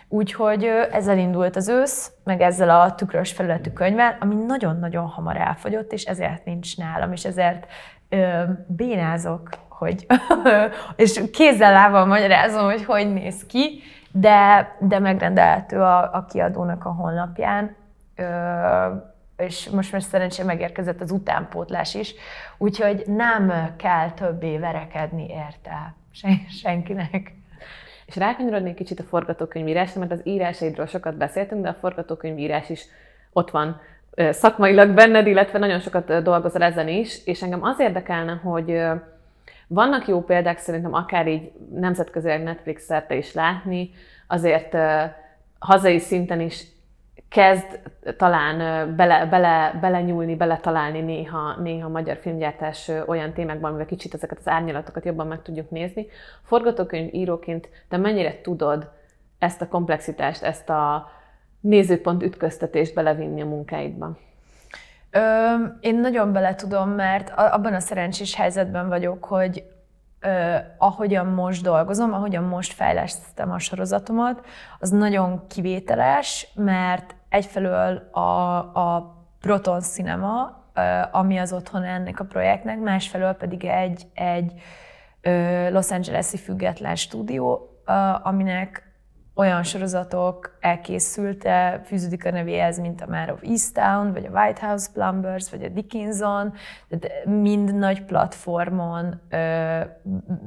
Úgyhogy 0.08 0.64
ezzel 0.92 1.18
indult 1.18 1.56
az 1.56 1.68
ősz, 1.68 2.12
meg 2.24 2.40
ezzel 2.40 2.80
a 2.80 2.94
tükrös 2.94 3.32
felületű 3.32 3.70
könyvvel, 3.70 4.16
ami 4.20 4.34
nagyon-nagyon 4.34 5.06
hamar 5.06 5.36
elfogyott, 5.36 5.92
és 5.92 6.04
ezért 6.04 6.44
nincs 6.44 6.76
nálam, 6.76 7.12
és 7.12 7.24
ezért 7.24 7.66
ö, 8.08 8.42
bénázok, 8.66 9.48
hogy, 9.68 10.06
és 10.96 11.22
kézzel 11.32 11.72
lábbal 11.72 12.04
magyarázom, 12.06 12.64
hogy 12.64 12.84
hogy 12.84 13.12
néz 13.12 13.46
ki, 13.46 13.82
de, 14.12 14.68
de 14.80 14.98
megrendelhető 14.98 15.80
a, 15.80 16.14
a 16.14 16.24
kiadónak 16.28 16.84
a 16.84 16.92
honlapján. 16.92 17.76
Ö, 18.16 18.24
és 19.36 19.68
most 19.68 19.92
már 19.92 20.02
szerencsére 20.02 20.46
megérkezett 20.46 21.00
az 21.00 21.10
utánpótlás 21.10 21.94
is, 21.94 22.14
úgyhogy 22.58 23.02
nem 23.06 23.74
kell 23.76 24.10
többé 24.10 24.58
verekedni 24.58 25.26
érte 25.28 25.94
sen- 26.10 26.48
senkinek. 26.48 27.34
És 28.06 28.16
rákanyarodnék 28.16 28.74
kicsit 28.74 29.00
a 29.00 29.02
forgatókönyvírásra, 29.02 30.00
mert 30.00 30.12
az 30.12 30.20
írásaidról 30.24 30.86
sokat 30.86 31.16
beszéltünk, 31.16 31.62
de 31.62 31.68
a 31.68 31.76
forgatókönyvírás 31.80 32.68
is 32.68 32.84
ott 33.32 33.50
van 33.50 33.80
szakmailag 34.30 34.90
benned, 34.90 35.26
illetve 35.26 35.58
nagyon 35.58 35.80
sokat 35.80 36.22
dolgozol 36.22 36.62
ezen 36.62 36.88
is, 36.88 37.24
és 37.24 37.42
engem 37.42 37.62
az 37.62 37.78
érdekelne, 37.78 38.32
hogy 38.32 38.82
vannak 39.66 40.08
jó 40.08 40.22
példák 40.22 40.58
szerintem 40.58 40.94
akár 40.94 41.26
így 41.26 41.52
nemzetközileg 41.74 42.42
Netflix 42.42 42.84
szerte 42.84 43.14
is 43.16 43.32
látni, 43.32 43.90
azért 44.26 44.76
hazai 45.58 45.98
szinten 45.98 46.40
is 46.40 46.64
kezd 47.34 47.80
talán 48.16 48.56
bele, 48.96 49.26
bele, 49.26 49.78
bele 49.80 50.02
nyúlni, 50.02 50.36
bele 50.36 50.56
találni 50.56 51.00
néha, 51.00 51.56
néha 51.60 51.88
magyar 51.88 52.16
filmgyártás 52.16 52.90
olyan 53.06 53.32
témákban, 53.32 53.68
amivel 53.68 53.86
kicsit 53.86 54.14
ezeket 54.14 54.38
az 54.38 54.48
árnyalatokat 54.48 55.04
jobban 55.04 55.26
meg 55.26 55.42
tudjuk 55.42 55.70
nézni. 55.70 56.06
Forgatókönyv 56.42 57.14
íróként 57.14 57.68
te 57.88 57.96
mennyire 57.96 58.40
tudod 58.40 58.90
ezt 59.38 59.60
a 59.60 59.68
komplexitást, 59.68 60.42
ezt 60.42 60.70
a 60.70 61.10
nézőpont 61.60 62.22
ütköztetést 62.22 62.94
belevinni 62.94 63.40
a 63.40 63.46
munkáidba? 63.46 64.16
Ö, 65.10 65.54
én 65.80 66.00
nagyon 66.00 66.32
bele 66.32 66.54
tudom, 66.54 66.90
mert 66.90 67.32
abban 67.36 67.74
a 67.74 67.80
szerencsés 67.80 68.34
helyzetben 68.34 68.88
vagyok, 68.88 69.24
hogy 69.24 69.64
ö, 70.20 70.56
ahogyan 70.78 71.26
most 71.26 71.62
dolgozom, 71.62 72.12
ahogyan 72.12 72.44
most 72.44 72.72
fejlesztem 72.72 73.50
a 73.50 73.58
sorozatomat, 73.58 74.46
az 74.78 74.90
nagyon 74.90 75.46
kivételes, 75.46 76.52
mert 76.54 77.14
egyfelől 77.34 77.96
a, 78.12 78.58
a 78.58 79.16
Proton 79.40 79.80
Cinema, 79.80 80.62
ami 81.12 81.38
az 81.38 81.52
otthon 81.52 81.82
ennek 81.82 82.20
a 82.20 82.24
projektnek, 82.24 82.78
másfelől 82.78 83.32
pedig 83.32 83.64
egy, 83.64 84.06
egy 84.14 84.52
Los 85.70 85.90
Angeles-i 85.90 86.36
független 86.36 86.94
stúdió, 86.94 87.68
aminek 88.22 88.94
olyan 89.34 89.62
sorozatok 89.62 90.56
elkészülte, 90.60 91.80
fűződik 91.84 92.24
a 92.24 92.30
nevéhez, 92.30 92.78
mint 92.78 93.00
a 93.00 93.06
Mare 93.06 93.32
of 93.32 93.42
Easttown, 93.42 94.12
vagy 94.12 94.26
a 94.32 94.40
White 94.40 94.66
House 94.66 94.88
Plumbers, 94.92 95.50
vagy 95.50 95.62
a 95.62 95.68
Dickinson, 95.68 96.52
tehát 96.88 97.24
mind 97.24 97.74
nagy 97.74 98.02
platformon 98.04 99.20
ö, 99.30 99.80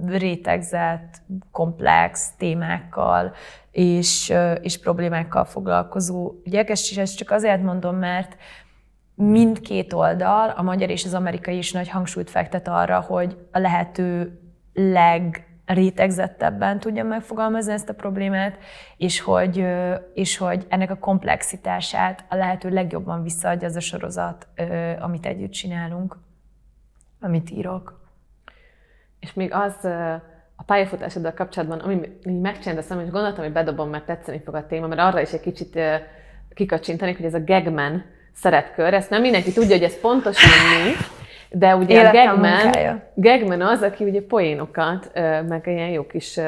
rétegzett, 0.06 1.22
komplex 1.52 2.32
témákkal 2.38 3.34
és, 3.78 4.34
és 4.62 4.80
problémákkal 4.80 5.46
foglalkozó 5.46 6.34
ügyek. 6.46 6.70
Ezt, 6.70 6.98
ezt 6.98 7.18
csak 7.18 7.32
azért 7.32 7.62
mondom, 7.62 7.96
mert 7.96 8.38
mindkét 9.16 9.94
oldal, 9.94 10.50
a 10.50 10.62
magyar 10.62 10.90
és 10.90 11.06
az 11.06 11.14
amerikai 11.14 11.58
is 11.58 11.72
nagy 11.72 11.90
hangsúlyt 11.90 12.30
fektet 12.30 12.68
arra, 12.68 13.00
hogy 13.00 13.38
a 13.52 13.60
lehető 13.60 14.40
leg 14.74 15.48
rétegzettebben 15.66 16.80
tudja 16.80 17.04
megfogalmazni 17.04 17.74
ezt 17.74 17.90
a 17.90 17.94
problémát, 17.94 18.58
és 18.98 19.20
hogy, 19.20 19.66
és 20.14 20.38
hogy 20.38 20.66
ennek 20.70 20.92
a 20.92 20.98
komplexitását 20.98 22.26
a 22.30 22.36
lehető 22.36 22.70
legjobban 22.70 23.24
visszaadja 23.24 23.68
az 23.68 23.76
a 23.76 23.80
sorozat, 23.80 24.48
amit 25.00 25.26
együtt 25.26 25.52
csinálunk, 25.52 26.18
amit 27.20 27.50
írok. 27.50 28.10
És 29.20 29.34
még 29.34 29.54
az 29.54 29.88
a 30.60 30.64
pályafutásoddal 30.64 31.34
kapcsolatban, 31.34 31.80
ami 31.80 32.00
megcsináltam, 32.24 33.00
és 33.00 33.10
gondoltam, 33.10 33.44
hogy 33.44 33.54
bedobom, 33.54 33.90
mert 33.90 34.06
tetszeni 34.06 34.42
fog 34.46 34.56
a 34.56 34.68
téma, 34.68 34.88
mert 34.88 35.02
arra 35.02 35.22
is 35.22 35.32
egy 35.32 35.40
kicsit 35.40 35.80
kikacsintanék, 36.54 37.16
hogy 37.16 37.26
ez 37.26 37.34
a 37.34 37.44
gagman 37.44 38.06
szeretkör, 38.34 38.94
ezt 38.94 39.10
nem 39.10 39.22
mindenki 39.22 39.52
tudja, 39.52 39.76
hogy 39.76 39.84
ez 39.86 40.00
pontosan 40.00 40.50
mi, 40.50 40.92
de 41.50 41.76
ugye 41.76 41.94
Életem 41.94 42.28
a 42.28 42.32
Gagman, 42.32 43.02
Gagman 43.14 43.62
az, 43.62 43.82
aki 43.82 44.04
ugye 44.04 44.22
poénokat, 44.22 45.12
meg 45.48 45.64
ilyen 45.66 45.90
jó 45.90 46.06
kis 46.06 46.40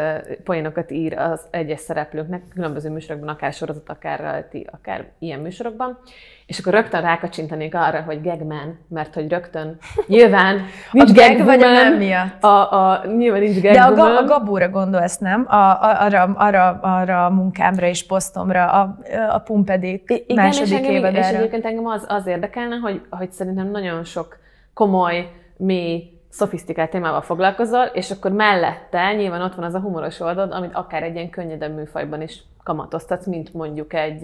poénokat 0.43 0.91
ír 0.91 1.18
az 1.18 1.41
egyes 1.52 1.80
szereplőknek, 1.80 2.41
különböző 2.54 2.89
műsorokban, 2.89 3.30
akár 3.30 3.54
sorozat, 3.54 3.89
akár, 3.89 4.45
akár 4.72 5.06
ilyen 5.20 5.39
műsorokban, 5.39 6.00
és 6.45 6.60
akkor 6.60 6.74
rögtön 6.74 7.02
rákacsintanék 7.02 7.76
arra, 7.76 8.02
hogy 8.02 8.22
Gagman, 8.22 8.80
mert 8.88 9.14
hogy 9.14 9.30
rögtön 9.30 9.78
nyilván 10.08 10.62
nincs 10.91 11.10
a 11.10 11.14
gag 11.14 11.45
vagy 11.45 11.64
a 11.64 11.72
nem 11.72 11.93
miatt? 11.93 12.43
A, 12.43 12.74
a, 12.74 13.06
nyilván 13.18 13.41
nincs 13.41 13.62
gag 13.62 13.74
De 13.74 13.82
a, 13.82 13.93
ga, 13.93 14.18
a 14.18 14.24
Gabóra 14.24 14.70
gondolsz, 14.70 15.18
nem? 15.18 15.45
A, 15.47 15.56
a, 15.56 16.02
arra, 16.02 16.24
arra, 16.24 16.80
arra 16.82 17.26
a 17.26 17.30
munkámra 17.30 17.88
és 17.88 18.06
posztomra, 18.06 18.72
a, 18.72 18.97
a 19.30 19.39
Pumpedék 19.39 20.04
I- 20.08 20.24
Igen, 20.28 20.43
második 20.43 20.80
és, 20.80 20.88
engem, 20.88 21.16
és 21.16 21.28
egyébként 21.28 21.66
engem 21.66 21.86
az, 21.86 22.06
az 22.08 22.28
érdekelne, 22.28 22.76
hogy, 22.76 23.02
hogy 23.10 23.32
szerintem 23.32 23.72
nagyon 23.72 24.04
sok 24.04 24.38
komoly, 24.80 25.32
mély, 25.57 26.09
szofisztikált 26.30 26.89
témával 26.89 27.21
foglalkozol, 27.21 27.84
és 27.84 28.11
akkor 28.11 28.32
mellette 28.32 29.13
nyilván 29.13 29.41
ott 29.41 29.55
van 29.55 29.65
az 29.65 29.73
a 29.73 29.80
humoros 29.80 30.19
oldalad, 30.19 30.51
amit 30.51 30.73
akár 30.73 31.03
egy 31.03 31.15
ilyen 31.15 31.30
könnyedebb 31.30 31.75
műfajban 31.75 32.21
is 32.21 32.43
kamatoztatsz, 32.63 33.25
mint 33.25 33.53
mondjuk 33.53 33.93
egy, 33.93 34.23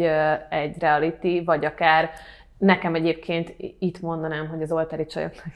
egy 0.49 0.79
reality, 0.79 1.43
vagy 1.45 1.65
akár 1.65 2.09
Nekem 2.57 2.95
egyébként 2.95 3.55
itt 3.79 4.01
mondanám, 4.01 4.47
hogy 4.47 4.61
az 4.61 4.71
oltári 4.71 5.05
csajoknak 5.05 5.53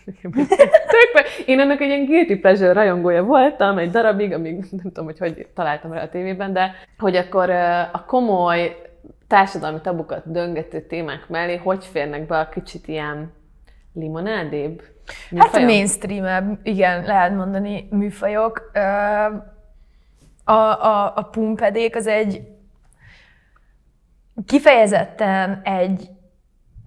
Én 1.45 1.59
ennek 1.59 1.81
egy 1.81 1.87
ilyen 1.87 2.05
guilty 2.05 2.39
pleasure 2.39 2.73
rajongója 2.73 3.23
voltam 3.23 3.77
egy 3.77 3.89
darabig, 3.91 4.33
amíg 4.33 4.55
nem 4.81 4.91
tudom, 4.91 5.05
hogy 5.05 5.17
hogy 5.17 5.47
találtam 5.55 5.93
rá 5.93 6.01
a 6.01 6.09
tévében, 6.09 6.53
de 6.53 6.71
hogy 6.97 7.15
akkor 7.15 7.49
a 7.91 8.03
komoly 8.07 8.81
társadalmi 9.27 9.79
tabukat 9.81 10.31
döngető 10.31 10.81
témák 10.81 11.27
mellé 11.27 11.55
hogy 11.55 11.85
férnek 11.85 12.27
be 12.27 12.39
a 12.39 12.49
kicsit 12.49 12.87
ilyen 12.87 13.37
limonádébb? 13.93 14.81
Hát 15.37 15.55
a 15.55 15.59
mainstream 15.59 16.59
igen, 16.63 17.03
lehet 17.03 17.35
mondani 17.35 17.87
műfajok. 17.91 18.71
A, 20.43 20.53
a, 20.53 21.15
a 21.15 21.23
pumpedék 21.31 21.95
az 21.95 22.07
egy 22.07 22.41
kifejezetten 24.45 25.61
egy 25.63 26.09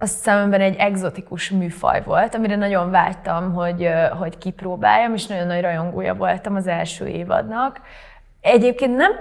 a 0.03 0.05
szememben 0.05 0.61
egy 0.61 0.75
egzotikus 0.75 1.49
műfaj 1.49 2.03
volt, 2.03 2.35
amire 2.35 2.55
nagyon 2.55 2.91
vágytam, 2.91 3.53
hogy, 3.53 3.89
hogy 4.19 4.37
kipróbáljam, 4.37 5.13
és 5.13 5.25
nagyon 5.27 5.47
nagy 5.47 5.61
rajongója 5.61 6.15
voltam 6.15 6.55
az 6.55 6.67
első 6.67 7.07
évadnak. 7.07 7.81
Egyébként 8.41 8.95
nem 8.95 9.11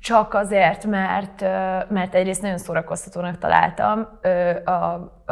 csak 0.00 0.34
azért, 0.34 0.86
mert, 0.86 1.40
mert 1.90 2.14
egyrészt 2.14 2.42
nagyon 2.42 2.58
szórakoztatónak 2.58 3.38
találtam 3.38 4.08
a, 4.64 4.70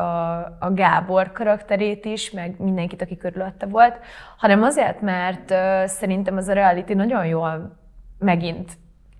a, 0.00 0.56
a 0.58 0.72
Gábor 0.72 1.32
karakterét 1.32 2.04
is, 2.04 2.30
meg 2.30 2.54
mindenkit, 2.58 3.02
aki 3.02 3.16
körülötte 3.16 3.66
volt, 3.66 3.98
hanem 4.36 4.62
azért, 4.62 5.00
mert 5.00 5.54
szerintem 5.88 6.36
az 6.36 6.48
a 6.48 6.52
reality 6.52 6.92
nagyon 6.94 7.26
jól 7.26 7.76
megint 8.18 8.72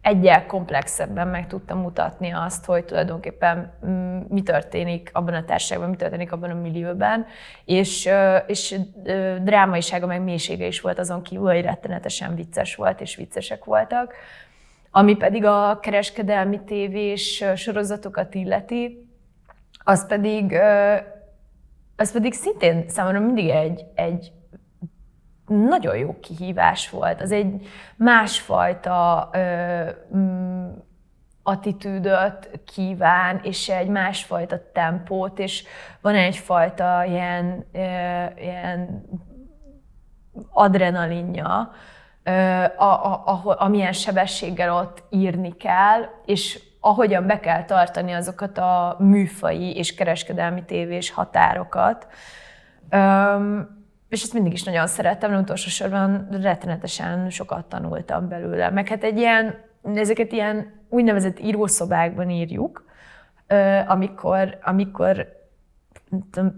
egyel 0.07 0.47
komplexebben 0.47 1.29
meg 1.29 1.47
tudtam 1.47 1.79
mutatni 1.79 2.31
azt, 2.31 2.65
hogy 2.65 2.85
tulajdonképpen 2.85 3.73
mm, 3.87 4.19
mi 4.29 4.43
történik 4.43 5.11
abban 5.13 5.35
a 5.35 5.45
társaságban, 5.45 5.91
mi 5.91 5.97
történik 5.97 6.33
abban 6.33 6.51
a 6.51 6.55
millióban, 6.55 7.27
és, 7.65 8.09
és 8.47 8.79
drámaisága 9.43 10.07
meg 10.07 10.23
mélysége 10.23 10.67
is 10.67 10.81
volt 10.81 10.99
azon 10.99 11.23
kívül, 11.23 11.53
hogy 11.53 11.63
rettenetesen 11.63 12.35
vicces 12.35 12.75
volt, 12.75 13.01
és 13.01 13.17
viccesek 13.17 13.65
voltak. 13.65 14.15
Ami 14.97 15.17
pedig 15.17 15.45
a 15.45 15.79
kereskedelmi 15.81 16.61
tévés 16.65 17.45
sorozatokat 17.57 18.35
illeti, 18.35 19.09
az 19.85 20.07
pedig, 20.07 20.59
az 21.97 22.13
pedig 22.13 22.33
szintén 22.33 22.89
számomra 22.89 23.21
mindig 23.21 23.49
egy, 23.49 23.85
egy 23.95 24.33
nagyon 25.47 25.97
jó 25.97 26.17
kihívás 26.21 26.91
volt. 26.91 27.21
Az 27.21 27.33
egy 27.33 27.67
másfajta 27.97 29.29
ö, 29.33 29.91
attitűdöt 31.43 32.61
kíván, 32.75 33.41
és 33.43 33.69
egy 33.69 33.89
másfajta 33.89 34.71
tempót, 34.73 35.39
és 35.39 35.65
van 36.01 36.15
egyfajta 36.15 37.05
ilyen, 37.05 37.67
ö, 37.73 37.79
ilyen 38.41 39.05
adrenalinja, 40.51 41.71
a, 42.77 42.85
a, 42.85 43.23
a, 43.25 43.57
amilyen 43.59 43.93
sebességgel 43.93 44.75
ott 44.75 45.03
írni 45.11 45.57
kell, 45.57 46.03
és 46.25 46.61
ahogyan 46.81 47.27
be 47.27 47.41
kell 47.41 47.65
tartani 47.65 48.13
azokat 48.13 48.59
a 48.59 48.97
műfai 48.99 49.77
és 49.77 49.95
kereskedelmi 49.95 50.65
tévés 50.65 51.11
határokat. 51.11 52.07
Üm, 52.95 53.85
és 54.09 54.23
ezt 54.23 54.33
mindig 54.33 54.53
is 54.53 54.63
nagyon 54.63 54.87
szerettem, 54.87 55.31
de 55.31 55.37
utolsó 55.37 55.69
sorban 55.69 56.29
rettenetesen 56.31 57.31
sokat 57.31 57.65
tanultam 57.65 58.29
belőle. 58.29 58.71
Meg 58.71 58.89
hát 58.89 59.05
egy 59.05 59.19
ilyen, 59.19 59.55
ezeket 59.95 60.33
ilyen 60.33 60.85
úgynevezett 60.89 61.41
írószobákban 61.41 62.31
írjuk, 62.31 62.85
amikor, 63.87 64.59
amikor 64.63 65.36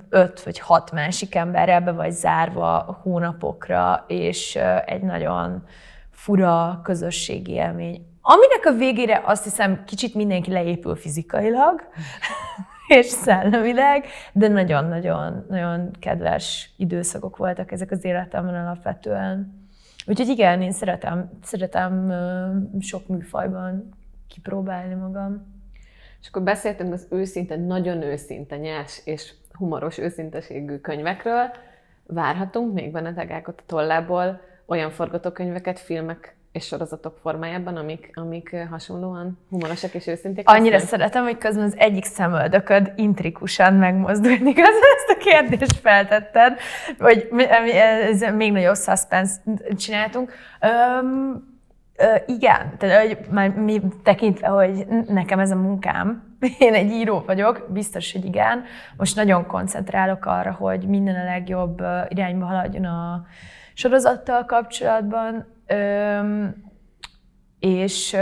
öt 0.08 0.42
vagy 0.42 0.58
hat 0.58 0.92
másik 0.92 1.34
emberrel 1.34 1.80
be 1.80 1.92
vagy 1.92 2.12
zárva 2.12 2.98
hónapokra, 3.02 4.04
és 4.06 4.58
egy 4.86 5.02
nagyon 5.02 5.62
fura 6.10 6.80
közösségi 6.82 7.52
élmény. 7.52 8.06
Aminek 8.20 8.64
a 8.64 8.72
végére 8.72 9.22
azt 9.24 9.44
hiszem 9.44 9.84
kicsit 9.84 10.14
mindenki 10.14 10.50
leépül 10.50 10.96
fizikailag, 10.96 11.80
és 12.98 13.06
szellemileg, 13.06 14.04
de 14.32 14.48
nagyon-nagyon 14.48 15.44
nagyon 15.48 15.90
kedves 16.00 16.70
időszakok 16.76 17.36
voltak 17.36 17.72
ezek 17.72 17.90
az 17.90 18.04
életemben 18.04 18.54
alapvetően. 18.54 19.66
Úgyhogy 20.06 20.28
igen, 20.28 20.62
én 20.62 20.72
szeretem, 20.72 21.30
szeretem 21.42 22.12
sok 22.80 23.06
műfajban 23.06 23.88
kipróbálni 24.28 24.94
magam. 24.94 25.57
És 26.20 26.28
akkor 26.28 26.42
beszéltünk 26.42 26.92
az 26.92 27.06
őszinte, 27.10 27.56
nagyon 27.56 28.02
őszinte, 28.02 28.56
nyers 28.56 29.00
és 29.04 29.32
humoros 29.52 29.98
őszinteségű 29.98 30.76
könyvekről. 30.76 31.50
Várhatunk 32.06 32.74
még 32.74 32.92
benneteg 32.92 33.44
a 33.46 33.54
tollából 33.66 34.40
olyan 34.66 34.90
forgatókönyveket, 34.90 35.78
filmek 35.78 36.36
és 36.52 36.66
sorozatok 36.66 37.18
formájában, 37.22 37.76
amik, 37.76 38.10
amik 38.14 38.56
hasonlóan 38.70 39.38
humorosak 39.50 39.94
és 39.94 40.06
őszinték? 40.06 40.48
Annyira 40.48 40.74
lesznek? 40.74 40.90
szeretem, 40.90 41.24
hogy 41.24 41.38
közben 41.38 41.64
az 41.64 41.74
egyik 41.76 42.04
szemöldököd 42.04 42.92
intrikusan 42.96 43.74
megmozdulni, 43.74 44.50
igaz? 44.54 44.74
Ezt 44.96 45.08
a 45.08 45.16
kérdést 45.18 45.76
feltetted, 45.76 46.58
hogy 46.98 47.28
ez 47.72 48.20
még 48.34 48.52
nagyobb 48.52 48.76
suspense 48.76 49.34
csináltunk. 49.76 50.32
Öm, 50.60 51.57
ö, 51.98 52.14
igen, 52.26 52.76
tehát 52.78 53.06
hogy 53.06 53.18
már 53.30 53.50
mi 53.50 53.80
tekintve, 54.02 54.46
hogy 54.46 54.86
nekem 55.06 55.38
ez 55.38 55.50
a 55.50 55.56
munkám, 55.56 56.36
én 56.58 56.74
egy 56.74 56.90
író 56.90 57.22
vagyok, 57.26 57.66
biztos, 57.70 58.12
hogy 58.12 58.24
igen. 58.24 58.64
Most 58.96 59.16
nagyon 59.16 59.46
koncentrálok 59.46 60.26
arra, 60.26 60.52
hogy 60.52 60.86
minden 60.86 61.14
a 61.14 61.24
legjobb 61.24 61.82
irányba 62.08 62.46
haladjon 62.46 62.84
a 62.84 63.26
sorozattal 63.74 64.44
kapcsolatban, 64.44 65.46
és, 67.58 68.16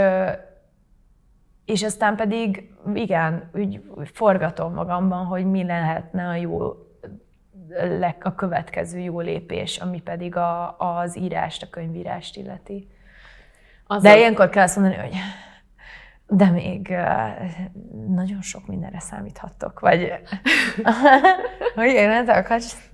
és 1.65 1.83
aztán 1.83 2.15
pedig 2.15 2.73
igen, 2.93 3.49
úgy 3.53 3.81
forgatom 4.13 4.73
magamban, 4.73 5.25
hogy 5.25 5.45
mi 5.45 5.63
lehetne 5.63 6.27
a 6.27 6.35
jó 6.35 6.71
a 8.19 8.35
következő 8.35 8.99
jó 8.99 9.19
lépés, 9.19 9.77
ami 9.77 10.01
pedig 10.01 10.35
a, 10.35 10.77
az 10.77 11.17
írást, 11.17 11.63
a 11.63 11.69
könyvírást 11.69 12.37
illeti. 12.37 12.87
Az 13.87 14.03
De 14.03 14.11
a... 14.11 14.15
ilyenkor 14.15 14.49
kell 14.49 14.63
azt 14.63 14.75
mondani, 14.75 15.01
hogy 15.01 15.15
de 16.29 16.49
még 16.49 16.95
nagyon 18.07 18.41
sok 18.41 18.67
mindenre 18.67 18.99
számíthattok, 18.99 19.79
vagy 19.79 20.13
hogy 21.75 21.87
én 21.87 22.29
akarsz? 22.29 22.89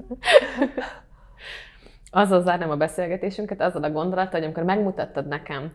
azzal 2.11 2.41
zárnám 2.41 2.69
a 2.69 2.75
beszélgetésünket, 2.75 3.61
azzal 3.61 3.83
a 3.83 3.91
gondolattal, 3.91 4.31
hogy 4.31 4.43
amikor 4.43 4.63
megmutattad 4.63 5.27
nekem 5.27 5.73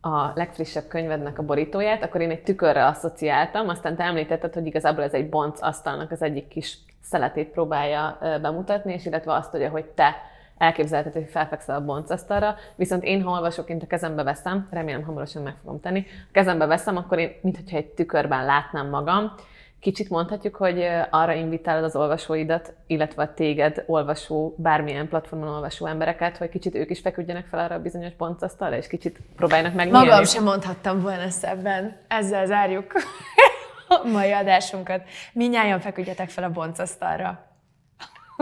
a 0.00 0.30
legfrissebb 0.34 0.88
könyvednek 0.88 1.38
a 1.38 1.42
borítóját, 1.42 2.02
akkor 2.02 2.20
én 2.20 2.30
egy 2.30 2.42
tükörre 2.42 2.86
asszociáltam, 2.86 3.68
aztán 3.68 3.96
te 3.96 4.04
említetted, 4.04 4.54
hogy 4.54 4.66
igazából 4.66 5.04
ez 5.04 5.12
egy 5.12 5.28
bonc 5.28 5.62
asztalnak 5.62 6.10
az 6.10 6.22
egyik 6.22 6.48
kis 6.48 6.78
szeletét 7.02 7.48
próbálja 7.48 8.18
bemutatni, 8.42 8.92
és 8.92 9.06
illetve 9.06 9.32
azt, 9.32 9.50
hogy 9.50 9.62
ahogy 9.62 9.84
te 9.84 10.16
elképzelheted, 10.60 11.12
hogy 11.12 11.30
felfekszel 11.30 11.76
a 11.76 11.84
boncasztalra, 11.84 12.54
viszont 12.76 13.04
én, 13.04 13.22
ha 13.22 13.30
olvasóként 13.30 13.82
a 13.82 13.86
kezembe 13.86 14.22
veszem, 14.22 14.68
remélem 14.70 15.02
hamarosan 15.02 15.42
meg 15.42 15.54
fogom 15.62 15.80
tenni, 15.80 16.06
a 16.08 16.32
kezembe 16.32 16.66
veszem, 16.66 16.96
akkor 16.96 17.18
én, 17.18 17.32
mintha 17.42 17.76
egy 17.76 17.86
tükörben 17.86 18.44
látnám 18.44 18.88
magam, 18.88 19.32
Kicsit 19.80 20.10
mondhatjuk, 20.10 20.56
hogy 20.56 20.88
arra 21.10 21.32
invitálod 21.32 21.84
az 21.84 21.96
olvasóidat, 21.96 22.74
illetve 22.86 23.22
a 23.22 23.34
téged 23.34 23.84
olvasó, 23.86 24.54
bármilyen 24.56 25.08
platformon 25.08 25.48
olvasó 25.48 25.86
embereket, 25.86 26.36
hogy 26.36 26.48
kicsit 26.48 26.74
ők 26.74 26.90
is 26.90 27.00
feküdjenek 27.00 27.46
fel 27.46 27.60
arra 27.60 27.74
a 27.74 27.80
bizonyos 27.80 28.12
pontasztalra, 28.16 28.76
és 28.76 28.86
kicsit 28.86 29.20
próbálnak 29.36 29.74
meg. 29.74 29.90
Magam 29.90 30.24
sem 30.24 30.42
mondhattam 30.42 31.00
volna 31.00 31.22
ezt 31.22 31.44
ebben. 31.44 31.96
Ezzel 32.08 32.46
zárjuk 32.46 32.92
a 33.88 34.08
mai 34.08 34.32
adásunkat. 34.32 35.02
Minnyáján 35.32 35.80
feküdjetek 35.80 36.28
fel 36.28 36.44
a 36.44 36.50
boncasztalra. 36.50 37.49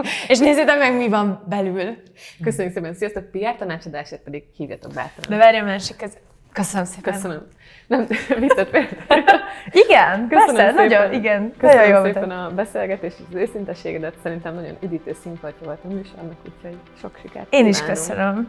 és 0.28 0.38
nézzétek 0.38 0.78
meg, 0.78 0.96
mi 0.96 1.08
van 1.08 1.44
belül. 1.48 1.96
Köszönjük 2.42 2.74
szépen, 2.74 2.94
sziasztok! 2.94 3.30
PR 3.30 3.56
tanácsadásért 3.58 4.22
pedig 4.22 4.44
hívjatok 4.56 4.92
bátran. 4.92 5.24
De 5.28 5.36
várjál, 5.36 5.64
másik, 5.64 6.02
ez 6.02 6.12
Köszönöm 6.52 6.86
szépen. 6.86 7.12
Köszönöm. 7.12 7.46
Nem, 7.86 8.06
viccet 8.40 8.68
Igen, 9.84 10.28
Köszönöm 10.28 10.54
persze, 10.54 10.68
szépen. 10.68 10.74
nagyon, 10.74 11.12
igen. 11.12 11.54
Köszönöm 11.58 11.88
nagyon 11.88 12.04
szépen 12.04 12.30
a 12.30 12.50
beszélgetés 12.50 13.12
és 13.18 13.24
az 13.28 13.34
őszinteségedet. 13.34 14.14
Szerintem 14.22 14.54
nagyon 14.54 14.76
üdítő 14.82 15.16
színpadja 15.22 15.66
volt 15.66 15.78
a 15.84 15.88
műsornak, 15.88 16.36
úgyhogy 16.44 16.76
sok 17.00 17.18
sikert 17.22 17.46
Én 17.52 17.66
is 17.66 17.82
köszönöm. 17.82 18.48